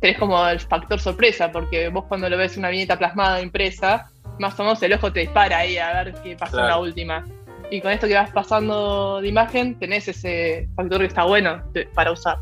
tenés 0.00 0.18
como 0.18 0.46
el 0.46 0.60
factor 0.60 1.00
sorpresa, 1.00 1.50
porque 1.50 1.88
vos 1.88 2.04
cuando 2.06 2.28
lo 2.28 2.36
ves 2.36 2.56
una 2.56 2.68
viñeta 2.68 2.98
plasmada 2.98 3.40
impresa, 3.40 4.10
más 4.38 4.58
o 4.58 4.62
menos 4.62 4.82
el 4.82 4.92
ojo 4.92 5.12
te 5.12 5.20
dispara 5.20 5.58
ahí 5.58 5.78
a 5.78 6.04
ver 6.04 6.14
qué 6.22 6.36
pasó 6.36 6.60
en 6.60 6.66
la 6.66 6.78
última. 6.78 7.24
Y 7.70 7.80
con 7.80 7.92
esto 7.92 8.06
que 8.06 8.14
vas 8.14 8.30
pasando 8.30 9.20
de 9.20 9.28
imagen, 9.28 9.78
tenés 9.78 10.08
ese 10.08 10.68
factor 10.74 11.00
que 11.00 11.06
está 11.06 11.24
bueno 11.24 11.62
para 11.94 12.12
usar. 12.12 12.38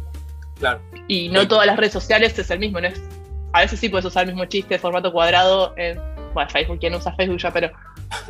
Claro. 0.58 0.80
Y 1.08 1.28
no 1.28 1.48
todas 1.48 1.66
las 1.66 1.76
redes 1.76 1.92
sociales 1.92 2.38
es 2.38 2.50
el 2.50 2.58
mismo, 2.58 2.80
¿no? 2.80 2.88
Es, 2.88 3.02
a 3.52 3.60
veces 3.60 3.80
sí 3.80 3.88
puedes 3.88 4.04
usar 4.04 4.24
el 4.24 4.34
mismo 4.34 4.44
chiste 4.44 4.74
de 4.74 4.78
formato 4.78 5.12
cuadrado 5.12 5.74
en, 5.76 5.98
bueno, 6.36 6.50
Facebook, 6.50 6.78
quien 6.78 6.94
usa 6.94 7.14
Facebook 7.14 7.38
ya, 7.38 7.50
pero 7.50 7.70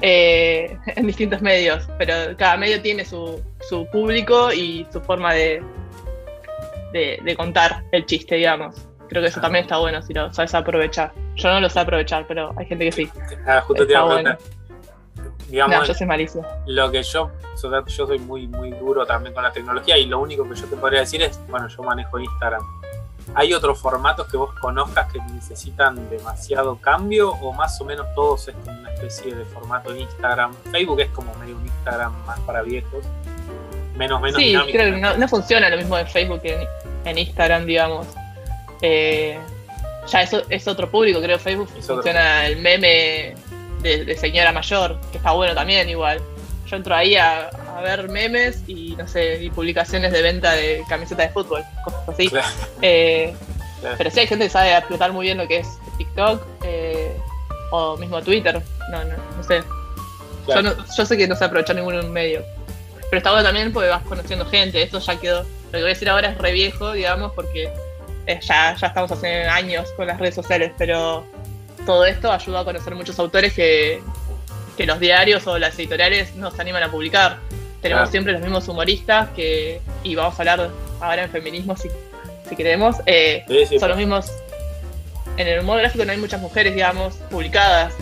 eh, 0.00 0.78
en 0.86 1.06
distintos 1.08 1.42
medios. 1.42 1.88
Pero 1.98 2.36
cada 2.36 2.56
medio 2.56 2.80
tiene 2.80 3.04
su, 3.04 3.42
su 3.68 3.84
público 3.90 4.52
y 4.52 4.86
su 4.92 5.00
forma 5.00 5.34
de, 5.34 5.60
de, 6.92 7.36
contar 7.36 7.82
el 7.90 8.06
chiste, 8.06 8.36
digamos. 8.36 8.86
Creo 9.08 9.22
que 9.22 9.28
eso 9.28 9.40
también 9.40 9.64
está 9.64 9.78
bueno 9.78 10.00
si 10.02 10.14
lo 10.14 10.32
sabes 10.32 10.54
aprovechar. 10.54 11.12
Yo 11.34 11.48
no 11.48 11.60
lo 11.60 11.68
sé 11.68 11.80
aprovechar, 11.80 12.26
pero 12.28 12.54
hay 12.56 12.66
gente 12.66 12.84
que 12.84 12.92
sí. 12.92 13.10
Ah, 13.44 13.60
justo 13.60 13.84
te 13.84 13.92
iba 13.92 14.02
a 14.02 14.38
digamos, 15.48 15.76
No, 15.76 15.84
yo 15.84 15.94
soy 15.94 16.06
malísimo. 16.06 16.46
lo 16.66 16.90
que 16.90 17.02
yo, 17.02 17.30
yo 17.86 18.06
soy 18.06 18.18
muy, 18.20 18.46
muy 18.46 18.70
duro 18.70 19.04
también 19.04 19.34
con 19.34 19.42
la 19.42 19.52
tecnología 19.52 19.98
y 19.98 20.06
lo 20.06 20.20
único 20.20 20.48
que 20.48 20.54
yo 20.54 20.66
te 20.66 20.76
podría 20.76 21.00
decir 21.00 21.22
es, 21.22 21.40
bueno, 21.48 21.66
yo 21.66 21.82
manejo 21.82 22.20
Instagram. 22.20 22.62
¿Hay 23.34 23.52
otros 23.52 23.78
formatos 23.80 24.28
que 24.28 24.36
vos 24.36 24.54
conozcas 24.60 25.12
que 25.12 25.18
necesitan 25.32 26.08
demasiado 26.08 26.76
cambio 26.76 27.32
o 27.32 27.52
más 27.52 27.80
o 27.80 27.84
menos 27.84 28.06
todos 28.14 28.48
es 28.48 28.54
como 28.64 28.78
una 28.78 28.92
especie 28.92 29.34
de 29.34 29.44
formato 29.46 29.92
de 29.92 30.00
Instagram? 30.00 30.54
Facebook 30.70 31.00
es 31.00 31.10
como 31.10 31.34
medio 31.34 31.56
un 31.56 31.66
Instagram 31.66 32.12
más 32.24 32.38
para 32.40 32.62
viejos, 32.62 33.04
menos, 33.96 34.20
menos 34.20 34.38
Sí, 34.40 34.48
dinámico. 34.48 34.72
creo 34.78 34.94
que 34.94 35.00
no, 35.00 35.16
no 35.16 35.28
funciona 35.28 35.68
lo 35.68 35.76
mismo 35.76 35.98
en 35.98 36.06
Facebook 36.06 36.40
que 36.42 36.54
en, 36.54 36.68
en 37.04 37.18
Instagram, 37.18 37.66
digamos. 37.66 38.06
Eh, 38.82 39.38
ya 40.06 40.22
eso 40.22 40.42
es 40.48 40.68
otro 40.68 40.88
público, 40.90 41.20
creo. 41.20 41.38
Facebook 41.38 41.68
Es 41.76 41.84
otro. 41.84 41.96
funciona 41.96 42.46
el 42.46 42.58
meme 42.60 43.34
de, 43.82 44.04
de 44.04 44.16
señora 44.16 44.52
mayor, 44.52 44.98
que 45.10 45.18
está 45.18 45.32
bueno 45.32 45.54
también 45.54 45.88
igual. 45.88 46.20
Yo 46.66 46.76
entro 46.76 46.94
ahí 46.94 47.14
a, 47.16 47.48
a 47.76 47.80
ver 47.82 48.08
memes 48.08 48.62
y 48.66 48.96
no 48.96 49.06
sé, 49.06 49.42
y 49.42 49.50
publicaciones 49.50 50.12
de 50.12 50.22
venta 50.22 50.52
de 50.52 50.82
camisetas 50.88 51.28
de 51.28 51.32
fútbol, 51.32 51.62
cosas 51.84 52.08
así. 52.08 52.28
Claro. 52.28 52.48
Eh, 52.82 53.34
Claro. 53.80 53.96
Pero 53.98 54.10
sí 54.10 54.20
hay 54.20 54.26
gente 54.26 54.46
que 54.46 54.50
sabe 54.50 54.74
explotar 54.74 55.12
muy 55.12 55.26
bien 55.26 55.36
lo 55.36 55.46
que 55.46 55.58
es 55.58 55.68
TikTok 55.98 56.42
eh, 56.64 57.14
o 57.70 57.96
mismo 57.98 58.22
Twitter. 58.22 58.60
No, 58.90 59.04
no, 59.04 59.12
no 59.36 59.42
sé. 59.42 59.62
Claro. 60.46 60.62
Yo, 60.62 60.74
no- 60.74 60.86
yo 60.96 61.04
sé 61.06 61.16
que 61.18 61.28
no 61.28 61.36
sé 61.36 61.44
aprovechar 61.44 61.76
ningún 61.76 62.10
medio. 62.10 62.42
Pero 63.10 63.18
está 63.18 63.30
bueno 63.32 63.44
también 63.46 63.74
porque 63.74 63.90
vas 63.90 64.02
conociendo 64.04 64.46
gente. 64.46 64.82
Esto 64.82 64.98
ya 64.98 65.20
quedó. 65.20 65.42
Lo 65.42 65.72
que 65.72 65.76
voy 65.78 65.84
a 65.84 65.88
decir 65.88 66.08
ahora 66.08 66.30
es 66.30 66.38
re 66.38 66.52
viejo, 66.52 66.92
digamos, 66.92 67.32
porque 67.34 67.70
eh, 68.26 68.40
ya, 68.42 68.74
ya 68.74 68.86
estamos 68.86 69.12
hace 69.12 69.44
años 69.44 69.92
con 69.94 70.06
las 70.06 70.18
redes 70.18 70.34
sociales. 70.36 70.72
Pero 70.78 71.26
todo 71.84 72.06
esto 72.06 72.32
ayuda 72.32 72.60
a 72.60 72.64
conocer 72.64 72.94
muchos 72.94 73.18
autores 73.18 73.52
que, 73.52 74.00
que 74.76 74.86
los 74.86 75.00
diarios 75.00 75.46
o 75.46 75.58
las 75.58 75.78
editoriales 75.78 76.34
no 76.36 76.50
se 76.50 76.60
animan 76.60 76.82
a 76.82 76.90
publicar. 76.90 77.38
Tenemos 77.80 78.00
Claro. 78.02 78.10
siempre 78.10 78.32
los 78.32 78.42
mismos 78.42 78.66
humoristas 78.68 79.28
que. 79.30 79.80
Y 80.02 80.14
vamos 80.14 80.34
a 80.34 80.42
hablar 80.42 80.70
ahora 81.00 81.24
en 81.24 81.30
feminismo 81.30 81.76
si, 81.76 81.88
si 82.48 82.56
queremos. 82.56 82.96
eh, 83.06 83.44
Sí, 83.48 83.66
sí, 83.66 83.78
son 83.78 83.88
los 83.90 83.98
mismos. 83.98 84.30
En 85.36 85.46
el 85.46 85.60
humor 85.60 85.78
gráfico 85.78 86.04
no 86.04 86.12
hay 86.12 86.18
muchas 86.18 86.40
mujeres, 86.40 86.74
digamos, 86.74 87.14
publicadas. 87.30 87.92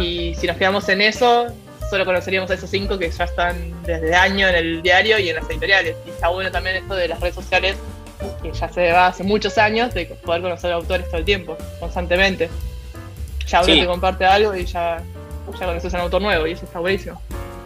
Y 0.00 0.34
si 0.36 0.46
nos 0.46 0.56
quedamos 0.56 0.88
en 0.88 1.00
eso, 1.02 1.46
solo 1.90 2.04
conoceríamos 2.04 2.50
a 2.50 2.54
esos 2.54 2.70
cinco 2.70 2.98
que 2.98 3.10
ya 3.10 3.24
están 3.24 3.82
desde 3.84 4.14
año 4.14 4.48
en 4.48 4.54
el 4.54 4.82
diario 4.82 5.18
y 5.18 5.28
en 5.28 5.36
las 5.36 5.48
editoriales. 5.50 5.96
Y 6.06 6.10
está 6.10 6.28
bueno 6.28 6.50
también 6.50 6.76
esto 6.76 6.94
de 6.94 7.08
las 7.08 7.20
redes 7.20 7.34
sociales, 7.34 7.76
que 8.42 8.52
ya 8.52 8.68
se 8.68 8.92
va 8.92 9.08
hace 9.08 9.22
muchos 9.24 9.58
años, 9.58 9.92
de 9.94 10.06
poder 10.06 10.42
conocer 10.42 10.72
autores 10.72 11.06
todo 11.08 11.18
el 11.18 11.24
tiempo, 11.24 11.56
constantemente. 11.80 12.48
Ya 13.46 13.62
uno 13.62 13.72
Sí. 13.74 13.80
te 13.80 13.86
comparte 13.86 14.24
algo 14.24 14.54
y 14.56 14.64
ya, 14.66 15.02
ya 15.52 15.66
conoces 15.66 15.92
a 15.94 15.96
un 15.98 16.02
autor 16.04 16.22
nuevo, 16.22 16.46
y 16.46 16.52
eso 16.52 16.64
está 16.64 16.78
buenísimo. 16.80 17.20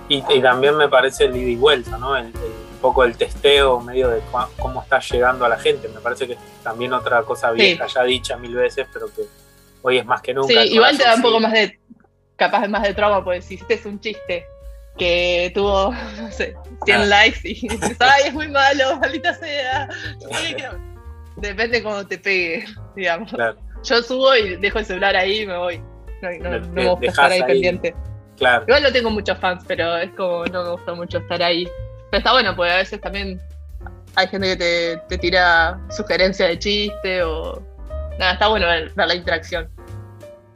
Y, 0.09 0.25
y 0.29 0.41
también 0.43 0.77
me 0.77 0.89
parece 0.89 1.25
el 1.25 1.37
ida 1.37 1.51
y 1.51 1.57
vuelta, 1.57 1.97
¿no? 1.99 2.17
El, 2.17 2.27
el- 2.27 2.33
un 2.35 2.83
poco 2.83 3.05
el 3.05 3.15
testeo 3.17 3.79
medio 3.81 4.09
de 4.09 4.23
cua- 4.33 4.49
cómo 4.59 4.83
está 4.83 5.01
llegando 5.01 5.45
a 5.45 5.51
la 5.51 5.59
gente. 5.59 5.87
Me 5.89 6.01
parece 6.01 6.27
que 6.27 6.33
es 6.33 6.39
también 6.65 6.95
otra 6.95 7.23
cosa 7.25 7.51
vieja, 7.53 7.87
ya 7.87 8.03
dicha 8.05 8.39
mil 8.39 8.55
veces, 8.55 8.87
pero 8.91 9.07
que 9.15 9.23
hoy 9.83 9.99
es 9.99 10.07
más 10.07 10.23
que 10.23 10.33
nunca. 10.33 10.63
Sí, 10.63 10.73
igual 10.75 10.97
te 10.97 11.05
da 11.05 11.15
un 11.17 11.21
poco 11.23 11.37
sí. 11.37 11.43
más 11.43 11.53
de, 11.53 11.79
capaz 12.37 12.67
más 12.69 12.83
de 12.85 12.95
trauma, 12.95 13.23
porque 13.23 13.43
si 13.43 13.55
hiciste 13.57 13.83
un 13.87 14.01
chiste 14.01 14.47
que 14.97 15.53
tuvo, 15.55 15.93
no 16.21 16.33
sé, 16.33 16.57
100 16.87 17.01
Ah. 17.03 17.05
likes 17.05 17.41
y 17.45 17.61
dices, 17.69 17.97
ay, 18.01 18.23
es 18.29 18.33
muy 18.33 18.49
malo, 18.49 18.97
maldita 18.99 19.35
sea. 19.35 19.87
Depende 21.37 21.83
cómo 21.83 22.07
te 22.07 22.19
pegue, 22.19 22.65
digamos. 22.97 23.31
Claro, 23.33 23.59
Yo 23.85 24.03
subo 24.03 24.35
y 24.37 24.57
dejo 24.57 24.79
el 24.79 24.87
celular 24.87 25.17
ahí 25.17 25.41
y 25.43 25.47
me 25.47 25.57
voy. 25.59 25.83
No, 26.23 26.31
no, 26.51 26.59
no 26.61 26.69
me 26.73 26.89
gusta 26.89 27.07
estar 27.07 27.31
ahí, 27.31 27.41
ahí. 27.41 27.47
pendiente. 27.47 27.95
claro. 28.39 28.65
Igual 28.67 28.83
no 28.83 28.93
tengo 28.93 29.11
muchos 29.11 29.39
fans, 29.39 29.65
pero 29.67 29.97
es 29.97 30.11
como 30.13 30.45
no 30.47 30.65
me 30.65 30.71
gusta 30.71 30.95
mucho 30.95 31.19
estar 31.19 31.43
ahí. 31.43 31.69
Pero 32.11 32.19
está 32.19 32.33
bueno, 32.33 32.55
porque 32.57 32.73
a 32.73 32.77
veces 32.77 33.01
también 33.01 33.41
hay 34.17 34.27
gente 34.29 34.49
que 34.49 34.57
te, 34.57 34.97
te 35.09 35.19
tira 35.19 35.79
sugerencias 35.91 36.49
de 36.49 36.59
chiste 36.59 37.23
o. 37.23 37.63
Nada, 38.19 38.33
está 38.33 38.49
bueno 38.49 38.67
ver, 38.67 38.93
ver 38.95 39.07
la 39.09 39.15
interacción. 39.15 39.69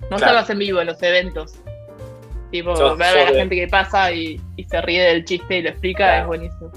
Gusta 0.03 0.17
Claro. 0.17 0.35
más 0.41 0.51
en 0.51 0.59
vivo, 0.59 0.81
en 0.81 0.87
los 0.89 1.03
eventos. 1.03 1.55
Tipo, 2.51 2.75
ver 2.97 3.09
a 3.09 3.25
la 3.25 3.31
de- 3.33 3.39
gente 3.39 3.55
que 3.57 3.69
pasa 3.69 4.13
y, 4.13 4.41
y 4.57 4.65
se 4.65 4.81
ríe 4.83 5.03
del 5.03 5.25
chiste 5.25 5.57
y 5.59 5.63
lo 5.63 5.71
explica 5.71 5.99
Claro. 6.05 6.21
es 6.23 6.27
buenísimo. 6.27 6.71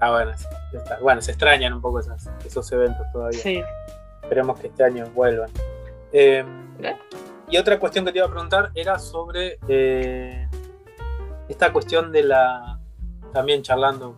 Ah, 0.00 0.10
bueno, 0.12 0.30
está. 0.72 0.98
bueno, 1.02 1.20
se 1.20 1.32
extrañan 1.32 1.74
un 1.74 1.82
poco 1.82 2.00
esas- 2.00 2.30
esos 2.44 2.72
eventos 2.72 3.06
todavía. 3.12 3.38
Sí. 3.38 3.62
Esperemos 4.22 4.58
que 4.58 4.68
este 4.68 4.82
año 4.84 5.04
vuelvan. 5.14 5.50
¿Eh? 6.12 6.44
Y 7.50 7.56
otra 7.58 7.78
cuestión 7.78 8.04
que 8.04 8.12
te 8.12 8.18
iba 8.18 8.26
a 8.26 8.30
preguntar 8.30 8.70
era 8.74 8.98
sobre 8.98 9.58
eh, 9.68 10.48
esta 11.48 11.72
cuestión 11.72 12.12
de 12.12 12.22
la. 12.24 12.78
También 13.32 13.62
charlando, 13.62 14.16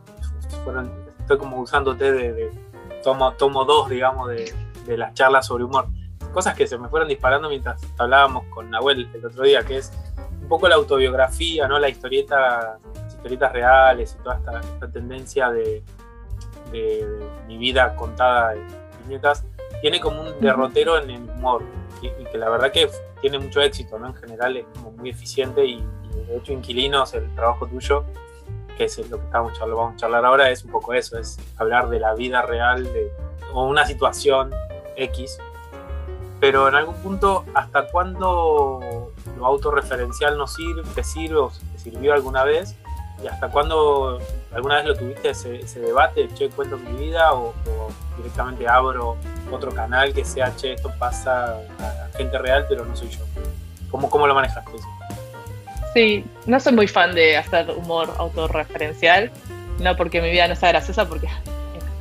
fueron- 0.64 0.90
estoy 1.20 1.38
como 1.38 1.60
usándote 1.60 2.12
de, 2.12 2.32
de 2.32 2.50
tomo, 3.04 3.32
tomo 3.34 3.64
dos, 3.64 3.88
digamos, 3.90 4.28
de, 4.28 4.52
de 4.86 4.96
las 4.96 5.12
charlas 5.14 5.46
sobre 5.46 5.64
humor. 5.64 5.86
Cosas 6.32 6.54
que 6.54 6.66
se 6.66 6.78
me 6.78 6.88
fueron 6.88 7.08
disparando 7.08 7.48
mientras 7.50 7.80
hablábamos 7.98 8.44
con 8.46 8.70
Nahuel 8.70 9.10
el 9.14 9.26
otro 9.26 9.42
día, 9.44 9.62
que 9.64 9.76
es 9.78 9.92
un 10.40 10.48
poco 10.48 10.66
la 10.68 10.76
autobiografía, 10.76 11.68
¿no? 11.68 11.78
La 11.78 11.90
historieta, 11.90 12.78
las 12.94 13.14
historietas 13.14 13.52
reales 13.52 14.16
y 14.18 14.22
toda 14.22 14.36
esta, 14.36 14.60
esta 14.60 14.90
tendencia 14.90 15.50
de, 15.50 15.82
de- 16.70 17.06
mi 17.46 17.58
vida 17.58 17.94
contada 17.96 18.54
en 18.54 18.66
viñetas 19.06 19.44
tiene 19.82 20.00
como 20.00 20.22
un 20.22 20.40
derrotero 20.40 20.96
en 20.98 21.10
el 21.10 21.22
humor 21.28 21.62
y, 22.00 22.06
y 22.06 22.24
que 22.30 22.38
la 22.38 22.48
verdad 22.48 22.72
que 22.72 22.88
tiene 23.22 23.38
mucho 23.38 23.62
éxito, 23.62 23.98
¿no? 23.98 24.08
En 24.08 24.14
general 24.14 24.56
es 24.58 24.66
como 24.74 24.90
muy 24.90 25.08
eficiente 25.08 25.64
y, 25.64 25.74
y 25.76 26.24
de 26.26 26.36
hecho 26.36 26.52
Inquilinos, 26.52 27.14
el 27.14 27.34
trabajo 27.34 27.66
tuyo, 27.66 28.04
que 28.76 28.84
es 28.84 28.98
lo 29.10 29.18
que 29.18 29.24
estamos 29.24 29.52
charlando, 29.52 29.76
vamos 29.76 29.94
a 29.94 29.96
charlar 29.96 30.24
ahora, 30.26 30.50
es 30.50 30.64
un 30.64 30.70
poco 30.70 30.92
eso, 30.92 31.18
es 31.18 31.38
hablar 31.56 31.88
de 31.88 32.00
la 32.00 32.14
vida 32.14 32.42
real 32.42 32.84
de, 32.84 33.10
o 33.54 33.64
una 33.64 33.86
situación 33.86 34.52
X, 34.96 35.38
pero 36.40 36.68
en 36.68 36.74
algún 36.74 36.96
punto, 36.96 37.44
¿hasta 37.54 37.86
cuándo 37.86 39.12
lo 39.38 39.46
autorreferencial 39.46 40.36
no 40.36 40.46
sirve, 40.46 40.82
te 40.94 41.04
sirve 41.04 41.36
o 41.36 41.52
te 41.72 41.78
sirvió 41.78 42.12
alguna 42.12 42.42
vez? 42.44 42.76
¿Y 43.22 43.28
hasta 43.28 43.48
cuándo 43.48 44.20
alguna 44.52 44.76
vez 44.76 44.86
lo 44.86 44.96
tuviste 44.96 45.30
ese, 45.30 45.60
ese 45.60 45.80
debate, 45.80 46.28
che, 46.34 46.48
cuento 46.50 46.76
mi 46.76 47.06
vida 47.06 47.32
o, 47.32 47.48
o 47.48 47.92
directamente 48.16 48.66
abro 48.66 49.16
otro 49.50 49.72
canal 49.72 50.12
que 50.12 50.24
sea, 50.24 50.54
che, 50.56 50.72
esto 50.72 50.90
pasa 50.98 51.56
a 51.78 52.16
gente 52.16 52.36
real, 52.38 52.66
pero 52.68 52.84
no 52.84 52.96
soy 52.96 53.08
yo? 53.10 53.20
¿Cómo, 53.90 54.10
cómo 54.10 54.26
lo 54.26 54.34
manejaste 54.34 54.76
eso? 54.76 54.88
Sí, 55.94 56.24
no 56.46 56.58
soy 56.58 56.72
muy 56.72 56.88
fan 56.88 57.14
de 57.14 57.36
hacer 57.36 57.70
humor 57.70 58.12
autorreferencial. 58.18 59.30
No 59.78 59.96
porque 59.96 60.20
mi 60.20 60.30
vida 60.30 60.48
no 60.48 60.56
sea 60.56 60.70
graciosa, 60.70 61.06
porque 61.06 61.26
es 61.26 61.32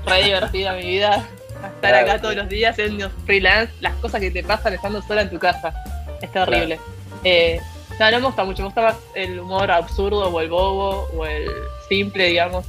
re 0.05 0.24
divertida 0.24 0.74
mi 0.74 0.84
vida. 0.84 1.28
Estar 1.55 1.80
Claro, 1.80 1.97
acá 1.97 2.15
sí. 2.15 2.22
todos 2.22 2.36
los 2.36 2.49
días 2.49 2.72
haciendo 2.72 3.09
freelance, 3.26 3.74
las 3.82 3.93
cosas 3.95 4.22
que 4.22 4.32
te 4.32 4.43
pasan 4.43 4.74
estando 4.74 5.01
sola 5.01 5.22
en 5.22 5.30
tu 5.30 5.39
casa. 5.39 5.74
Es 6.22 6.32
terrible. 6.32 6.80
Eh, 7.24 7.59
no, 8.00 8.12
no 8.12 8.20
me 8.20 8.26
gusta 8.26 8.44
mucho, 8.44 8.62
me 8.64 8.68
gusta 8.68 8.82
más 8.82 8.98
el 9.16 9.39
humor 9.39 9.72
absurdo 9.72 10.30
o 10.30 10.42
el 10.42 10.50
bobo 10.50 11.08
o 11.16 11.26
el 11.26 11.50
simple, 11.88 12.28
digamos. 12.28 12.66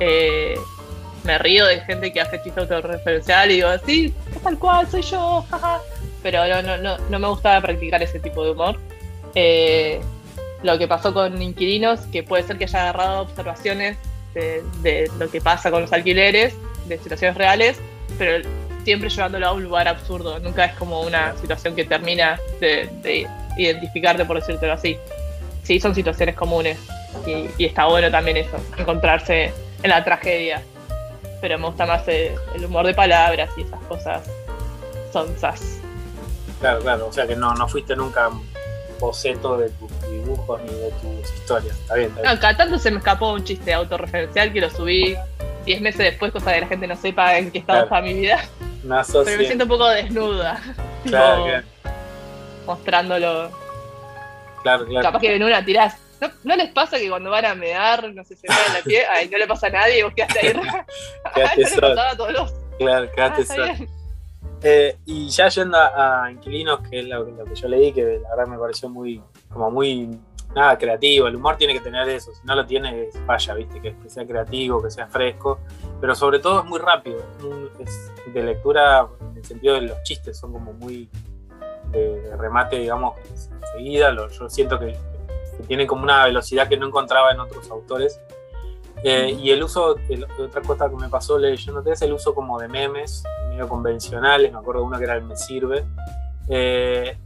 Eh, 0.00 0.54
me 1.24 1.38
río 1.38 1.66
de 1.66 1.80
gente 1.80 2.12
que 2.12 2.20
hace 2.20 2.42
chiste 2.42 2.60
autorreferencial 2.60 3.50
y 3.50 3.54
digo, 3.54 3.68
sí, 3.86 4.14
es 4.34 4.42
tal 4.42 4.58
cual, 4.58 4.88
soy 4.90 5.02
yo, 5.02 5.44
jaja. 5.50 5.80
Pero 6.22 6.46
no, 6.46 6.62
no, 6.62 6.76
no, 6.78 6.98
no 6.98 7.18
me 7.18 7.28
gusta 7.28 7.60
practicar 7.60 8.02
ese 8.02 8.20
tipo 8.20 8.44
de 8.44 8.50
humor. 8.50 8.78
Eh, 9.34 10.00
lo 10.62 10.78
que 10.78 10.86
pasó 10.86 11.12
con 11.12 11.40
inquilinos, 11.40 12.00
que 12.12 12.22
puede 12.22 12.44
ser 12.44 12.58
que 12.58 12.64
haya 12.64 12.82
agarrado 12.82 13.22
observaciones 13.22 13.96
de, 14.34 14.62
de 14.82 15.10
lo 15.18 15.28
que 15.30 15.40
pasa 15.40 15.70
con 15.70 15.82
los 15.82 15.92
alquileres, 15.92 16.54
de 16.86 16.98
situaciones 16.98 17.36
reales, 17.36 17.78
pero 18.18 18.48
siempre 18.84 19.08
llevándolo 19.08 19.46
a 19.46 19.52
un 19.52 19.64
lugar 19.64 19.88
absurdo. 19.88 20.38
Nunca 20.40 20.64
es 20.66 20.74
como 20.74 21.02
una 21.02 21.36
situación 21.36 21.74
que 21.74 21.84
termina 21.84 22.38
de, 22.60 22.88
de 23.02 23.26
identificarte, 23.56 24.24
por 24.24 24.38
decírtelo 24.38 24.72
así. 24.72 24.96
Sí, 25.62 25.78
son 25.80 25.94
situaciones 25.94 26.34
comunes 26.34 26.78
y, 27.26 27.46
y 27.58 27.66
está 27.66 27.86
bueno 27.86 28.10
también 28.10 28.36
eso, 28.36 28.56
encontrarse 28.76 29.52
en 29.82 29.90
la 29.90 30.02
tragedia. 30.04 30.62
Pero 31.40 31.58
me 31.58 31.66
gusta 31.66 31.86
más 31.86 32.06
eh, 32.08 32.34
el 32.54 32.64
humor 32.64 32.86
de 32.86 32.94
palabras 32.94 33.50
y 33.56 33.62
esas 33.62 33.80
cosas 33.84 34.22
sonzas. 35.12 35.78
Claro, 36.60 36.80
claro, 36.80 37.06
o 37.08 37.12
sea 37.12 37.26
que 37.26 37.34
no, 37.36 37.54
no 37.54 37.68
fuiste 37.68 37.96
nunca 37.96 38.28
un 38.28 38.46
boceto 39.00 39.56
de 39.58 39.68
tus 39.70 39.90
dibujos 40.10 40.60
ni 40.62 40.68
de 40.72 40.90
tus 40.92 41.34
historias. 41.34 41.76
Está 41.80 41.94
bien, 41.94 42.08
está 42.10 42.22
bien. 42.22 42.34
No, 42.34 42.40
cada 42.40 42.56
tanto 42.56 42.78
se 42.78 42.90
me 42.90 42.98
escapó 42.98 43.32
un 43.32 43.42
chiste 43.44 43.72
autorreferencial 43.72 44.52
que 44.52 44.60
lo 44.60 44.70
subí 44.70 45.16
10 45.64 45.80
meses 45.80 45.98
después, 45.98 46.32
cosa 46.32 46.54
que 46.54 46.60
la 46.60 46.66
gente 46.68 46.86
no 46.86 46.96
sepa 46.96 47.36
en 47.36 47.50
qué 47.50 47.58
estado 47.58 47.86
Claro. 47.88 47.96
está 48.04 48.14
mi 48.14 48.20
vida. 48.20 48.44
Pero 48.82 49.38
me 49.38 49.44
siento 49.44 49.64
un 49.64 49.68
poco 49.68 49.88
desnuda. 49.88 50.60
Claro, 51.04 51.44
claro, 51.44 51.66
Mostrándolo. 52.66 53.50
claro, 54.62 54.86
claro. 54.86 55.02
Capaz 55.06 55.20
que 55.20 55.34
en 55.36 55.42
una 55.42 55.64
tirás. 55.64 55.98
¿No, 56.20 56.28
¿No 56.44 56.54
les 56.56 56.70
pasa 56.70 56.98
que 56.98 57.08
cuando 57.08 57.30
van 57.30 57.44
a 57.44 57.54
mear, 57.56 58.12
no 58.14 58.22
sé, 58.22 58.36
se 58.36 58.46
mean 58.48 58.60
la 58.74 58.80
pie, 58.82 59.04
ay, 59.12 59.28
no 59.28 59.38
le 59.38 59.46
pasa 59.48 59.66
a 59.66 59.70
nadie 59.70 59.98
y 59.98 60.02
vos 60.04 60.12
quedaste 60.14 60.38
ahí? 60.46 60.52
Quedaste 61.34 61.56
no 61.62 61.68
le 61.68 61.74
solo. 61.74 61.88
pasaba 61.88 62.10
a 62.10 62.16
todos 62.16 62.32
los. 62.32 62.52
Claro, 62.78 63.08
Ah, 63.18 63.44
solo. 63.44 63.64
bien. 63.64 63.88
Eh, 64.64 64.96
y 65.06 65.28
ya 65.30 65.48
yendo 65.48 65.76
a, 65.76 66.24
a 66.24 66.30
Inquilinos, 66.30 66.80
que 66.88 67.00
es 67.00 67.06
lo, 67.06 67.24
lo 67.24 67.44
que 67.44 67.54
yo 67.56 67.66
leí, 67.66 67.92
que 67.92 68.20
la 68.22 68.28
verdad 68.30 68.46
me 68.46 68.56
pareció 68.58 68.88
muy, 68.88 69.20
como 69.52 69.72
muy 69.72 70.16
nada, 70.54 70.78
creativo. 70.78 71.26
El 71.26 71.34
humor 71.34 71.56
tiene 71.56 71.72
que 71.74 71.80
tener 71.80 72.08
eso. 72.08 72.32
Si 72.32 72.40
no 72.46 72.54
lo 72.54 72.64
tiene, 72.64 73.08
falla, 73.26 73.54
¿viste? 73.54 73.80
Que, 73.80 73.96
sea 74.08 74.24
creativo, 74.24 74.80
que 74.80 74.92
sea 74.92 75.08
fresco. 75.08 75.58
Pero 76.00 76.14
sobre 76.14 76.38
todo 76.38 76.60
es 76.60 76.66
muy 76.66 76.78
rápido. 76.78 77.18
Es 77.80 78.12
de 78.32 78.42
lectura 78.44 79.08
en 79.32 79.36
el 79.38 79.44
sentido 79.44 79.74
de 79.74 79.80
los 79.82 80.00
chistes. 80.04 80.38
Son 80.38 80.52
como 80.52 80.72
muy 80.74 81.08
de, 81.92 82.36
remate, 82.36 82.78
digamos, 82.78 83.14
enseguida. 83.60 84.14
yo 84.14 84.48
siento 84.48 84.78
que, 84.78 84.96
que 85.56 85.62
tienen 85.66 85.86
como 85.86 86.02
una 86.02 86.24
velocidad 86.24 86.68
que 86.68 86.76
no 86.76 86.86
encontraba 86.86 87.32
en 87.32 87.40
otros 87.40 87.70
autores. 87.70 88.20
Eh, 89.04 89.36
y 89.40 89.50
el 89.50 89.62
uso, 89.62 89.96
otra 90.38 90.62
cosa 90.62 90.88
que 90.88 90.96
me 90.96 91.08
pasó 91.08 91.36
leyendo 91.36 91.82
es 91.90 92.02
el 92.02 92.12
uso 92.12 92.34
como 92.34 92.58
de 92.60 92.68
memes, 92.68 93.24
medio 93.48 93.68
convencionales, 93.68 94.52
me 94.52 94.58
acuerdo 94.58 94.82
de 94.82 94.86
uno 94.86 94.98
que 94.98 95.04
era 95.04 95.16
el 95.16 95.24
me 95.24 95.36
sirve. 95.36 95.84
Eh, 96.48 97.16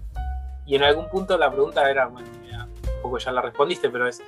y 0.64 0.74
en 0.74 0.82
algún 0.82 1.08
punto 1.08 1.36
la 1.36 1.50
pregunta 1.50 1.88
era, 1.90 2.06
bueno, 2.06 2.28
un 2.28 3.02
poco 3.02 3.18
ya 3.18 3.30
la 3.30 3.42
respondiste, 3.42 3.90
pero 3.90 4.08
es, 4.08 4.22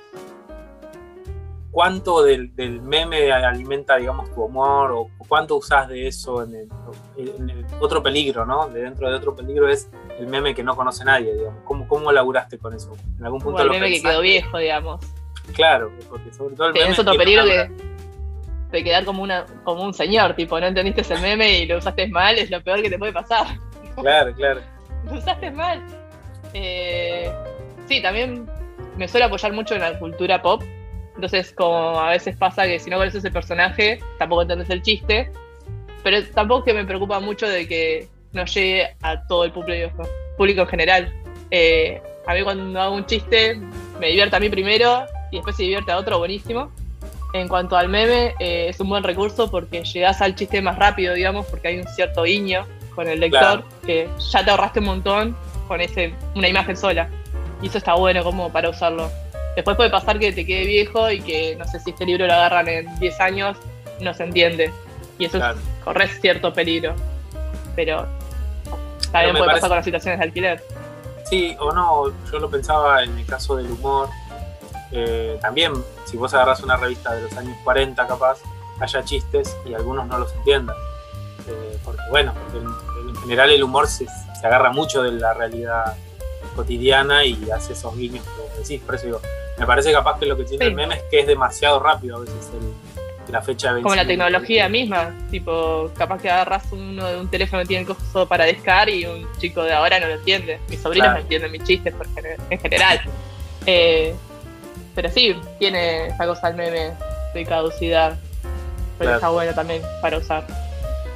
¿cuánto 1.71 2.23
del, 2.23 2.51
meme 2.81 3.31
alimenta, 3.31 3.95
digamos, 3.95 4.31
tu 4.31 4.43
humor? 4.43 4.91
¿O 4.91 5.09
cuánto 5.27 5.55
usás 5.55 5.87
de 5.87 6.07
eso 6.07 6.43
en 6.43 6.55
el, 6.55 7.65
otro 7.79 8.03
peligro, 8.03 8.45
¿no? 8.45 8.69
De 8.69 8.81
dentro 8.81 9.09
de 9.09 9.15
otro 9.15 9.35
peligro 9.35 9.67
es 9.67 9.89
el 10.19 10.27
meme 10.27 10.53
que 10.53 10.63
no 10.63 10.75
conoce 10.75 11.05
nadie, 11.05 11.33
digamos. 11.33 11.63
¿Cómo, 11.63 11.87
cómo 11.87 12.11
laburaste 12.11 12.57
con 12.57 12.73
eso? 12.73 12.95
En 13.17 13.25
algún 13.25 13.39
punto 13.39 13.61
el 13.61 13.69
meme 13.69 13.89
que 13.89 14.01
quedó 14.01 14.21
viejo, 14.21 14.57
digamos. 14.57 15.05
Claro, 15.53 15.91
porque 16.09 16.31
sobre 16.33 16.55
todo 16.55 16.67
el 16.67 16.73
meme. 16.73 16.91
Es 16.91 16.99
otro 16.99 17.15
peligro 17.15 17.45
que 17.45 17.69
de 18.71 18.83
quedar 18.83 19.03
como, 19.03 19.23
una, 19.23 19.45
como 19.63 19.83
un 19.83 19.93
señor, 19.93 20.35
tipo, 20.35 20.59
no 20.59 20.67
entendiste 20.67 21.01
ese 21.01 21.17
meme 21.17 21.59
y 21.59 21.65
lo 21.65 21.77
usaste 21.77 22.07
mal, 22.07 22.37
es 22.37 22.51
lo 22.51 22.61
peor 22.61 22.81
que 22.81 22.89
te 22.89 22.99
puede 22.99 23.13
pasar. 23.13 23.47
Claro, 23.95 24.33
claro. 24.33 24.61
lo 25.11 25.17
usaste 25.17 25.51
mal. 25.51 25.83
Eh, 26.53 27.29
sí, 27.85 28.01
también 28.01 28.47
me 28.95 29.09
suele 29.09 29.25
apoyar 29.25 29.51
mucho 29.51 29.75
en 29.75 29.81
la 29.81 29.99
cultura 29.99 30.41
pop. 30.41 30.63
Entonces, 31.15 31.51
como 31.51 31.99
a 31.99 32.11
veces 32.11 32.37
pasa 32.37 32.65
que 32.65 32.79
si 32.79 32.89
no 32.89 32.97
conoces 32.97 33.25
el 33.25 33.33
personaje, 33.33 33.99
tampoco 34.17 34.43
entendés 34.43 34.69
el 34.69 34.81
chiste. 34.83 35.29
Pero 36.01 36.25
tampoco 36.33 36.63
que 36.63 36.73
me 36.73 36.85
preocupa 36.85 37.19
mucho 37.19 37.45
de 37.45 37.67
que 37.67 38.07
no 38.33 38.45
llegue 38.45 38.95
a 39.01 39.21
todo 39.27 39.43
el 39.43 39.51
público, 39.51 40.03
público 40.37 40.61
en 40.61 40.67
general. 40.67 41.13
Eh, 41.51 42.01
a 42.27 42.33
mí 42.33 42.43
cuando 42.43 42.79
hago 42.79 42.95
un 42.95 43.05
chiste, 43.05 43.55
me 43.99 44.07
divierte 44.07 44.35
a 44.35 44.39
mí 44.39 44.49
primero 44.49 45.05
y 45.31 45.37
después 45.37 45.55
se 45.55 45.63
divierte 45.63 45.91
a 45.91 45.97
otro, 45.97 46.19
buenísimo. 46.19 46.71
En 47.33 47.47
cuanto 47.47 47.77
al 47.77 47.89
meme, 47.89 48.35
eh, 48.39 48.67
es 48.69 48.79
un 48.79 48.89
buen 48.89 49.03
recurso 49.03 49.51
porque 49.51 49.83
llegas 49.83 50.21
al 50.21 50.35
chiste 50.35 50.61
más 50.61 50.77
rápido, 50.77 51.13
digamos, 51.13 51.45
porque 51.45 51.69
hay 51.69 51.79
un 51.79 51.87
cierto 51.87 52.23
guiño 52.23 52.65
con 52.95 53.07
el 53.07 53.19
lector 53.19 53.63
que 53.85 54.09
ya 54.31 54.43
te 54.43 54.51
ahorraste 54.51 54.79
un 54.79 54.85
montón 54.85 55.37
con 55.67 55.79
ese, 55.79 56.13
una 56.35 56.47
imagen 56.47 56.75
sola. 56.75 57.07
Y 57.61 57.67
eso 57.67 57.77
está 57.77 57.93
bueno 57.93 58.23
como 58.23 58.51
para 58.51 58.69
usarlo. 58.69 59.11
Después 59.55 59.77
puede 59.77 59.89
pasar 59.89 60.17
que 60.19 60.31
te 60.31 60.45
quede 60.45 60.65
viejo 60.65 61.11
y 61.11 61.21
que 61.21 61.55
no 61.55 61.65
sé 61.65 61.79
si 61.79 61.91
este 61.91 62.05
libro 62.05 62.25
lo 62.25 62.33
agarran 62.33 62.67
en 62.67 62.99
10 62.99 63.19
años, 63.19 63.57
no 64.01 64.13
se 64.13 64.23
entiende. 64.23 64.71
Y 65.17 65.25
eso 65.25 65.39
corre 65.83 66.07
cierto 66.07 66.53
peligro. 66.53 66.95
Pero 67.79 68.05
también 69.13 69.37
puede 69.37 69.51
pasar 69.51 69.69
con 69.69 69.77
las 69.77 69.85
situaciones 69.85 70.19
de 70.19 70.25
alquiler. 70.25 70.61
Sí, 71.23 71.55
o 71.61 71.71
no, 71.71 72.11
yo 72.29 72.39
lo 72.39 72.49
pensaba 72.49 73.03
en 73.03 73.17
el 73.17 73.25
caso 73.25 73.55
del 73.55 73.71
humor, 73.71 74.09
eh, 74.91 75.37
también, 75.41 75.71
si 76.03 76.17
vos 76.17 76.33
agarras 76.33 76.61
una 76.61 76.75
revista 76.75 77.13
de 77.13 77.21
los 77.21 77.37
años 77.37 77.55
40, 77.63 78.05
capaz, 78.05 78.39
haya 78.81 79.01
chistes 79.05 79.55
y 79.65 79.73
algunos 79.73 80.07
no 80.07 80.17
los 80.17 80.35
entiendan. 80.35 80.75
Eh, 81.47 81.79
porque, 81.85 82.01
bueno, 82.09 82.33
en, 82.53 83.15
general 83.21 83.49
el 83.51 83.63
humor 83.63 83.87
se, 83.87 84.07
agarra 84.43 84.73
mucho 84.73 85.01
de 85.01 85.13
la 85.13 85.33
realidad 85.33 85.95
cotidiana 86.57 87.23
y 87.23 87.49
hace 87.51 87.73
esos 87.73 87.95
guiños 87.95 88.25
que 88.25 88.41
vos 88.41 88.57
decís. 88.57 88.81
Por 88.85 88.95
eso 88.95 89.05
digo, 89.05 89.21
me 89.57 89.65
parece 89.65 89.93
capaz 89.93 90.19
que 90.19 90.25
lo 90.25 90.35
que 90.35 90.43
tiene 90.43 90.65
el 90.65 90.75
meme 90.75 90.95
es 90.95 91.03
que 91.03 91.21
es 91.21 91.27
demasiado 91.27 91.79
rápido 91.79 92.17
a 92.17 92.19
veces 92.19 92.49
la 93.29 93.41
fecha 93.41 93.73
de 93.73 93.81
Como 93.81 93.95
la 93.95 94.05
tecnología 94.05 94.67
misma, 94.69 95.13
tipo, 95.29 95.91
capaz 95.97 96.21
que 96.21 96.29
agarras 96.29 96.63
uno 96.71 97.05
de 97.07 97.17
un 97.17 97.29
teléfono 97.29 97.61
que 97.61 97.67
tiene 97.67 97.81
el 97.81 97.87
coso 97.87 98.27
para 98.27 98.45
descar 98.45 98.89
y 98.89 99.05
un 99.05 99.27
chico 99.39 99.63
de 99.63 99.73
ahora 99.73 99.99
no 99.99 100.07
lo 100.07 100.13
entiende. 100.15 100.59
Mis 100.69 100.79
sobrinos 100.81 101.13
no 101.13 101.19
entienden 101.19 101.51
mis 101.51 101.63
chistes 101.63 101.93
en 102.49 102.59
general. 102.59 103.01
Eh, 103.65 104.15
pero 104.95 105.09
sí, 105.09 105.35
tiene 105.59 106.07
esa 106.07 106.25
cosa 106.25 106.49
el 106.49 106.55
meme 106.55 106.93
de 107.33 107.45
caducidad. 107.45 108.17
Pero 108.97 109.15
está 109.15 109.29
bueno 109.29 109.53
también 109.53 109.81
para 110.01 110.17
usar. 110.17 110.45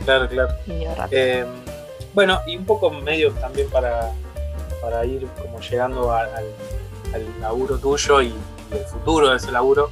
Claro, 0.05 0.28
claro. 0.28 0.53
Eh, 1.11 1.45
bueno, 2.14 2.41
y 2.45 2.55
un 2.57 2.66
poco 2.66 2.89
medio 2.91 3.32
también 3.34 3.70
para, 3.70 4.11
para 4.82 5.05
ir 5.05 5.28
como 5.41 5.59
llegando 5.59 6.14
al, 6.14 6.30
al 7.14 7.41
laburo 7.41 7.78
tuyo 7.78 8.22
y, 8.22 8.34
el 8.74 8.86
futuro 8.86 9.30
de 9.30 9.38
ese 9.38 9.51
laburo. 9.51 9.91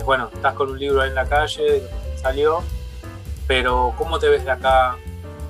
Es 0.00 0.06
bueno, 0.06 0.30
estás 0.32 0.54
con 0.54 0.70
un 0.70 0.78
libro 0.78 1.02
ahí 1.02 1.10
en 1.10 1.14
la 1.14 1.26
calle, 1.26 1.82
salió, 2.16 2.62
pero 3.46 3.92
¿cómo 3.98 4.18
te 4.18 4.30
ves 4.30 4.46
de 4.46 4.50
acá 4.50 4.96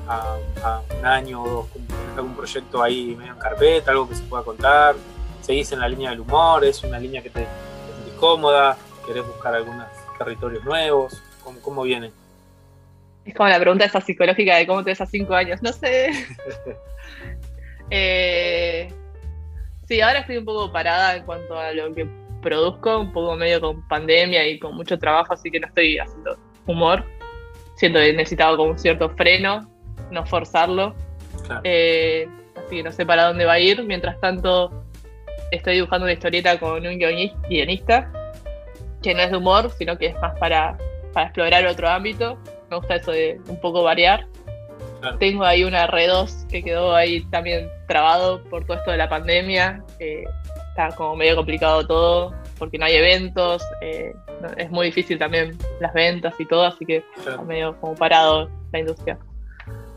a, 0.09 0.81
un 0.99 1.07
año 1.07 1.45
o 1.45 1.49
dos? 1.49 1.67
¿Tienes 1.71 2.17
algún 2.17 2.35
proyecto 2.35 2.83
ahí 2.83 3.15
medio 3.17 3.35
en 3.35 3.39
carpeta, 3.39 3.93
algo 3.93 4.09
que 4.09 4.17
se 4.17 4.25
pueda 4.25 4.43
contar? 4.43 4.97
¿Seguís 5.41 5.71
en 5.71 5.79
la 5.79 5.89
línea 5.89 6.11
del 6.11 6.23
humor? 6.23 6.65
¿Es 6.65 6.83
una 6.83 6.99
línea 6.99 7.23
que 7.23 7.31
te, 7.31 7.47
cómoda? 8.19 8.77
¿Querés 9.07 9.25
buscar 9.25 9.55
algunos 9.55 9.87
territorios 10.19 10.65
nuevos? 10.65 11.23
¿Cómo, 11.63 11.83
viene? 11.83 12.11
Es 13.25 13.33
como 13.33 13.49
la 13.49 13.61
pregunta 13.61 13.85
esa 13.85 14.01
psicológica 14.01 14.57
de 14.57 14.67
cómo 14.67 14.83
te 14.83 14.91
ves 14.91 15.01
a 15.01 15.07
cinco 15.07 15.33
años. 15.33 15.63
No 15.63 15.73
sé. 15.73 16.11
eh, 17.91 18.93
sí, 19.87 20.01
ahora 20.01 20.19
estoy 20.19 20.39
un 20.39 20.45
poco 20.45 20.73
parada 20.73 21.15
en 21.15 21.25
cuanto 21.25 21.57
a 21.57 21.71
lo 21.71 21.95
que 21.95 22.20
produzco, 22.41 22.99
un 23.01 23.13
poco 23.13 23.37
medio 23.37 23.61
con 23.61 23.87
pandemia 23.89 24.47
y 24.49 24.59
con 24.59 24.75
mucho 24.75 24.99
trabajo, 24.99 25.35
así 25.35 25.51
que 25.51 25.61
no 25.61 25.67
estoy 25.69 25.99
haciendo 25.99 26.37
humor. 26.67 27.05
Siento 27.77 27.99
que 27.99 28.11
he 28.11 28.13
necesitado 28.13 28.57
como 28.57 28.73
un 28.73 28.79
cierto 28.79 29.11
freno, 29.11 29.71
no 30.11 30.27
forzarlo. 30.27 30.95
Eh, 31.65 32.29
así 32.57 32.77
que 32.77 32.83
no 32.83 32.93
sé 32.93 33.07
para 33.07 33.25
dónde 33.25 33.45
va 33.45 33.55
a 33.55 33.61
ir. 33.61 33.83
Mientras 33.85 34.21
tanto, 34.21 34.85
estoy 35.51 35.77
dibujando 35.77 36.05
una 36.05 36.13
historieta 36.13 36.59
con 36.59 36.87
un 36.87 36.99
guionista 36.99 38.11
que 39.03 39.15
no 39.15 39.23
es 39.23 39.31
de 39.31 39.37
humor, 39.37 39.71
sino 39.79 39.97
que 39.97 40.07
es 40.07 40.15
más 40.21 40.39
para, 40.39 40.77
explorar 41.17 41.67
otro 41.67 41.89
ámbito. 41.89 42.39
Me 42.71 42.77
gusta 42.77 42.97
eso 42.97 43.13
de 43.13 43.41
un 43.49 43.61
poco 43.61 43.83
variar. 43.83 44.27
Tengo 45.19 45.45
ahí 45.45 45.65
una 45.65 45.89
R2 45.89 46.47
que 46.49 46.63
quedó 46.63 46.95
ahí 46.95 47.23
también 47.31 47.69
trabado 47.89 48.45
por 48.45 48.67
todo 48.67 48.77
esto 48.77 48.91
de 48.91 48.99
la 48.99 49.09
pandemia. 49.09 49.83
Está 50.71 50.89
como 50.97 51.17
medio 51.17 51.37
complicado 51.37 51.87
todo 51.87 52.35
porque 52.59 52.79
no 52.79 52.85
hay 52.85 52.95
eventos. 52.95 53.63
Eh, 53.81 54.15
es 54.57 54.71
muy 54.71 54.87
difícil 54.87 55.19
también 55.19 55.57
las 55.81 55.93
ventas 55.93 56.35
y 56.39 56.47
todo, 56.47 56.65
así 56.65 56.85
que 56.85 57.05
está 57.17 57.41
medio 57.43 57.77
como 57.81 57.95
parado 57.95 58.49
la 58.73 58.79
industria. 58.79 59.19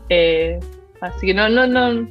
Eh, 0.08 0.58
así 1.00 1.28
que 1.28 1.34
no, 1.34 1.48
no, 1.48 1.66
no, 1.66 2.08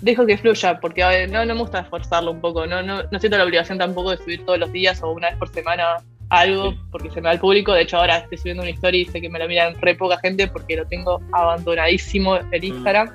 dejo 0.00 0.26
que 0.26 0.38
fluya, 0.38 0.78
porque 0.80 1.26
no, 1.26 1.44
no 1.44 1.54
me 1.54 1.60
gusta 1.60 1.80
esforzarlo 1.80 2.30
un 2.30 2.40
poco, 2.40 2.66
no, 2.66 2.82
no, 2.82 3.02
no 3.10 3.18
siento 3.18 3.38
la 3.38 3.44
obligación 3.44 3.78
tampoco 3.78 4.10
de 4.10 4.18
subir 4.18 4.44
todos 4.44 4.58
los 4.58 4.72
días 4.72 5.02
o 5.02 5.10
una 5.10 5.30
vez 5.30 5.38
por 5.38 5.48
semana 5.48 5.96
algo, 6.28 6.74
porque 6.90 7.10
se 7.10 7.20
me 7.20 7.26
da 7.26 7.30
al 7.30 7.40
público, 7.40 7.72
de 7.72 7.82
hecho 7.82 7.98
ahora 7.98 8.18
estoy 8.18 8.38
subiendo 8.38 8.62
una 8.62 8.70
historia 8.70 9.00
y 9.00 9.04
sé 9.04 9.20
que 9.20 9.28
me 9.28 9.38
lo 9.38 9.46
miran 9.46 9.74
re 9.80 9.94
poca 9.94 10.18
gente 10.18 10.48
porque 10.48 10.76
lo 10.76 10.86
tengo 10.86 11.20
abandonadísimo 11.32 12.36
el 12.36 12.60
mm. 12.60 12.64
Instagram, 12.64 13.10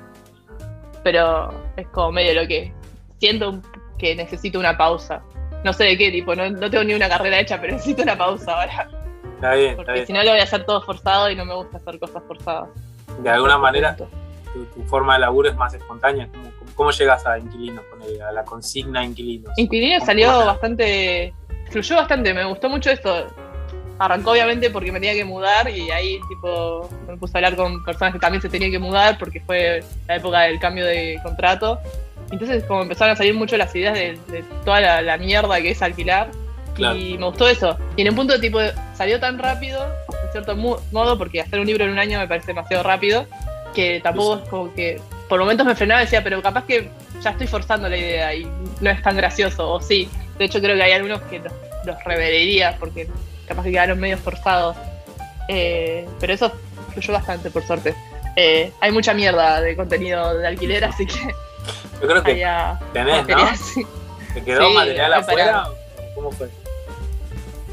pero 1.04 1.52
es 1.76 1.86
como 1.88 2.12
medio 2.12 2.40
lo 2.40 2.48
que 2.48 2.72
siento 3.18 3.60
que 4.02 4.16
necesito 4.16 4.58
una 4.58 4.76
pausa. 4.76 5.22
No 5.64 5.72
sé 5.72 5.84
de 5.84 5.96
qué 5.96 6.10
tipo, 6.10 6.34
no, 6.34 6.50
no 6.50 6.68
tengo 6.68 6.82
ni 6.82 6.92
una 6.92 7.08
carrera 7.08 7.38
hecha, 7.38 7.60
pero 7.60 7.72
necesito 7.76 8.02
una 8.02 8.18
pausa 8.18 8.52
ahora. 8.52 8.88
Está 9.36 9.54
bien. 9.54 9.76
Porque 9.76 10.04
si 10.04 10.12
no 10.12 10.22
lo 10.24 10.32
voy 10.32 10.40
a 10.40 10.42
hacer 10.42 10.64
todo 10.64 10.82
forzado 10.82 11.30
y 11.30 11.36
no 11.36 11.44
me 11.44 11.54
gusta 11.54 11.76
hacer 11.76 11.98
cosas 12.00 12.22
forzadas. 12.26 12.68
De 13.22 13.30
alguna 13.30 13.58
manera, 13.58 13.96
tu, 13.96 14.06
forma 14.86 15.14
de 15.14 15.20
laburo 15.20 15.48
es 15.48 15.56
más 15.56 15.72
espontánea, 15.72 16.28
como 16.28 16.52
¿Cómo 16.74 16.90
llegas 16.90 17.26
a 17.26 17.38
Inquilinos, 17.38 17.84
a 18.26 18.32
la 18.32 18.44
consigna 18.44 19.04
Inquilinos? 19.04 19.52
Inquilinos 19.58 20.04
salió 20.04 20.46
bastante, 20.46 21.34
fluyó 21.70 21.96
bastante, 21.96 22.32
me 22.32 22.44
gustó 22.44 22.68
mucho 22.68 22.90
esto. 22.90 23.26
Arrancó 23.98 24.32
obviamente 24.32 24.70
porque 24.70 24.90
me 24.90 24.98
tenía 24.98 25.14
que 25.14 25.24
mudar 25.24 25.68
y 25.68 25.90
ahí 25.90 26.18
tipo 26.28 26.88
me 27.06 27.16
puse 27.18 27.36
a 27.36 27.38
hablar 27.38 27.56
con 27.56 27.84
personas 27.84 28.14
que 28.14 28.18
también 28.18 28.40
se 28.40 28.48
tenían 28.48 28.70
que 28.70 28.78
mudar 28.78 29.18
porque 29.18 29.40
fue 29.40 29.84
la 30.08 30.16
época 30.16 30.40
del 30.40 30.58
cambio 30.58 30.86
de 30.86 31.20
contrato. 31.22 31.78
Entonces 32.32 32.64
como 32.64 32.82
empezaron 32.82 33.12
a 33.12 33.16
salir 33.16 33.34
mucho 33.34 33.56
las 33.56 33.74
ideas 33.76 33.94
de, 33.94 34.18
toda 34.64 35.02
la, 35.02 35.16
mierda 35.18 35.60
que 35.60 35.70
es 35.70 35.82
alquilar. 35.82 36.30
Y 36.96 37.18
me 37.18 37.26
gustó 37.26 37.46
eso. 37.46 37.76
Y 37.96 38.02
en 38.02 38.08
un 38.08 38.16
punto 38.16 38.40
tipo 38.40 38.58
salió 38.94 39.20
tan 39.20 39.38
rápido, 39.38 39.84
en 40.24 40.32
cierto 40.32 40.56
modo, 40.56 41.18
porque 41.18 41.42
hacer 41.42 41.60
un 41.60 41.66
libro 41.66 41.84
en 41.84 41.90
un 41.90 41.98
año 41.98 42.18
me 42.18 42.26
parece 42.26 42.48
demasiado 42.48 42.82
rápido, 42.82 43.26
que 43.74 44.00
tampoco 44.02 44.42
es 44.42 44.48
como 44.48 44.74
que 44.74 44.98
por 45.28 45.38
momentos 45.38 45.66
me 45.66 45.74
frenaba 45.74 46.00
y 46.00 46.06
decía, 46.06 46.24
pero 46.24 46.40
capaz 46.40 46.64
que 46.64 46.88
ya 47.20 47.30
estoy 47.30 47.46
forzando 47.46 47.88
la 47.88 47.96
idea 47.96 48.34
y 48.34 48.46
no 48.80 48.90
es 48.90 49.02
tan 49.02 49.16
gracioso, 49.16 49.70
o 49.70 49.80
sí. 49.80 50.08
De 50.38 50.46
hecho, 50.46 50.60
creo 50.60 50.74
que 50.74 50.82
hay 50.82 50.92
algunos 50.92 51.20
que 51.22 51.38
los, 51.38 51.52
los 51.84 51.96
porque 52.80 53.06
capaz 53.46 53.64
que 53.64 53.70
quedaron 53.70 54.00
medio 54.00 54.16
forzados. 54.16 54.76
Eh, 55.48 56.06
pero 56.18 56.32
eso 56.32 56.50
fluyó 56.92 57.12
bastante, 57.12 57.50
por 57.50 57.62
suerte. 57.62 57.94
Eh, 58.36 58.72
hay 58.80 58.92
mucha 58.92 59.12
mierda 59.12 59.60
de 59.60 59.76
contenido 59.76 60.38
de 60.38 60.46
alquiler, 60.46 60.84
así 60.84 61.06
que. 61.06 61.34
Yo 62.00 62.08
creo 62.08 62.22
que 62.22 62.46
tenés, 62.92 63.26
¿Te 64.34 64.42
quedó 64.44 64.68
Sí, 64.68 64.74
material 64.74 65.12
afuera? 65.14 65.64
¿Cómo 66.14 66.32
fue? 66.32 66.48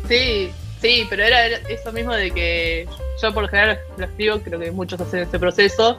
Sí, 0.08 0.52
sí, 0.82 1.08
pero 1.10 1.24
era 1.24 1.46
eso 1.70 1.92
mismo 1.92 2.14
de 2.14 2.32
que 2.32 2.88
yo 3.22 3.34
por 3.34 3.44
lo 3.44 3.50
general 3.50 3.80
lo 3.98 4.06
escribo, 4.06 4.40
creo 4.40 4.60
que 4.60 4.72
muchos 4.72 5.00
hacen 5.02 5.20
ese 5.20 5.40
proceso, 5.40 5.98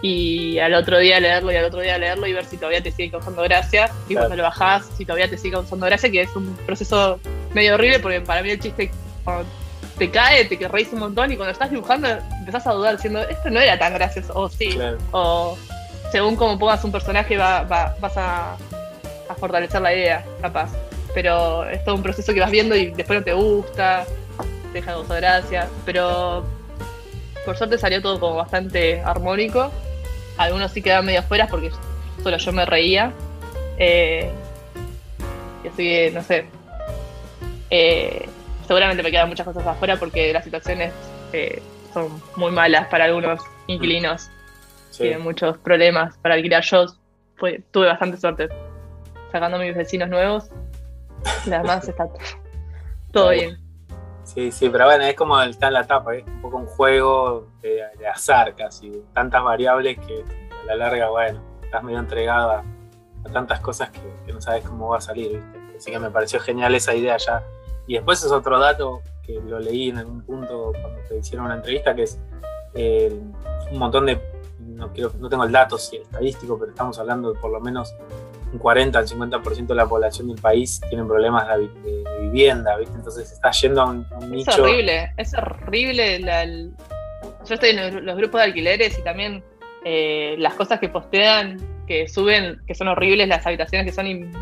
y 0.00 0.58
al 0.60 0.74
otro 0.74 0.98
día 0.98 1.18
leerlo 1.18 1.50
y 1.50 1.56
al 1.56 1.64
otro 1.64 1.80
día 1.80 1.98
leerlo 1.98 2.26
y 2.26 2.32
ver 2.32 2.44
si 2.44 2.56
todavía 2.56 2.82
te 2.82 2.92
sigue 2.92 3.10
causando 3.10 3.42
gracia, 3.42 3.90
y 4.08 4.12
Claro. 4.12 4.28
cuando 4.28 4.36
lo 4.36 4.42
bajás, 4.44 4.86
si 4.96 5.04
todavía 5.04 5.28
te 5.28 5.36
sigue 5.36 5.52
causando 5.54 5.86
gracia, 5.86 6.10
que 6.10 6.22
es 6.22 6.36
un 6.36 6.54
proceso 6.66 7.18
medio 7.52 7.74
horrible, 7.74 7.98
porque 7.98 8.20
para 8.20 8.42
mí 8.42 8.50
el 8.50 8.60
chiste 8.60 8.90
cuando 9.24 9.44
te 9.98 10.10
cae, 10.10 10.44
te 10.44 10.68
reís 10.68 10.88
un 10.92 11.00
montón, 11.00 11.32
y 11.32 11.36
cuando 11.36 11.52
estás 11.52 11.70
dibujando 11.70 12.08
empezás 12.38 12.66
a 12.66 12.72
dudar 12.72 12.96
diciendo, 12.96 13.20
esto 13.28 13.50
no 13.50 13.60
era 13.60 13.78
tan 13.78 13.92
gracioso, 13.94 14.32
o 14.34 14.48
sí, 14.48 14.68
Claro. 14.70 14.98
o 15.10 15.58
según 16.10 16.36
cómo 16.36 16.58
pongas 16.58 16.82
un 16.84 16.92
personaje 16.92 17.36
va, 17.36 17.62
va- 17.62 17.94
vas 18.00 18.16
a, 18.16 18.56
fortalecer 19.38 19.80
la 19.82 19.94
idea, 19.94 20.24
capaz. 20.40 20.70
Pero 21.14 21.68
es 21.68 21.84
todo 21.84 21.94
un 21.94 22.02
proceso 22.02 22.32
que 22.32 22.40
vas 22.40 22.50
viendo 22.50 22.74
y 22.74 22.86
después 22.90 23.18
no 23.18 23.24
te 23.24 23.32
gusta, 23.32 24.04
te 24.72 24.78
deja 24.78 24.92
de 24.92 24.96
causar 24.96 25.20
gracia. 25.20 25.68
Pero 25.84 26.44
por 27.44 27.56
suerte 27.56 27.78
salió 27.78 28.00
todo 28.02 28.18
como 28.18 28.36
bastante 28.36 29.00
armónico. 29.02 29.70
Algunos 30.38 30.72
sí 30.72 30.82
quedan 30.82 31.04
medio 31.04 31.20
afuera 31.20 31.46
porque 31.48 31.70
solo 32.22 32.36
yo 32.36 32.52
me 32.52 32.64
reía. 32.64 33.12
Eh, 33.78 34.30
y 35.64 35.68
así 35.68 35.76
que, 35.76 36.10
no 36.12 36.22
sé. 36.22 36.46
Eh, 37.70 38.26
seguramente 38.66 39.02
me 39.02 39.10
quedan 39.10 39.28
muchas 39.28 39.46
cosas 39.46 39.66
afuera 39.66 39.96
porque 39.98 40.32
las 40.32 40.44
situaciones 40.44 40.92
eh, 41.32 41.60
son 41.92 42.22
muy 42.36 42.50
malas 42.50 42.86
para 42.88 43.04
algunos 43.04 43.40
inquilinos 43.66 44.30
Sí. 44.90 45.04
tiene 45.04 45.18
muchos 45.18 45.58
problemas 45.58 46.16
para 46.18 46.34
alquilar. 46.34 46.62
Yo 46.64 46.86
fue- 47.36 47.62
tuve 47.70 47.86
bastante 47.86 48.16
suerte 48.16 48.48
sacando 49.32 49.56
a 49.58 49.60
mis 49.60 49.74
vecinos 49.76 50.08
nuevos. 50.08 50.50
Y 51.46 51.52
además 51.52 51.86
está 51.88 52.08
todo 53.12 53.30
bien. 53.30 53.58
Sí, 54.24 54.52
sí, 54.52 54.68
pero 54.68 54.84
bueno, 54.84 55.04
es 55.04 55.14
como 55.14 55.40
está 55.40 55.68
en 55.68 55.72
la 55.72 55.86
tapa, 55.86 56.14
es 56.14 56.24
un 56.26 56.42
poco 56.42 56.58
un 56.58 56.66
juego 56.66 57.48
de, 57.62 57.82
de 57.98 58.06
azar 58.06 58.54
casi, 58.54 59.02
tantas 59.14 59.42
variables 59.42 59.98
que 59.98 60.22
a 60.62 60.64
la 60.66 60.74
larga, 60.76 61.08
bueno, 61.08 61.40
estás 61.62 61.82
medio 61.82 61.98
entregado 61.98 62.50
a, 62.50 62.58
a 62.58 63.32
tantas 63.32 63.60
cosas 63.60 63.88
que, 63.90 64.00
que 64.26 64.32
no 64.34 64.40
sabes 64.42 64.64
cómo 64.68 64.88
va 64.90 64.98
a 64.98 65.00
salir, 65.00 65.30
¿viste? 65.32 65.76
Así 65.78 65.90
que 65.90 65.98
me 65.98 66.10
pareció 66.10 66.40
genial 66.40 66.74
esa 66.74 66.94
idea 66.94 67.16
ya. 67.16 67.42
Y 67.86 67.94
después 67.94 68.22
es 68.22 68.30
otro 68.30 68.58
dato 68.58 69.00
que 69.24 69.40
lo 69.40 69.60
leí 69.60 69.88
en 69.88 69.96
algún 69.98 70.20
punto 70.22 70.72
cuando 70.78 71.00
te 71.08 71.16
hicieron 71.16 71.46
una 71.46 71.54
entrevista, 71.56 71.94
que 71.94 72.02
es 72.02 72.20
eh, 72.74 73.10
un 73.72 73.78
montón 73.78 74.04
de, 74.06 74.20
no, 74.78 74.92
quiero, 74.92 75.12
no 75.18 75.28
tengo 75.28 75.44
el 75.44 75.52
dato 75.52 75.76
si 75.76 75.96
estadístico, 75.96 76.58
pero 76.58 76.70
estamos 76.70 76.98
hablando 76.98 77.32
de 77.32 77.38
por 77.40 77.50
lo 77.50 77.60
menos 77.60 77.94
un 78.52 78.58
40 78.58 78.98
al 78.98 79.06
50% 79.06 79.66
de 79.66 79.74
la 79.74 79.86
población 79.86 80.28
del 80.28 80.40
país 80.40 80.80
tienen 80.88 81.06
problemas 81.06 81.46
de, 81.46 81.52
habi- 81.54 81.72
de- 81.82 82.02
de 82.10 82.18
vivienda, 82.22 82.76
¿viste? 82.78 82.94
Entonces 82.96 83.30
está 83.32 83.50
yendo 83.50 83.82
a 83.82 83.86
un, 83.90 84.06
a 84.10 84.16
un 84.16 84.22
Es 84.24 84.30
nicho. 84.30 84.62
horrible, 84.62 85.12
es 85.18 85.34
horrible. 85.34 86.18
la- 86.20 86.42
el- 86.44 86.72
Yo 87.46 87.54
estoy 87.54 87.70
en 87.70 88.04
los- 88.06 88.16
grupos 88.16 88.40
de 88.40 88.44
alquileres 88.46 88.98
y 88.98 89.02
también 89.02 89.42
eh, 89.84 90.34
las 90.38 90.54
cosas 90.54 90.80
que 90.80 90.88
postean, 90.88 91.58
que 91.86 92.08
suben, 92.08 92.60
que 92.66 92.74
son 92.74 92.88
horribles, 92.88 93.28
las 93.28 93.46
habitaciones 93.46 93.86
que 93.86 93.92
son 93.92 94.06
in- 94.06 94.32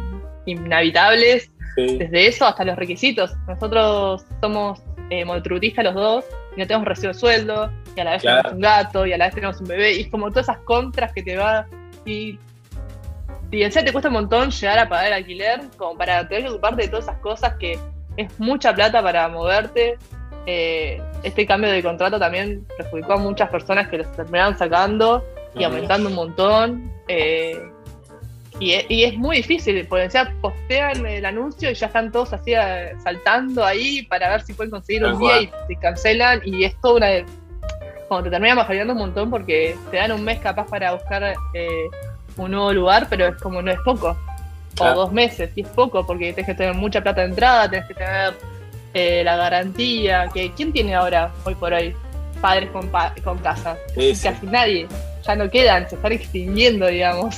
inhabitables. 0.46 1.50
Sí, 1.74 1.98
desde 1.98 2.26
eso 2.26 2.46
hasta 2.46 2.64
los 2.64 2.76
requisitos. 2.76 3.32
Nosotros 3.46 4.24
somos 4.40 4.80
eh, 5.10 5.24
los 5.24 5.94
dos 5.94 6.24
y 6.56 6.60
no 6.60 6.66
tenemos 6.66 6.88
recibo 6.88 7.12
de 7.12 7.18
sueldo 7.18 7.70
y 7.94 8.00
a 8.00 8.04
la 8.04 8.10
vez 8.12 8.22
Claro. 8.22 8.36
tenemos 8.42 8.52
un 8.54 8.60
gato 8.60 9.06
y 9.06 9.12
a 9.12 9.18
la 9.18 9.26
vez 9.26 9.34
tenemos 9.34 9.60
un 9.60 9.66
bebé 9.68 9.92
y 9.94 10.00
es 10.02 10.08
como 10.08 10.30
todas 10.30 10.48
esas 10.48 10.58
contras 10.62 11.12
que 11.12 11.22
te 11.22 11.36
va 11.36 11.66
y, 12.04 12.38
y 13.50 13.62
en 13.62 13.70
serio 13.72 13.86
te 13.86 13.92
cuesta 13.92 14.08
un 14.08 14.14
montón 14.14 14.50
llegar 14.50 14.78
a 14.78 14.88
pagar 14.88 15.06
el 15.08 15.12
alquiler 15.12 15.60
como 15.76 15.96
para 15.98 16.26
tener 16.26 16.44
que 16.44 16.50
ocuparte 16.50 16.82
de 16.82 16.88
todas 16.88 17.04
esas 17.04 17.18
cosas 17.18 17.54
que 17.60 17.78
es 18.16 18.40
mucha 18.40 18.74
plata 18.74 19.02
para 19.02 19.28
moverte. 19.28 19.98
Eh, 20.46 21.02
este 21.22 21.44
cambio 21.46 21.70
de 21.70 21.82
contrato 21.82 22.18
también 22.18 22.66
perjudicó 22.78 23.14
a 23.14 23.16
muchas 23.18 23.50
personas 23.50 23.88
que 23.88 23.98
los 23.98 24.12
terminaron 24.12 24.56
sacando 24.56 25.24
y 25.54 25.58
Ujú. 25.58 25.66
aumentando 25.66 26.08
un 26.08 26.14
montón. 26.14 26.92
eh, 27.08 27.60
y, 28.60 28.72
es, 28.72 28.86
y 28.88 29.04
es 29.04 29.16
muy 29.16 29.36
difícil, 29.36 29.86
porque 29.86 30.08
ya 30.08 30.32
postean 30.40 31.04
el 31.06 31.24
anuncio 31.26 31.70
y 31.70 31.74
ya 31.74 31.86
están 31.86 32.10
todos 32.10 32.32
así 32.32 32.54
eh, 32.54 32.94
saltando 33.02 33.64
ahí 33.64 34.02
para 34.02 34.30
ver 34.30 34.42
si 34.42 34.54
pueden 34.54 34.70
conseguir 34.70 35.02
Tal 35.02 35.14
un 35.14 35.20
día 35.20 35.42
y 35.42 35.50
te 35.68 35.76
cancelan. 35.80 36.40
Y 36.44 36.64
es 36.64 36.74
toda 36.80 36.96
una. 36.96 37.08
Como 38.08 38.22
te 38.22 38.30
terminan 38.30 38.56
bajoneando 38.56 38.92
un 38.92 39.00
montón 39.00 39.30
porque 39.30 39.76
te 39.90 39.96
dan 39.96 40.12
un 40.12 40.22
mes 40.24 40.38
capaz 40.38 40.66
para 40.68 40.92
buscar 40.92 41.34
eh, 41.54 41.68
un 42.36 42.50
nuevo 42.52 42.72
lugar, 42.72 43.08
pero 43.10 43.26
es 43.26 43.36
como 43.42 43.60
no 43.62 43.70
es 43.70 43.80
poco. 43.84 44.16
Claro. 44.76 44.92
O 44.92 44.96
dos 45.04 45.12
meses, 45.12 45.50
y 45.56 45.62
es 45.62 45.68
poco 45.68 46.06
porque 46.06 46.32
tienes 46.34 46.46
que 46.46 46.54
tener 46.54 46.74
mucha 46.74 47.00
plata 47.00 47.22
de 47.22 47.28
entrada, 47.28 47.68
tienes 47.68 47.88
que 47.88 47.94
tener 47.94 48.34
eh, 48.94 49.22
la 49.24 49.36
garantía. 49.36 50.28
que 50.32 50.52
¿Quién 50.52 50.72
tiene 50.72 50.94
ahora, 50.94 51.32
hoy 51.44 51.54
por 51.54 51.72
hoy, 51.72 51.94
padres 52.40 52.70
con, 52.70 52.88
pa- 52.88 53.14
con 53.24 53.38
casa? 53.38 53.76
Sí, 53.94 54.14
sí. 54.14 54.28
Casi 54.28 54.46
nadie. 54.46 54.86
Ya 55.26 55.34
no 55.36 55.50
quedan, 55.50 55.88
se 55.88 55.96
están 55.96 56.12
extinguiendo, 56.12 56.86
digamos. 56.86 57.36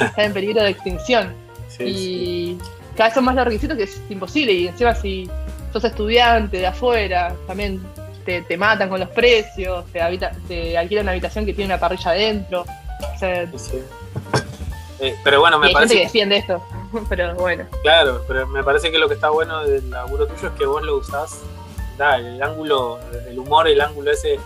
Están 0.00 0.24
en 0.26 0.32
peligro 0.32 0.62
de 0.62 0.70
extinción. 0.70 1.34
sí, 1.68 1.84
y 1.84 1.94
sí. 1.94 2.58
cada 2.96 3.08
vez 3.10 3.14
son 3.14 3.24
más 3.24 3.34
los 3.34 3.44
requisitos 3.44 3.76
que 3.76 3.82
es 3.84 4.00
imposible. 4.08 4.52
Y 4.52 4.68
encima, 4.68 4.94
si 4.94 5.28
sos 5.72 5.84
estudiante 5.84 6.56
de 6.58 6.66
afuera, 6.66 7.34
también 7.46 7.82
te, 8.24 8.42
te 8.42 8.56
matan 8.56 8.88
con 8.88 9.00
los 9.00 9.08
precios, 9.10 9.84
te, 9.92 10.00
habita- 10.00 10.32
te 10.48 10.76
alquilan 10.78 11.04
una 11.04 11.12
habitación 11.12 11.44
que 11.44 11.52
tiene 11.52 11.72
una 11.74 11.80
parrilla 11.80 12.10
adentro. 12.12 12.64
O 13.14 13.18
sea, 13.18 13.46
Sí. 13.56 13.82
Eh, 15.00 15.14
pero 15.22 15.38
bueno, 15.40 15.58
y 15.58 15.60
me 15.60 15.66
hay 15.66 15.72
gente 15.74 15.78
parece 15.86 15.94
que 15.94 16.00
defiende 16.04 16.36
esto. 16.38 16.64
Pero 17.08 17.34
bueno, 17.36 17.66
Claro, 17.82 18.24
pero 18.26 18.46
me 18.48 18.64
parece 18.64 18.90
que 18.90 18.98
lo 18.98 19.06
que 19.08 19.14
está 19.14 19.28
bueno 19.30 19.62
del 19.64 19.88
laburo 19.90 20.26
tuyo 20.26 20.48
es 20.48 20.54
que 20.54 20.66
vos 20.66 20.82
lo 20.82 20.96
usás, 20.96 21.38
da, 21.98 22.16
el 22.16 22.42
ángulo, 22.42 22.98
el 23.28 23.38
humor, 23.38 23.68
el 23.68 23.80
ángulo 23.80 24.10
ese 24.10 24.40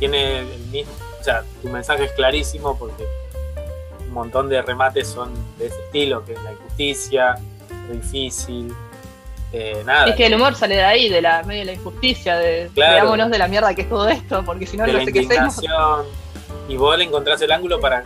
tiene 0.00 0.40
el 0.40 0.58
mismo, 0.72 0.90
sea, 1.30 1.44
tu 1.62 1.68
mensaje 1.68 2.04
es 2.04 2.12
clarísimo 2.12 2.78
porque 2.78 3.04
un 4.00 4.10
montón 4.12 4.48
de 4.48 4.62
remates 4.62 5.08
son 5.08 5.32
de 5.58 5.66
ese 5.66 5.78
estilo, 5.86 6.24
que 6.24 6.32
es 6.32 6.42
la 6.42 6.52
injusticia, 6.52 7.34
lo 7.88 7.94
difícil, 7.94 8.74
eh, 9.52 9.82
nada, 9.86 10.08
es 10.08 10.14
que 10.16 10.26
el 10.26 10.34
humor 10.34 10.54
sale 10.54 10.76
de 10.76 10.84
ahí, 10.84 11.08
de 11.08 11.22
la 11.22 11.42
medio 11.42 11.60
de 11.60 11.66
la 11.66 11.72
injusticia, 11.72 12.36
de 12.36 12.70
Claro. 12.74 12.94
veámonos 12.96 13.30
de 13.30 13.38
la 13.38 13.48
mierda 13.48 13.74
que 13.74 13.82
es 13.82 13.88
todo 13.88 14.06
esto, 14.08 14.44
porque 14.44 14.66
si 14.66 14.76
no, 14.76 14.84
de 14.84 14.92
no 14.92 14.98
la 14.98 15.04
sé 15.06 15.12
qué 15.12 15.20
hacemos. 15.20 15.62
y 16.68 16.76
vos 16.76 16.98
le 16.98 17.04
encontrás 17.04 17.40
el 17.40 17.50
ángulo 17.50 17.80
para 17.80 18.04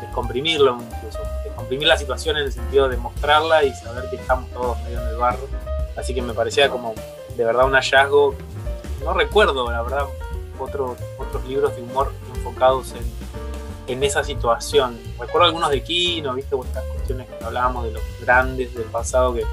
descomprimirlo 0.00 0.78
incluso, 0.80 1.18
descomprimir 1.44 1.88
la 1.88 1.98
situación 1.98 2.38
en 2.38 2.44
el 2.44 2.52
sentido 2.52 2.88
de 2.88 2.96
mostrarla 2.96 3.64
y 3.64 3.72
saber 3.74 4.08
que 4.08 4.16
estamos 4.16 4.50
todos 4.50 4.78
medio 4.84 5.00
en 5.02 5.08
el 5.08 5.16
barro. 5.16 5.46
Así 5.96 6.14
que 6.14 6.22
me 6.22 6.32
parecía 6.32 6.70
como 6.70 6.94
de 7.36 7.44
verdad 7.44 7.66
un 7.66 7.74
hallazgo. 7.74 8.34
No 9.04 9.12
recuerdo, 9.12 9.70
la 9.70 9.82
verdad, 9.82 10.06
otros 10.58 10.96
otros 11.18 11.44
libros 11.46 11.76
de 11.76 11.82
humor 11.82 12.12
enfocados 12.38 12.92
en, 12.92 13.92
en 13.92 14.02
esa 14.02 14.22
situación. 14.22 14.98
Recuerdo 15.18 15.46
algunos 15.46 15.70
de 15.70 15.82
Kino, 15.82 16.34
viste, 16.34 16.54
o 16.54 16.64
estas 16.64 16.84
cuestiones 16.84 17.26
que 17.28 17.44
hablábamos 17.44 17.84
de 17.84 17.92
los 17.92 18.02
grandes 18.20 18.74
del 18.74 18.84
pasado 18.84 19.34
que, 19.34 19.44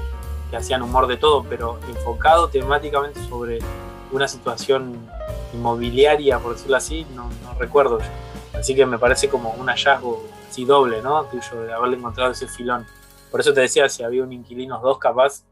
que 0.50 0.56
hacían 0.56 0.82
humor 0.82 1.06
de 1.06 1.16
todo, 1.16 1.44
pero 1.44 1.78
enfocado 1.88 2.48
temáticamente 2.48 3.20
sobre 3.28 3.58
una 4.12 4.28
situación 4.28 4.98
inmobiliaria, 5.52 6.38
por 6.38 6.54
decirlo 6.54 6.76
así, 6.76 7.06
no, 7.14 7.28
no 7.42 7.54
recuerdo 7.58 7.98
yo. 7.98 8.58
Así 8.58 8.74
que 8.74 8.86
me 8.86 8.98
parece 8.98 9.28
como 9.28 9.50
un 9.50 9.66
hallazgo 9.66 10.24
así 10.48 10.64
doble, 10.64 11.02
¿no? 11.02 11.24
Tuyo, 11.24 11.62
de 11.62 11.72
haberle 11.72 11.96
encontrado 11.96 12.32
ese 12.32 12.48
filón. 12.48 12.86
Por 13.30 13.40
eso 13.40 13.52
te 13.52 13.60
decía, 13.60 13.88
si 13.88 14.02
había 14.02 14.22
un 14.22 14.32
Inquilinos 14.32 14.80
2 14.82 14.98
capaz, 14.98 15.44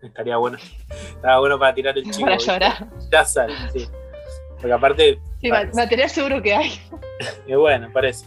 estaría 0.00 0.36
bueno. 0.36 0.58
Estaba 0.88 1.40
bueno 1.40 1.58
para 1.58 1.74
tirar 1.74 1.96
el 1.98 2.10
chivo. 2.10 2.26
Para 2.26 2.38
llorar. 2.38 2.88
Ya 3.10 3.24
sale, 3.24 3.54
sí. 3.72 3.88
Porque 4.56 4.72
aparte, 4.72 5.20
Sí, 5.46 5.50
ma- 5.52 5.70
material 5.74 6.10
seguro 6.10 6.42
que 6.42 6.54
hay. 6.54 6.80
es 7.46 7.56
bueno, 7.58 7.88
parece. 7.92 8.26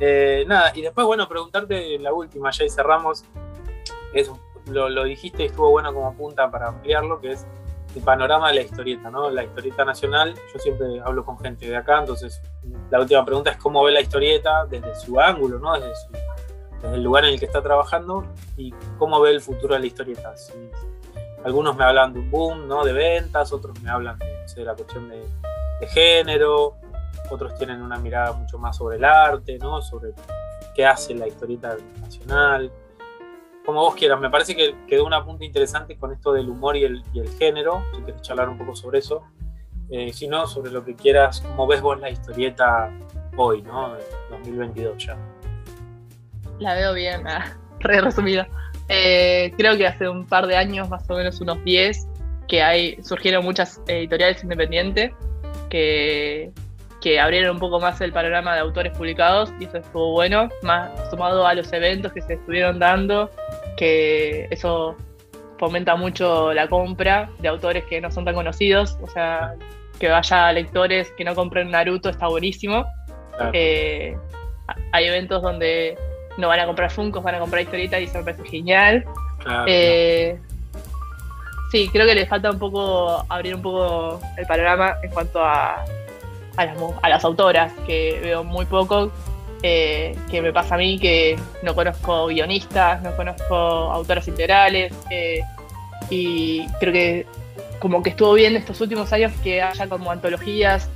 Eh, 0.00 0.44
nada, 0.46 0.72
y 0.74 0.82
después, 0.82 1.06
bueno, 1.06 1.28
preguntarte 1.28 1.98
la 1.98 2.12
última, 2.12 2.50
ya 2.50 2.64
y 2.64 2.70
cerramos. 2.70 3.24
Es, 4.12 4.30
lo, 4.70 4.88
lo 4.88 5.04
dijiste 5.04 5.42
y 5.42 5.46
estuvo 5.46 5.70
bueno 5.70 5.92
como 5.92 6.14
punta 6.14 6.50
para 6.50 6.68
ampliarlo, 6.68 7.20
que 7.20 7.32
es 7.32 7.46
el 7.94 8.02
panorama 8.02 8.48
de 8.48 8.54
la 8.56 8.62
historieta, 8.62 9.10
¿no? 9.10 9.30
La 9.30 9.44
historieta 9.44 9.84
nacional, 9.84 10.34
yo 10.52 10.58
siempre 10.58 10.86
hablo 11.04 11.24
con 11.24 11.38
gente 11.38 11.68
de 11.68 11.76
acá, 11.76 12.00
entonces 12.00 12.40
la 12.90 13.00
última 13.00 13.24
pregunta 13.24 13.50
es 13.50 13.56
cómo 13.56 13.84
ve 13.84 13.92
la 13.92 14.00
historieta 14.00 14.64
desde 14.66 14.94
su 14.96 15.20
ángulo, 15.20 15.58
¿no? 15.58 15.74
Desde, 15.74 15.94
su- 15.94 16.12
desde 16.82 16.96
el 16.96 17.02
lugar 17.04 17.24
en 17.24 17.34
el 17.34 17.38
que 17.38 17.46
está 17.46 17.62
trabajando 17.62 18.24
y 18.56 18.72
cómo 18.98 19.20
ve 19.20 19.30
el 19.30 19.40
futuro 19.40 19.74
de 19.74 19.80
la 19.80 19.86
historieta. 19.86 20.36
Si- 20.36 20.52
algunos 21.44 21.76
me 21.76 21.84
hablan 21.84 22.12
de 22.14 22.20
un 22.20 22.30
boom, 22.30 22.66
¿no? 22.66 22.84
De 22.84 22.92
ventas, 22.92 23.52
otros 23.52 23.78
me 23.82 23.90
hablan 23.90 24.18
de, 24.18 24.40
no 24.42 24.48
sé, 24.48 24.60
de 24.60 24.66
la 24.66 24.74
cuestión 24.74 25.08
de, 25.08 25.22
de 25.80 25.86
género, 25.86 26.76
otros 27.30 27.54
tienen 27.56 27.82
una 27.82 27.98
mirada 27.98 28.32
mucho 28.32 28.58
más 28.58 28.76
sobre 28.76 28.96
el 28.96 29.04
arte, 29.04 29.58
¿no? 29.58 29.80
Sobre 29.82 30.12
qué 30.74 30.86
hace 30.86 31.14
la 31.14 31.26
historieta 31.26 31.76
nacional. 32.00 32.70
Como 33.64 33.80
vos 33.80 33.94
quieras, 33.94 34.20
me 34.20 34.28
parece 34.28 34.54
que 34.54 34.74
quedó 34.86 35.06
una 35.06 35.24
punta 35.24 35.44
interesante 35.44 35.96
con 35.96 36.12
esto 36.12 36.32
del 36.32 36.50
humor 36.50 36.76
y 36.76 36.84
el, 36.84 37.02
y 37.14 37.20
el 37.20 37.28
género, 37.30 37.82
si 37.94 38.02
querés 38.02 38.22
charlar 38.22 38.48
un 38.48 38.58
poco 38.58 38.76
sobre 38.76 38.98
eso. 38.98 39.24
Eh, 39.90 40.12
si 40.12 40.28
no, 40.28 40.46
sobre 40.46 40.70
lo 40.70 40.84
que 40.84 40.94
quieras, 40.94 41.40
cómo 41.40 41.66
ves 41.66 41.80
vos 41.80 41.98
la 42.00 42.10
historieta 42.10 42.90
hoy, 43.36 43.62
¿no? 43.62 43.96
En 43.96 44.02
2022 44.30 45.06
ya. 45.06 45.16
La 46.58 46.74
veo 46.74 46.92
bien, 46.92 47.26
ah, 47.26 47.56
re 47.80 48.00
resumida. 48.00 48.46
Eh, 48.88 49.52
creo 49.56 49.76
que 49.76 49.86
hace 49.86 50.08
un 50.08 50.26
par 50.26 50.46
de 50.46 50.56
años, 50.56 50.88
más 50.90 51.08
o 51.08 51.14
menos 51.16 51.40
unos 51.40 51.62
10, 51.64 52.06
que 52.48 52.62
hay, 52.62 53.02
surgieron 53.02 53.44
muchas 53.44 53.80
editoriales 53.86 54.42
independientes 54.42 55.12
que, 55.74 56.52
que 57.00 57.18
abrieron 57.18 57.56
un 57.56 57.58
poco 57.58 57.80
más 57.80 58.00
el 58.00 58.12
panorama 58.12 58.54
de 58.54 58.60
autores 58.60 58.96
publicados 58.96 59.52
y 59.58 59.64
eso 59.64 59.78
estuvo 59.78 60.12
bueno, 60.12 60.48
más 60.62 61.10
sumado 61.10 61.44
a 61.44 61.52
los 61.52 61.72
eventos 61.72 62.12
que 62.12 62.22
se 62.22 62.34
estuvieron 62.34 62.78
dando, 62.78 63.28
que 63.76 64.46
eso 64.52 64.96
fomenta 65.58 65.96
mucho 65.96 66.54
la 66.54 66.68
compra 66.68 67.28
de 67.40 67.48
autores 67.48 67.82
que 67.86 68.00
no 68.00 68.08
son 68.12 68.24
tan 68.24 68.36
conocidos, 68.36 68.96
o 69.02 69.08
sea, 69.08 69.56
que 69.98 70.10
vaya 70.10 70.46
a 70.46 70.52
lectores 70.52 71.10
que 71.16 71.24
no 71.24 71.34
compren 71.34 71.72
Naruto 71.72 72.08
está 72.08 72.28
buenísimo. 72.28 72.86
Eh, 73.52 74.16
hay 74.92 75.04
eventos 75.06 75.42
donde 75.42 75.98
no 76.38 76.46
van 76.46 76.60
a 76.60 76.66
comprar 76.66 76.88
Funkos, 76.88 77.24
van 77.24 77.34
a 77.34 77.40
comprar 77.40 77.62
historietas 77.62 78.00
y 78.00 78.04
eso 78.04 78.18
me 78.18 78.24
parece 78.24 78.44
genial. 78.44 79.04
Eh, 79.66 80.38
sí, 81.74 81.88
creo 81.88 82.06
que 82.06 82.14
le 82.14 82.24
falta 82.24 82.52
un 82.52 82.58
poco 82.60 83.26
abrir 83.28 83.56
un 83.56 83.62
poco 83.62 84.20
el 84.36 84.46
panorama 84.46 84.94
en 85.02 85.10
cuanto 85.10 85.42
a, 85.42 85.84
a, 86.56 87.08
las, 87.08 87.24
autoras, 87.24 87.72
que 87.84 88.20
veo 88.22 88.44
muy 88.44 88.64
poco, 88.64 89.10
eh, 89.60 90.16
que 90.30 90.40
me 90.40 90.52
pasa 90.52 90.76
a 90.76 90.78
mí 90.78 91.00
que 91.00 91.36
no 91.64 91.74
conozco 91.74 92.28
guionistas, 92.28 93.02
no 93.02 93.16
conozco 93.16 93.56
autoras 93.56 94.28
integrales, 94.28 94.94
y 96.10 96.64
creo 96.78 96.92
que 96.92 97.26
como 97.80 98.04
que 98.04 98.10
estuvo 98.10 98.34
bien 98.34 98.54
estos 98.54 98.80
últimos 98.80 99.12
años 99.12 99.32
que 99.42 99.60
haya 99.60 99.88
como 99.88 100.12
antologías 100.12 100.88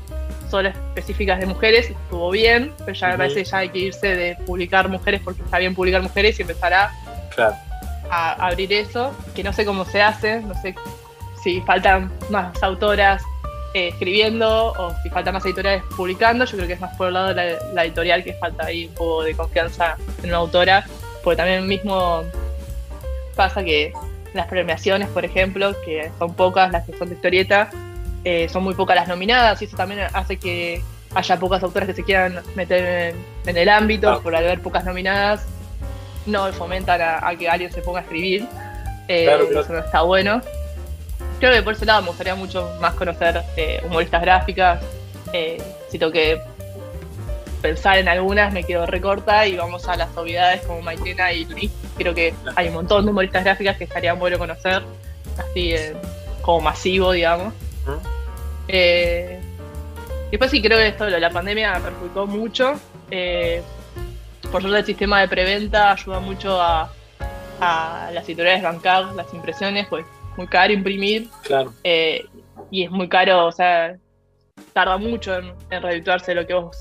solo 0.48 0.68
específicas 0.68 1.40
de 1.40 1.46
mujeres, 1.46 1.90
estuvo 1.90 2.30
bien, 2.30 2.72
pero 2.78 2.92
ya 2.92 3.08
me 3.08 3.16
parece 3.16 3.42
que 3.42 3.44
ya 3.44 3.58
hay 3.58 3.68
que 3.70 3.78
irse 3.80 4.14
de 4.14 4.36
publicar 4.46 4.88
mujeres 4.88 5.22
porque 5.24 5.42
está 5.42 5.58
bien 5.58 5.74
publicar 5.74 6.02
mujeres 6.02 6.38
y 6.38 6.42
empezar 6.42 6.72
a, 6.72 6.92
a 8.11 8.32
abrir 8.46 8.72
eso, 8.72 9.12
que 9.34 9.42
no 9.42 9.52
sé 9.52 9.64
cómo 9.64 9.84
se 9.84 10.02
hace, 10.02 10.40
no 10.40 10.54
sé 10.54 10.74
si 11.42 11.61
faltan 11.62 12.11
más 12.30 12.62
autoras 12.62 13.22
eh, 13.74 13.88
escribiendo 13.88 14.72
o 14.72 14.94
si 15.02 15.11
faltan 15.11 15.34
más 15.34 15.44
editoriales 15.44 15.82
publicando, 15.96 16.44
yo 16.44 16.56
creo 16.56 16.66
que 16.66 16.72
es 16.74 16.80
más 16.80 16.96
por 16.96 17.09
el 17.09 17.14
lado 17.14 17.34
de 17.34 17.59
la, 17.74 17.84
editorial 17.84 18.24
que 18.24 18.34
falta 18.34 18.66
ahí 18.66 18.86
un 18.86 18.94
poco 18.94 19.22
de 19.22 19.34
confianza 19.34 19.96
en 20.22 20.30
una 20.30 20.38
autora, 20.38 20.86
porque 21.22 21.36
también 21.36 21.66
mismo 21.66 22.22
pasa 23.36 23.62
que 23.62 23.92
las 24.34 24.46
premiaciones, 24.46 25.09
por 25.09 25.24
ejemplo, 25.24 25.74
que 25.84 26.11
son 26.18 26.34
pocas 26.34 26.72
las 26.72 26.86
que 26.86 26.96
son 26.96 27.09
de 27.09 27.14
historieta, 27.14 27.70
eh, 28.24 28.48
son 28.48 28.64
muy 28.64 28.74
pocas 28.74 28.96
las 28.96 29.09
nominadas 29.09 29.61
y 29.62 29.66
eso 29.66 29.76
también 29.76 30.00
hace 30.12 30.38
que 30.38 30.82
haya 31.14 31.38
pocas 31.38 31.62
autoras 31.62 31.88
que 31.88 31.94
se 31.94 32.04
quieran 32.04 32.40
meter 32.54 33.14
en, 33.46 33.56
el 33.56 33.68
ámbito 33.68 34.20
por 34.22 34.34
haber 34.34 34.61
pocas 34.61 34.84
nominadas. 34.84 35.46
No 36.28 36.52
fomentan 36.52 37.00
a, 37.00 37.34
que 37.36 37.48
alguien 37.48 37.72
se 37.72 37.82
ponga 37.82 38.00
a 38.00 38.02
escribir. 38.02 38.46
Eh, 39.08 39.48
eso 39.50 39.72
no 39.72 39.78
está 39.78 40.02
bueno. 40.02 40.40
Creo 41.38 41.52
que 41.52 41.62
por 41.62 41.74
ese 41.74 41.86
lado 41.86 42.02
me 42.02 42.08
gustaría 42.08 42.34
mucho 42.34 42.76
más 42.80 42.94
conocer 42.94 43.42
eh, 43.56 43.80
humoristas 43.86 44.20
gráficas. 44.20 44.82
si 45.88 45.98
tengo 45.98 46.12
que 46.12 46.40
pensar 47.62 47.98
en 47.98 48.08
algunas, 48.08 48.52
me 48.52 48.64
quedo 48.64 48.86
recorta 48.86 49.46
y 49.46 49.56
vamos 49.56 49.88
a 49.88 49.96
las 49.96 50.16
obviedades 50.16 50.60
como 50.66 50.82
Maitena 50.82 51.32
y 51.32 51.44
Luis. 51.44 51.70
Creo 51.96 52.14
que 52.14 52.34
hay 52.54 52.68
un 52.68 52.74
montón 52.74 53.04
de 53.04 53.10
humoristas 53.10 53.44
gráficas 53.44 53.76
que 53.76 53.84
estaría 53.84 54.12
bueno 54.12 54.38
conocer, 54.38 54.82
así 55.38 55.74
como 56.42 56.60
masivo, 56.60 57.12
digamos. 57.12 57.54
Eh, 58.68 59.40
después 60.30 60.50
sí 60.50 60.60
creo 60.60 60.78
que 60.78 60.88
esto 60.88 61.08
la 61.08 61.30
pandemia 61.30 61.80
perjudicó 61.82 62.26
mucho. 62.26 62.74
Por 64.51 64.62
suerte 64.62 64.78
el 64.78 64.84
sistema 64.84 65.20
de 65.20 65.28
preventa 65.28 65.93
ayuda 65.93 66.20
mucho 66.20 66.61
a, 66.61 66.91
las 67.61 68.28
editoriales 68.28 68.62
bancar 68.62 69.12
las 69.14 69.32
impresiones, 69.34 69.86
pues 69.89 70.05
muy 70.36 70.47
caro 70.47 70.72
imprimir. 70.72 71.28
Claro. 71.43 71.72
Eh, 71.82 72.24
y 72.70 72.84
es 72.84 72.91
muy 72.91 73.09
caro, 73.09 73.47
o 73.47 73.53
sea, 73.53 73.97
tarda 74.72 74.97
mucho 74.97 75.36
en, 75.36 75.53
en 75.70 75.82
lo 76.36 76.47
que 76.47 76.55
vos 76.55 76.76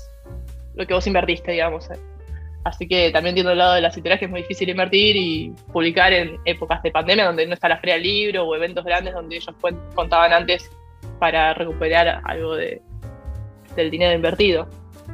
lo 0.78 0.86
que 0.86 0.94
vos 0.94 1.06
invertiste, 1.06 1.52
digamos. 1.52 1.88
Así 2.64 2.86
que 2.86 3.10
también 3.10 3.32
entiendo 3.32 3.52
el 3.52 3.58
lado 3.58 3.74
de 3.74 3.80
las 3.80 3.94
editoriales 3.94 4.20
que 4.20 4.24
es 4.26 4.30
muy 4.30 4.42
difícil 4.42 4.68
invertir 4.68 5.16
y 5.16 5.52
publicar 5.72 6.12
en 6.12 6.38
épocas 6.44 6.82
de 6.82 6.90
pandemia 6.90 7.26
donde 7.26 7.46
no 7.46 7.54
está 7.54 7.68
la 7.68 7.78
feria 7.78 7.94
del 7.94 8.04
libro 8.04 8.44
o 8.44 8.54
eventos 8.54 8.84
grandes 8.84 9.14
donde 9.14 9.36
ellos 9.36 9.54
contaban 9.94 10.32
antes 10.32 10.70
para 11.18 11.54
recuperar 11.54 12.20
algo 12.24 12.54
de, 12.54 12.80
del 13.74 13.90
dinero 13.90 14.14
invertido. 14.14 14.68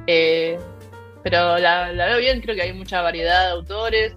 Eh, 0.06 0.58
pero 1.24 1.58
la, 1.58 1.90
veo 1.90 2.18
bien, 2.18 2.42
creo 2.42 2.54
que 2.54 2.62
hay 2.62 2.72
mucha 2.74 3.00
variedad 3.00 3.46
de 3.46 3.52
autores 3.52 4.14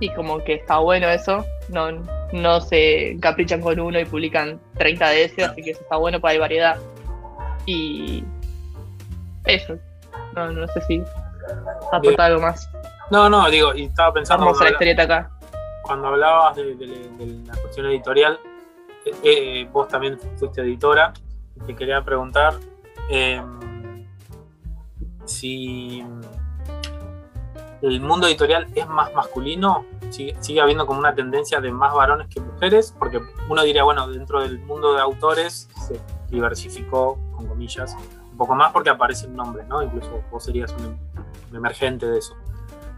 y, 0.00 0.08
como 0.10 0.38
que 0.44 0.54
está 0.54 0.78
bueno 0.78 1.08
eso. 1.08 1.44
No, 1.68 1.90
no 2.32 2.60
se 2.60 3.18
caprichan 3.20 3.60
con 3.60 3.80
uno 3.80 3.98
y 3.98 4.04
publican 4.04 4.60
30 4.78 5.08
de 5.08 5.24
ese, 5.24 5.44
así 5.44 5.62
que 5.62 5.72
eso 5.72 5.80
está 5.80 5.96
bueno, 5.96 6.20
para 6.20 6.32
hay 6.32 6.38
variedad. 6.38 6.76
Y 7.66 8.22
eso, 9.44 9.76
no, 10.34 10.52
no 10.52 10.68
sé 10.68 10.80
si 10.82 11.02
aportar 11.90 12.30
algo 12.30 12.42
más. 12.42 12.70
No, 13.10 13.28
no, 13.28 13.50
digo, 13.50 13.74
y 13.74 13.86
estaba 13.86 14.12
pensando. 14.12 14.44
Vamos 14.44 14.60
a 14.60 14.64
la 14.64 14.70
historieta 14.70 15.02
acá. 15.02 15.30
Cuando 15.82 16.06
hablabas 16.06 16.54
de, 16.54 17.42
la 17.46 17.56
cuestión 17.56 17.86
editorial, 17.86 18.38
eh, 19.04 19.12
eh, 19.24 19.68
vos 19.72 19.88
también 19.88 20.20
fuiste 20.36 20.60
editora, 20.60 21.12
te 21.66 21.74
quería 21.74 22.00
preguntar 22.02 22.54
em, 23.10 23.75
si 25.26 26.04
el 27.82 28.00
mundo 28.00 28.26
editorial 28.26 28.66
es 28.74 28.88
más 28.88 29.12
masculino, 29.12 29.84
sigue, 30.10 30.60
habiendo 30.60 30.86
como 30.86 30.98
una 30.98 31.14
tendencia 31.14 31.60
de 31.60 31.70
más 31.70 31.92
varones 31.94 32.28
que 32.28 32.40
mujeres, 32.40 32.94
porque 32.98 33.20
uno 33.48 33.62
diría, 33.62 33.84
bueno, 33.84 34.08
dentro 34.08 34.40
del 34.40 34.58
mundo 34.60 34.94
de 34.94 35.00
autores 35.00 35.68
se 35.86 36.00
diversificó, 36.30 37.18
con 37.34 37.46
comillas, 37.46 37.94
un 38.30 38.36
poco 38.36 38.54
más 38.54 38.72
porque 38.72 38.90
aparecen 38.90 39.34
nombres, 39.34 39.66
¿no? 39.66 39.82
Incluso 39.82 40.22
vos 40.30 40.44
serías 40.44 40.72
un, 40.72 40.98
emergente 41.54 42.06
de 42.06 42.18
eso. 42.18 42.34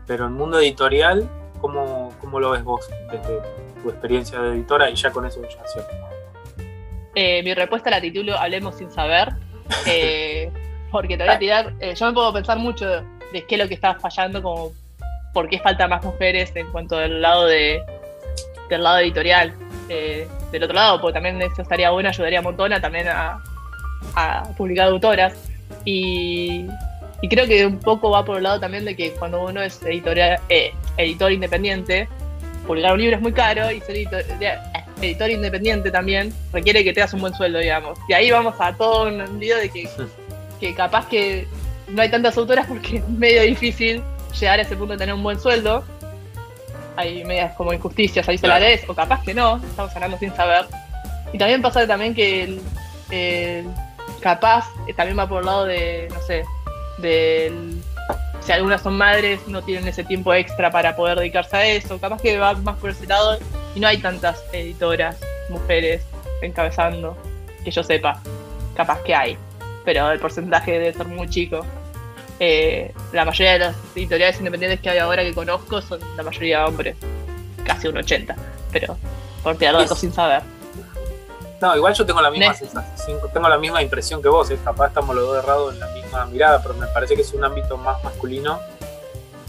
Pero 0.06 0.24
el 0.24 0.30
mundo 0.30 0.58
editorial, 0.58 1.28
¿cómo, 1.60 2.12
¿cómo, 2.20 2.40
lo 2.40 2.50
ves 2.50 2.64
vos 2.64 2.88
desde 3.10 3.40
tu 3.82 3.90
experiencia 3.90 4.40
de 4.40 4.54
editora? 4.54 4.90
Y 4.90 4.94
ya 4.94 5.12
con 5.12 5.26
eso 5.26 5.40
ya 5.42 5.64
cierto. 5.66 5.94
Eh, 7.14 7.42
mi 7.42 7.52
respuesta 7.54 7.90
la 7.90 8.00
titulo 8.00 8.36
Hablemos 8.38 8.76
sin 8.76 8.90
saber, 8.90 9.34
eh, 9.86 10.50
porque 10.90 11.16
te 11.16 11.24
voy 11.24 11.32
a 11.32 11.38
tirar, 11.38 11.74
eh, 11.80 11.94
yo 11.94 12.06
me 12.06 12.12
puedo 12.12 12.32
pensar 12.32 12.58
mucho 12.58 12.86
de 13.32 13.44
qué 13.46 13.54
es 13.54 13.60
lo 13.60 13.68
que 13.68 13.74
está 13.74 13.94
fallando, 13.94 14.42
como 14.42 14.72
por 15.34 15.48
qué 15.48 15.58
falta 15.58 15.86
más 15.86 16.02
mujeres 16.04 16.52
en 16.54 16.70
cuanto 16.70 16.96
del 16.96 17.20
lado 17.20 17.46
de 17.46 17.82
del 18.68 18.82
lado 18.82 18.98
editorial. 18.98 19.54
del 19.88 20.62
otro 20.62 20.74
lado, 20.74 21.00
porque 21.00 21.14
también 21.14 21.40
eso 21.40 21.62
estaría 21.62 21.90
bueno, 21.90 22.08
ayudaría 22.08 22.40
un 22.40 22.44
montón 22.44 22.72
a, 22.72 22.80
también 22.80 23.08
a, 23.08 23.42
a 24.14 24.42
publicar 24.56 24.88
autoras. 24.88 25.34
Y, 25.84 26.66
creo 27.28 27.46
que 27.46 27.66
un 27.66 27.78
poco 27.80 28.10
va 28.10 28.24
por 28.24 28.36
el 28.36 28.44
lado 28.44 28.60
también 28.60 28.84
de 28.84 28.94
que 28.94 29.12
cuando 29.12 29.44
uno 29.44 29.62
es 29.62 29.82
editorial, 29.82 30.38
eh, 30.48 30.72
editor 30.96 31.32
independiente, 31.32 32.08
publicar 32.66 32.92
un 32.92 33.00
libro 33.00 33.16
es 33.16 33.22
muy 33.22 33.32
caro 33.32 33.70
y 33.70 33.80
ser 33.80 33.96
editor, 35.00 35.30
independiente 35.30 35.90
también 35.90 36.32
requiere 36.52 36.84
que 36.84 36.92
tengas 36.92 37.12
un 37.14 37.20
buen 37.20 37.34
sueldo, 37.34 37.58
digamos. 37.58 37.98
Y 38.08 38.12
ahí 38.12 38.30
vamos 38.30 38.54
a 38.58 38.74
todo 38.74 39.08
un 39.08 39.40
lío 39.40 39.56
de 39.56 39.68
que, 39.70 39.88
que 40.58 40.74
capaz 40.74 41.06
que 41.06 41.46
no 41.88 42.02
hay 42.02 42.10
tantas 42.10 42.36
autoras 42.36 42.66
porque 42.66 42.96
es 42.98 43.08
medio 43.08 43.42
difícil 43.42 44.02
llegar 44.38 44.58
a 44.58 44.62
ese 44.62 44.76
punto 44.76 44.92
de 44.92 44.98
tener 44.98 45.14
un 45.14 45.22
buen 45.22 45.40
sueldo. 45.40 45.84
Hay 46.96 47.24
medias 47.24 47.54
como 47.56 47.72
injusticias 47.72 48.28
ahí 48.28 48.38
se 48.38 48.48
la 48.48 48.58
des, 48.58 48.88
o 48.88 48.94
capaz 48.94 49.22
que 49.22 49.34
no, 49.34 49.56
estamos 49.56 49.94
hablando 49.94 50.18
sin 50.18 50.34
saber. 50.34 50.66
Y 51.32 51.38
también 51.38 51.62
pasa 51.62 51.86
también 51.86 52.14
que 52.14 52.60
el, 53.10 53.66
capaz 54.20 54.66
también 54.96 55.18
va 55.18 55.28
por 55.28 55.40
el 55.40 55.46
lado 55.46 55.64
de, 55.64 56.08
no 56.12 56.20
sé, 56.22 56.44
de 56.98 57.52
si 58.40 58.52
algunas 58.52 58.82
son 58.82 58.96
madres, 58.96 59.46
no 59.46 59.62
tienen 59.62 59.86
ese 59.86 60.04
tiempo 60.04 60.32
extra 60.34 60.70
para 60.70 60.96
poder 60.96 61.18
dedicarse 61.18 61.56
a 61.56 61.66
eso, 61.66 61.98
capaz 62.00 62.20
que 62.20 62.38
va 62.38 62.54
más 62.54 62.78
por 62.78 62.90
ese 62.90 63.06
lado 63.06 63.38
y 63.74 63.80
no 63.80 63.88
hay 63.88 63.98
tantas 63.98 64.42
editoras 64.52 65.18
mujeres 65.50 66.02
encabezando, 66.42 67.16
que 67.64 67.70
yo 67.70 67.82
sepa, 67.82 68.20
capaz 68.74 69.02
que 69.02 69.14
hay, 69.14 69.36
pero 69.88 70.12
el 70.12 70.20
porcentaje 70.20 70.72
debe 70.72 70.92
ser 70.92 71.06
muy 71.06 71.30
chico. 71.30 71.64
Eh, 72.38 72.92
la 73.14 73.24
mayoría 73.24 73.54
de 73.54 73.58
las 73.60 73.76
editoriales 73.96 74.36
independientes 74.36 74.80
que 74.80 74.90
hay 74.90 74.98
ahora 74.98 75.22
que 75.22 75.32
conozco 75.32 75.80
son 75.80 75.98
la 76.14 76.22
mayoría 76.22 76.66
hombres, 76.66 76.94
casi 77.64 77.88
un 77.88 77.96
80, 77.96 78.36
pero 78.70 78.98
por 79.42 79.56
tirar 79.56 79.76
datos 79.76 79.98
sin 79.98 80.12
saber. 80.12 80.42
No, 81.62 81.74
igual 81.74 81.94
yo 81.94 82.04
tengo 82.04 82.20
la 82.20 82.30
misma 82.30 82.52
sensación, 82.52 83.18
tengo 83.32 83.48
la 83.48 83.56
misma 83.56 83.80
impresión 83.80 84.20
que 84.20 84.28
vos, 84.28 84.50
¿eh? 84.50 84.58
capaz 84.62 84.88
estamos 84.88 85.16
los 85.16 85.26
dos 85.26 85.42
errados 85.42 85.72
en 85.72 85.80
la 85.80 85.86
misma 85.86 86.26
mirada, 86.26 86.62
pero 86.62 86.74
me 86.74 86.86
parece 86.88 87.14
que 87.16 87.22
es 87.22 87.32
un 87.32 87.42
ámbito 87.42 87.78
más 87.78 88.04
masculino, 88.04 88.60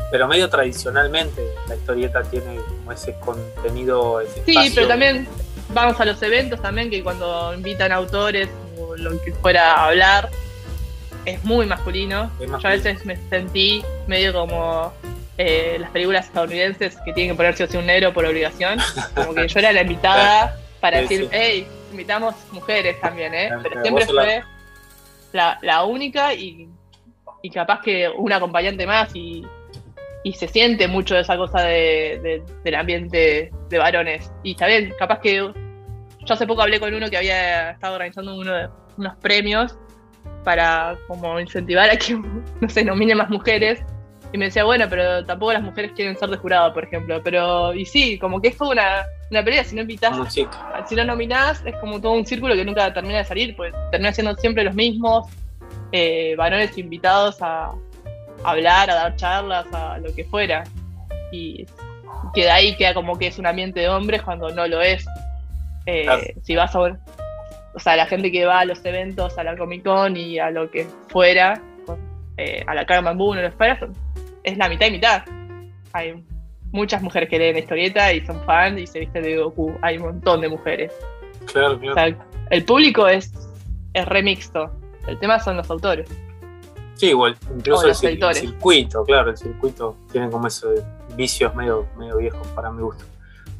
pero 0.09 0.25
medio 0.25 0.49
tradicionalmente 0.49 1.45
la 1.67 1.75
historieta 1.75 2.23
tiene 2.23 2.61
como 2.65 2.93
ese 2.93 3.13
contenido, 3.19 4.21
ese 4.21 4.41
Sí, 4.45 4.71
pero 4.73 4.87
también 4.87 5.27
vamos 5.73 5.99
a 5.99 6.05
los 6.05 6.21
eventos 6.21 6.61
también, 6.61 6.89
que 6.89 7.03
cuando 7.03 7.53
invitan 7.53 7.91
autores 7.91 8.47
o 8.79 8.95
lo 8.95 9.21
que 9.21 9.33
fuera 9.33 9.73
a 9.73 9.87
hablar, 9.87 10.29
es 11.25 11.43
muy 11.43 11.65
masculino. 11.65 12.31
Yo 12.39 12.55
a 12.55 12.71
veces 12.71 13.05
me 13.05 13.17
sentí 13.29 13.83
medio 14.07 14.33
como 14.33 14.93
eh, 15.37 15.77
las 15.79 15.89
películas 15.91 16.25
estadounidenses 16.25 16.97
que 17.05 17.13
tienen 17.13 17.33
que 17.33 17.37
ponerse 17.37 17.63
así 17.63 17.77
un 17.77 17.85
negro 17.85 18.13
por 18.13 18.25
obligación. 18.25 18.79
Como 19.15 19.33
que 19.33 19.47
yo 19.47 19.59
era 19.59 19.71
la 19.71 19.83
invitada 19.83 20.59
para 20.81 20.99
decir, 20.99 21.29
hey, 21.31 21.65
invitamos 21.91 22.35
mujeres 22.51 22.99
también, 22.99 23.33
¿eh? 23.33 23.49
Pero 23.63 23.81
siempre 23.81 24.05
fue 24.05 24.43
la, 25.31 25.83
única 25.85 26.33
y, 26.33 26.67
capaz 27.53 27.81
que 27.81 28.09
un 28.09 28.33
acompañante 28.33 28.85
más 28.85 29.15
y, 29.15 29.45
se 30.35 30.47
siente 30.47 30.87
mucho 30.87 31.17
esa 31.17 31.37
cosa 31.37 31.61
de, 31.61 32.43
del 32.63 32.75
ambiente 32.75 33.49
de 33.69 33.77
varones. 33.77 34.31
Y 34.43 34.51
está 34.51 34.67
bien, 34.67 34.93
capaz 34.99 35.19
que 35.21 35.51
yo 36.29 36.35
hace 36.35 36.45
poco 36.45 36.61
hablé 36.61 36.79
con 36.79 36.93
uno 36.93 37.09
que 37.09 37.17
había 37.17 37.71
estado 37.71 37.95
organizando 37.95 38.37
uno 38.37 38.53
unos 38.97 39.15
premios 39.17 39.75
para 40.43 40.97
como 41.07 41.39
incentivar 41.39 41.89
a 41.89 41.97
que 41.97 42.13
no 42.61 42.69
se 42.69 42.83
nominen 42.83 43.17
más 43.17 43.29
mujeres. 43.29 43.81
Y 44.31 44.37
me 44.37 44.45
decía, 44.45 44.63
bueno, 44.63 44.85
pero 44.87 45.25
tampoco 45.25 45.53
las 45.53 45.63
mujeres 45.63 45.91
quieren 45.93 46.15
ser 46.15 46.29
de 46.29 46.37
jurado, 46.37 46.71
por 46.71 46.83
ejemplo. 46.83 47.19
Pero, 47.23 47.73
y 47.73 47.83
sí, 47.83 48.19
como 48.19 48.39
que 48.39 48.49
es 48.49 48.57
como 48.57 48.69
una, 48.69 49.03
una 49.31 49.43
pelea, 49.43 49.63
si 49.63 49.75
no 49.75 49.81
invitas, 49.81 50.15
si 50.33 50.95
no 50.95 51.03
nominás, 51.03 51.63
es 51.65 51.75
como 51.77 51.99
todo 51.99 52.11
un 52.11 52.27
círculo 52.27 52.53
que 52.53 52.63
nunca 52.63 52.93
termina 52.93 53.17
de 53.17 53.23
salir, 53.23 53.55
pues 53.55 53.73
termina 53.89 54.13
siendo 54.13 54.35
siempre 54.35 54.63
los 54.63 54.75
mismos 54.75 55.27
eh, 55.91 56.35
varones 56.37 56.77
invitados 56.77 57.41
a, 57.41 57.71
hablar, 58.43 58.91
a 58.91 58.95
dar 58.95 59.15
charlas, 59.15 59.65
a 59.73 59.97
lo 59.97 60.13
que 60.13 60.23
fuera. 60.25 60.63
Y 61.31 61.65
que 62.35 62.43
de 62.43 62.51
ahí 62.51 62.75
queda 62.75 62.93
como 62.93 63.17
que 63.17 63.27
es 63.27 63.39
un 63.39 63.47
ambiente 63.47 63.79
de 63.79 63.89
hombres 63.89 64.21
cuando 64.21 64.49
no 64.49 64.67
lo 64.67 64.79
es. 64.79 65.07
Eh, 65.89 66.35
si 66.43 66.55
vas 66.55 66.75
a 66.75 66.79
ver, 66.81 66.97
o 67.73 67.79
sea, 67.79 67.95
la 67.95 68.05
gente 68.05 68.31
que 68.31 68.45
va 68.45 68.59
a 68.59 68.65
los 68.65 68.83
eventos, 68.85 69.37
a 69.37 69.43
la 69.43 69.57
Comic 69.57 69.83
Con 69.83 70.15
y 70.15 70.37
a 70.37 70.51
lo 70.51 70.69
que 70.69 70.87
fuera, 71.07 71.61
eh, 72.37 72.63
a 72.67 72.75
la 72.75 72.85
Carmen 72.85 73.17
Boom 73.17 73.37
o 73.37 73.41
los 73.41 73.53
fuera, 73.55 73.79
es 74.43 74.57
la 74.57 74.69
mitad 74.69 74.87
y 74.87 74.91
mitad. 74.91 75.23
Hay 75.93 76.23
muchas 76.71 77.01
mujeres 77.01 77.27
que 77.27 77.39
leen 77.39 77.57
historieta 77.57 78.13
y 78.13 78.23
son 78.25 78.43
fans 78.45 78.79
y 78.79 78.85
se 78.85 78.99
visten 78.99 79.23
de 79.23 79.37
Goku. 79.37 79.75
Hay 79.81 79.97
un 79.97 80.03
montón 80.03 80.41
de 80.41 80.49
mujeres. 80.49 80.93
Claro, 81.51 81.79
claro. 81.79 82.17
el 82.51 82.65
público 82.65 83.07
es, 83.07 83.31
es 83.93 84.05
remixto. 84.05 84.71
El 85.07 85.17
tema 85.17 85.39
son 85.39 85.57
los 85.57 85.69
autores. 85.71 86.07
Sí, 86.93 87.07
igual, 87.07 87.35
incluso 87.55 87.87
el, 87.87 87.95
circuito, 88.35 89.05
claro, 89.05 89.31
el 89.31 89.37
circuito 89.37 89.95
tiene 90.11 90.29
como 90.29 90.47
esos 90.47 90.83
vicios 91.15 91.55
medio, 91.55 91.87
medio 91.97 92.17
viejos 92.17 92.45
para 92.49 92.69
mi 92.71 92.81
gusto. 92.81 93.05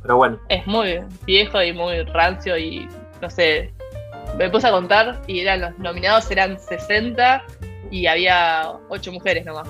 Pero 0.01 0.17
bueno. 0.17 0.39
Es 0.49 0.65
muy 0.65 1.01
viejo 1.25 1.61
y 1.61 1.73
muy 1.73 2.03
rancio 2.03 2.57
y 2.57 2.87
no 3.21 3.29
sé. 3.29 3.73
Me 4.37 4.49
puse 4.49 4.67
a 4.67 4.71
contar 4.71 5.21
y 5.27 5.39
eran 5.39 5.61
los 5.61 5.79
nominados 5.79 6.29
eran 6.31 6.59
60 6.59 7.43
y 7.91 8.05
había 8.05 8.71
8 8.89 9.11
mujeres 9.11 9.45
nomás 9.45 9.67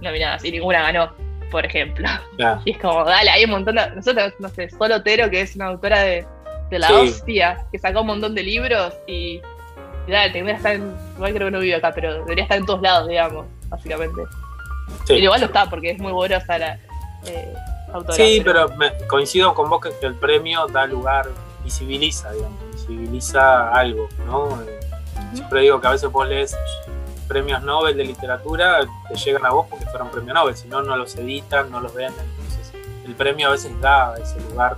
nominadas 0.00 0.44
y 0.44 0.52
ninguna 0.52 0.82
ganó, 0.82 1.12
por 1.50 1.64
ejemplo. 1.64 2.08
Y 2.64 2.72
es 2.72 2.78
como, 2.78 3.04
dale, 3.04 3.30
hay 3.30 3.44
un 3.44 3.50
montón 3.50 3.76
de. 3.76 3.90
Nosotros, 3.94 4.34
no 4.38 4.48
sé, 4.48 4.68
Solo 4.70 5.02
Tero, 5.02 5.30
que 5.30 5.40
es 5.40 5.56
una 5.56 5.66
autora 5.66 6.00
de, 6.00 6.26
la 6.70 6.90
hostia, 6.92 7.66
que 7.70 7.78
sacó 7.78 8.00
un 8.00 8.08
montón 8.08 8.34
de 8.34 8.42
libros 8.42 8.94
y. 9.06 9.40
y 10.06 10.10
dale, 10.10 10.32
tendría 10.32 10.54
que 10.54 10.58
estar 10.58 10.74
en. 10.74 10.94
Igual 11.16 11.34
creo 11.34 11.46
que 11.48 11.52
no 11.52 11.60
vive 11.60 11.74
acá, 11.76 11.92
pero 11.94 12.14
debería 12.14 12.44
estar 12.44 12.58
en 12.58 12.66
todos 12.66 12.82
lados, 12.82 13.08
digamos, 13.08 13.46
básicamente. 13.68 14.22
Sí. 15.06 15.14
igual 15.14 15.40
lo 15.40 15.46
está, 15.46 15.68
porque 15.70 15.90
es 15.90 15.98
muy 15.98 16.12
buena 16.12 16.42
la 16.48 16.78
eh, 17.26 17.54
Sí, 18.10 18.42
pero, 18.44 18.70
coincido 19.08 19.54
con 19.54 19.68
vos 19.68 19.80
que 19.80 20.06
el 20.06 20.14
premio 20.14 20.66
da 20.66 20.86
lugar, 20.86 21.28
visibiliza, 21.64 22.32
digamos, 22.32 22.58
visibiliza 22.72 23.70
algo, 23.70 24.08
¿no? 24.26 24.58
Siempre 25.34 25.60
digo 25.60 25.80
que 25.80 25.86
a 25.86 25.90
veces 25.90 26.10
vos 26.10 26.26
lees 26.26 26.56
premios 27.28 27.62
Nobel 27.62 27.96
de 27.96 28.04
literatura 28.04 28.80
te 29.08 29.14
llegan 29.14 29.46
a 29.46 29.50
vos 29.50 29.66
porque 29.70 29.86
fueron 29.86 30.10
premios 30.10 30.34
Nobel, 30.34 30.56
si 30.56 30.68
no, 30.68 30.82
no 30.82 30.96
los 30.96 31.14
editan, 31.16 31.70
no 31.70 31.80
los 31.80 31.94
venden. 31.94 32.26
Entonces, 32.38 32.72
el 33.06 33.14
premio 33.14 33.48
a 33.48 33.52
veces 33.52 33.78
da 33.80 34.14
ese 34.22 34.40
lugar 34.50 34.76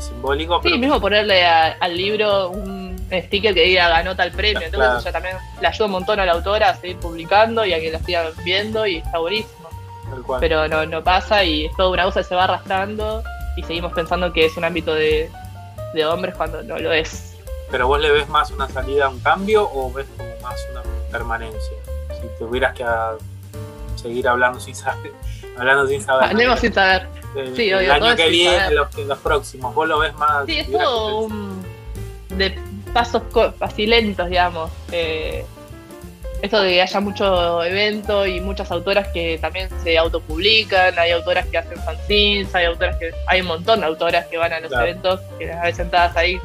simbólico. 0.00 0.60
Sí, 0.62 0.78
mismo 0.78 1.00
ponerle 1.00 1.44
al 1.46 1.96
libro 1.96 2.50
un 2.50 2.96
sticker 3.10 3.54
que 3.54 3.62
diga 3.62 3.88
ganó 3.88 4.16
tal 4.16 4.32
premio, 4.32 4.62
entonces 4.62 5.12
también 5.12 5.36
le 5.60 5.66
ayuda 5.66 5.86
un 5.86 5.92
montón 5.92 6.20
a 6.20 6.26
la 6.26 6.32
autora 6.32 6.70
a 6.70 6.76
seguir 6.76 6.98
publicando 6.98 7.64
y 7.64 7.72
a 7.72 7.80
que 7.80 7.90
la 7.90 7.98
sigan 8.00 8.26
viendo 8.44 8.86
y 8.86 8.96
está 8.96 9.18
buenísimo. 9.18 9.63
Pero 10.40 10.68
no, 10.68 10.86
no 10.86 11.02
pasa 11.02 11.44
y 11.44 11.66
es 11.66 11.76
toda 11.76 11.90
una 11.90 12.04
cosa 12.04 12.20
que 12.20 12.28
se 12.28 12.34
va 12.34 12.44
arrastrando 12.44 13.22
y 13.56 13.62
seguimos 13.62 13.92
pensando 13.92 14.32
que 14.32 14.46
es 14.46 14.56
un 14.56 14.64
ámbito 14.64 14.94
de, 14.94 15.30
de 15.94 16.06
hombres 16.06 16.34
cuando 16.34 16.62
no 16.62 16.78
lo 16.78 16.92
es. 16.92 17.36
¿Pero 17.70 17.88
vos 17.88 18.00
le 18.00 18.10
ves 18.10 18.28
más 18.28 18.50
una 18.50 18.68
salida 18.68 19.06
a 19.06 19.08
un 19.08 19.20
cambio 19.20 19.68
o 19.72 19.92
ves 19.92 20.06
como 20.16 20.28
más 20.42 20.60
una 20.70 20.82
permanencia. 21.10 21.76
Si 22.20 22.26
tuvieras 22.38 22.74
que 22.74 22.84
seguir 23.96 24.28
hablando 24.28 24.60
sin 24.60 24.74
saber. 24.74 25.12
Hablando 25.56 25.86
sin 25.86 26.02
saber. 26.02 26.30
Hablemos 26.30 26.58
sin 26.58 26.72
saber. 26.72 27.06
El, 27.36 27.54
sí, 27.54 27.70
el 27.70 27.88
año 27.88 28.16
que 28.16 28.28
viene, 28.28 28.72
los, 28.72 28.92
los, 28.96 29.18
próximos, 29.18 29.72
vos 29.72 29.86
lo 29.86 30.00
ves 30.00 30.12
más. 30.14 30.46
Sí, 30.46 30.58
es 30.58 30.70
todo 30.70 31.18
un, 31.18 31.64
de 32.30 32.58
pasos 32.92 33.22
así 33.60 33.86
lentos, 33.86 34.28
digamos. 34.28 34.70
Eh, 34.90 35.46
esto 36.44 36.60
de 36.60 36.74
que 36.74 36.82
haya 36.82 37.00
mucho 37.00 37.64
evento 37.64 38.26
y 38.26 38.38
muchas 38.38 38.70
autoras 38.70 39.08
que 39.08 39.38
también 39.38 39.70
se 39.82 39.96
autopublican, 39.96 40.98
hay 40.98 41.12
autoras 41.12 41.46
que 41.46 41.56
hacen 41.56 41.78
fanzines, 41.78 42.54
hay 42.54 42.66
autoras 42.66 42.96
que 42.96 43.12
hay 43.28 43.40
un 43.40 43.46
montón 43.46 43.80
de 43.80 43.86
autoras 43.86 44.26
que 44.26 44.36
van 44.36 44.52
a 44.52 44.60
los 44.60 44.70
eventos, 44.70 45.20
que 45.38 45.46
las 45.46 45.62
ves 45.62 45.76
sentadas 45.76 46.14
ahí 46.18 46.38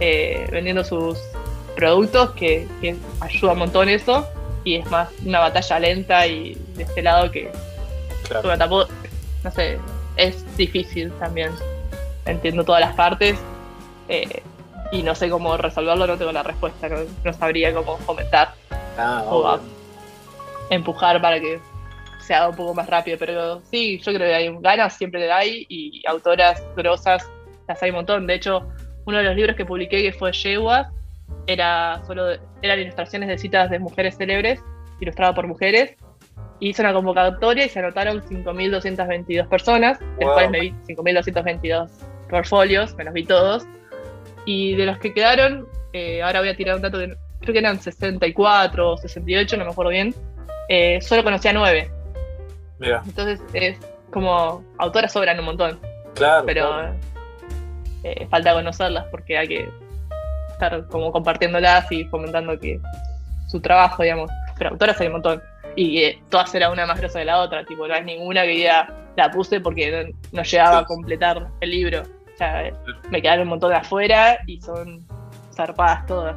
eh, 0.00 0.46
vendiendo 0.50 0.82
sus 0.82 1.18
productos 1.76 2.30
que, 2.30 2.66
ayuda 3.20 3.52
un 3.52 3.58
montón 3.58 3.90
eso 3.90 4.26
y 4.64 4.76
es 4.76 4.90
más 4.90 5.10
una 5.26 5.40
batalla 5.40 5.78
lenta 5.78 6.26
y 6.26 6.54
de 6.74 6.84
este 6.84 7.02
lado 7.02 7.30
que 7.30 7.52
tampoco, 8.58 8.88
no 9.42 9.50
sé, 9.50 9.78
es 10.16 10.56
difícil 10.56 11.12
también. 11.18 11.50
Entiendo 12.24 12.64
todas 12.64 12.80
las 12.80 12.94
partes 12.94 13.38
eh, 14.08 14.42
y 14.90 15.02
no 15.02 15.14
sé 15.14 15.28
cómo 15.28 15.54
resolverlo, 15.58 16.06
no 16.06 16.16
tengo 16.16 16.32
la 16.32 16.42
respuesta, 16.42 16.88
no, 16.88 17.32
sabría 17.34 17.74
cómo 17.74 17.98
comentar 18.06 18.54
ah, 18.98 19.24
o 19.26 19.60
empujar 20.70 21.20
para 21.20 21.40
que 21.40 21.60
se 22.20 22.34
haga 22.34 22.48
un 22.48 22.56
poco 22.56 22.74
más 22.74 22.86
rápido, 22.88 23.18
pero 23.18 23.60
sí, 23.70 23.98
yo 23.98 24.12
creo 24.14 24.28
que 24.28 24.34
hay 24.34 24.56
ganas, 24.60 24.96
siempre 24.96 25.30
hay 25.30 25.66
y 25.68 26.02
autoras 26.06 26.62
grosas 26.74 27.28
las 27.68 27.82
hay 27.82 27.90
un 27.90 27.96
montón. 27.96 28.26
De 28.26 28.34
hecho, 28.34 28.66
uno 29.04 29.18
de 29.18 29.24
los 29.24 29.36
libros 29.36 29.56
que 29.56 29.64
publiqué 29.64 30.02
que 30.02 30.12
fue 30.12 30.32
Yeguas, 30.32 30.88
era 31.46 32.02
solo 32.06 32.32
eran 32.62 32.80
ilustraciones 32.80 33.28
de 33.28 33.38
citas 33.38 33.70
de 33.70 33.78
mujeres 33.78 34.16
célebres, 34.16 34.60
ilustrado 35.00 35.34
por 35.34 35.46
mujeres. 35.46 35.94
Hice 36.60 36.82
una 36.82 36.92
convocatoria 36.92 37.66
y 37.66 37.68
se 37.68 37.80
anotaron 37.80 38.22
5.222 38.22 39.48
personas, 39.48 39.98
de 40.18 40.24
cuales 40.24 40.50
me 40.50 40.60
vi 40.60 40.70
5.222 40.88 41.90
portfolios, 42.30 42.94
me 42.96 43.04
los 43.04 43.12
vi 43.12 43.24
todos. 43.24 43.66
Y 44.46 44.74
de 44.76 44.86
los 44.86 44.98
que 44.98 45.12
quedaron, 45.12 45.66
eh, 45.92 46.22
ahora 46.22 46.40
voy 46.40 46.50
a 46.50 46.56
tirar 46.56 46.76
un 46.76 46.82
dato 46.82 46.98
que 46.98 47.14
creo 47.44 47.52
que 47.52 47.58
eran 47.60 47.80
64 47.80 48.92
o 48.92 48.96
68, 48.96 49.56
no 49.56 49.64
me 49.64 49.70
acuerdo 49.70 49.90
bien, 49.90 50.14
eh, 50.68 51.00
solo 51.00 51.22
conocía 51.22 51.52
9. 51.52 51.90
Entonces 52.80 53.40
es 53.52 53.78
como 54.10 54.64
autoras 54.78 55.12
sobran 55.12 55.38
un 55.38 55.46
montón. 55.46 55.80
Claro. 56.14 56.44
Pero 56.46 56.94
eh, 58.02 58.26
falta 58.30 58.52
conocerlas 58.52 59.06
porque 59.10 59.38
hay 59.38 59.48
que 59.48 59.68
estar 60.50 60.86
como 60.88 61.10
compartiéndolas 61.10 61.90
y 61.90 62.04
fomentando 62.04 62.58
que 62.58 62.80
su 63.48 63.60
trabajo, 63.60 64.02
digamos. 64.02 64.30
Pero 64.58 64.70
autoras 64.70 65.00
hay 65.00 65.08
un 65.08 65.14
montón. 65.14 65.42
Y 65.76 66.02
eh, 66.02 66.22
todas 66.30 66.54
eran 66.54 66.72
una 66.72 66.86
más 66.86 67.00
grosa 67.00 67.18
de 67.18 67.24
la 67.24 67.40
otra, 67.40 67.64
tipo, 67.64 67.88
no 67.88 67.94
hay 67.94 68.04
ninguna 68.04 68.42
que 68.42 68.60
ya 68.60 68.88
la 69.16 69.30
puse 69.30 69.60
porque 69.60 70.12
no, 70.32 70.42
llegaba 70.42 70.78
a 70.78 70.84
completar 70.84 71.48
el 71.60 71.70
libro. 71.70 72.02
O 72.02 72.36
sea, 72.36 72.70
me 73.10 73.20
quedaron 73.20 73.42
un 73.42 73.48
montón 73.50 73.70
de 73.70 73.76
afuera 73.76 74.38
y 74.46 74.60
son 74.60 75.06
zarpadas 75.54 76.06
todas. 76.06 76.36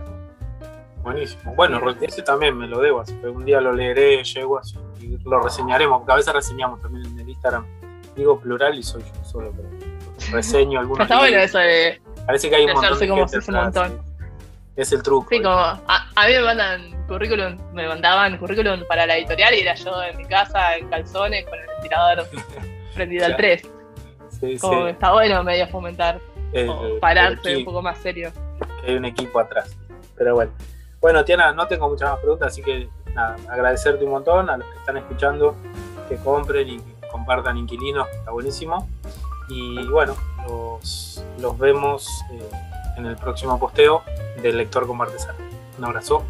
Buenísimo. 1.08 1.56
Bueno, 1.56 1.80
ese 2.02 2.22
también 2.22 2.58
me 2.58 2.68
lo 2.68 2.82
debo, 2.82 3.00
así 3.00 3.14
que 3.16 3.28
un 3.28 3.46
día 3.46 3.62
lo 3.62 3.72
leeré, 3.72 4.22
llego 4.26 4.60
y 5.00 5.18
lo 5.24 5.40
reseñaremos, 5.40 6.00
porque 6.00 6.12
a 6.12 6.16
veces 6.16 6.34
reseñamos 6.34 6.82
también 6.82 7.06
en 7.06 7.18
el 7.22 7.30
Instagram. 7.30 7.66
Digo 8.14 8.38
plural 8.38 8.78
y 8.78 8.84
soy 8.84 9.04
yo 9.04 9.24
solo, 9.24 9.54
pero 9.56 9.70
reseño 10.34 10.82
algunos. 10.82 11.04
Está 11.04 11.20
bueno 11.20 11.38
eso 11.38 11.60
de. 11.60 12.02
Parece 12.26 12.50
que 12.50 12.58
hay 12.58 12.66
un 12.66 12.74
montón. 12.74 14.02
Es 14.76 14.92
el 14.92 15.02
truco. 15.02 15.30
Sí, 15.30 15.42
como 15.42 15.56
a, 15.56 16.28
mí 16.28 16.34
me 16.34 16.42
mandan 16.42 17.08
currículum, 17.08 17.58
me 17.74 17.88
mandaban 17.88 18.38
currículum 18.38 18.84
para 18.90 19.06
la 19.06 19.16
editorial 19.16 19.54
y 19.54 19.62
era 19.62 19.76
yo 19.76 20.04
en 20.04 20.18
mi 20.18 20.26
casa 20.26 20.76
en 20.76 20.90
calzones 20.90 21.46
con 21.46 21.58
el 21.58 21.68
ventilador 21.68 22.28
prendido 22.96 23.26
al 23.28 23.38
3. 23.38 23.62
Sí, 24.42 24.58
como 24.60 24.84
sí. 24.84 24.90
está 24.90 25.14
bueno 25.14 25.42
medio 25.42 25.68
fomentar 25.70 26.20
o 26.68 27.00
pararse 27.00 27.56
un 27.56 27.64
poco 27.64 27.82
más 27.82 27.98
serio. 28.00 28.30
Que 28.82 28.92
hay 28.92 28.98
un 28.98 29.06
equipo 29.06 29.40
atrás. 29.40 29.74
Pero 30.18 30.36
bueno. 30.36 30.52
Bueno, 31.00 31.24
Tiana, 31.24 31.52
no 31.54 31.68
tengo 31.68 31.90
muchas 31.90 32.12
más 32.12 32.20
preguntas, 32.20 32.48
así 32.50 32.62
que 32.62 32.90
nada, 33.14 33.36
agradecerte 33.50 34.04
un 34.04 34.12
montón 34.12 34.50
a 34.50 34.58
los 34.58 34.68
que 34.68 34.78
están 34.78 34.98
escuchando, 34.98 35.56
que 36.10 36.18
compren 36.18 36.68
y 36.68 36.78
que 36.80 37.08
compartan 37.12 37.58
Inquilinos, 37.58 38.08
está 38.10 38.32
buenísimo. 38.32 38.88
Y 39.50 39.88
bueno, 39.88 40.16
los, 40.48 41.24
los 41.40 41.58
vemos. 41.58 42.08
Eh, 42.32 42.50
en 42.98 43.06
el 43.06 43.16
próximo 43.16 43.58
posteo 43.60 44.04
del 44.42 44.58
lector 44.58 44.88
artesano. 45.00 45.38
Un 45.78 45.86
abrazo. 45.86 46.24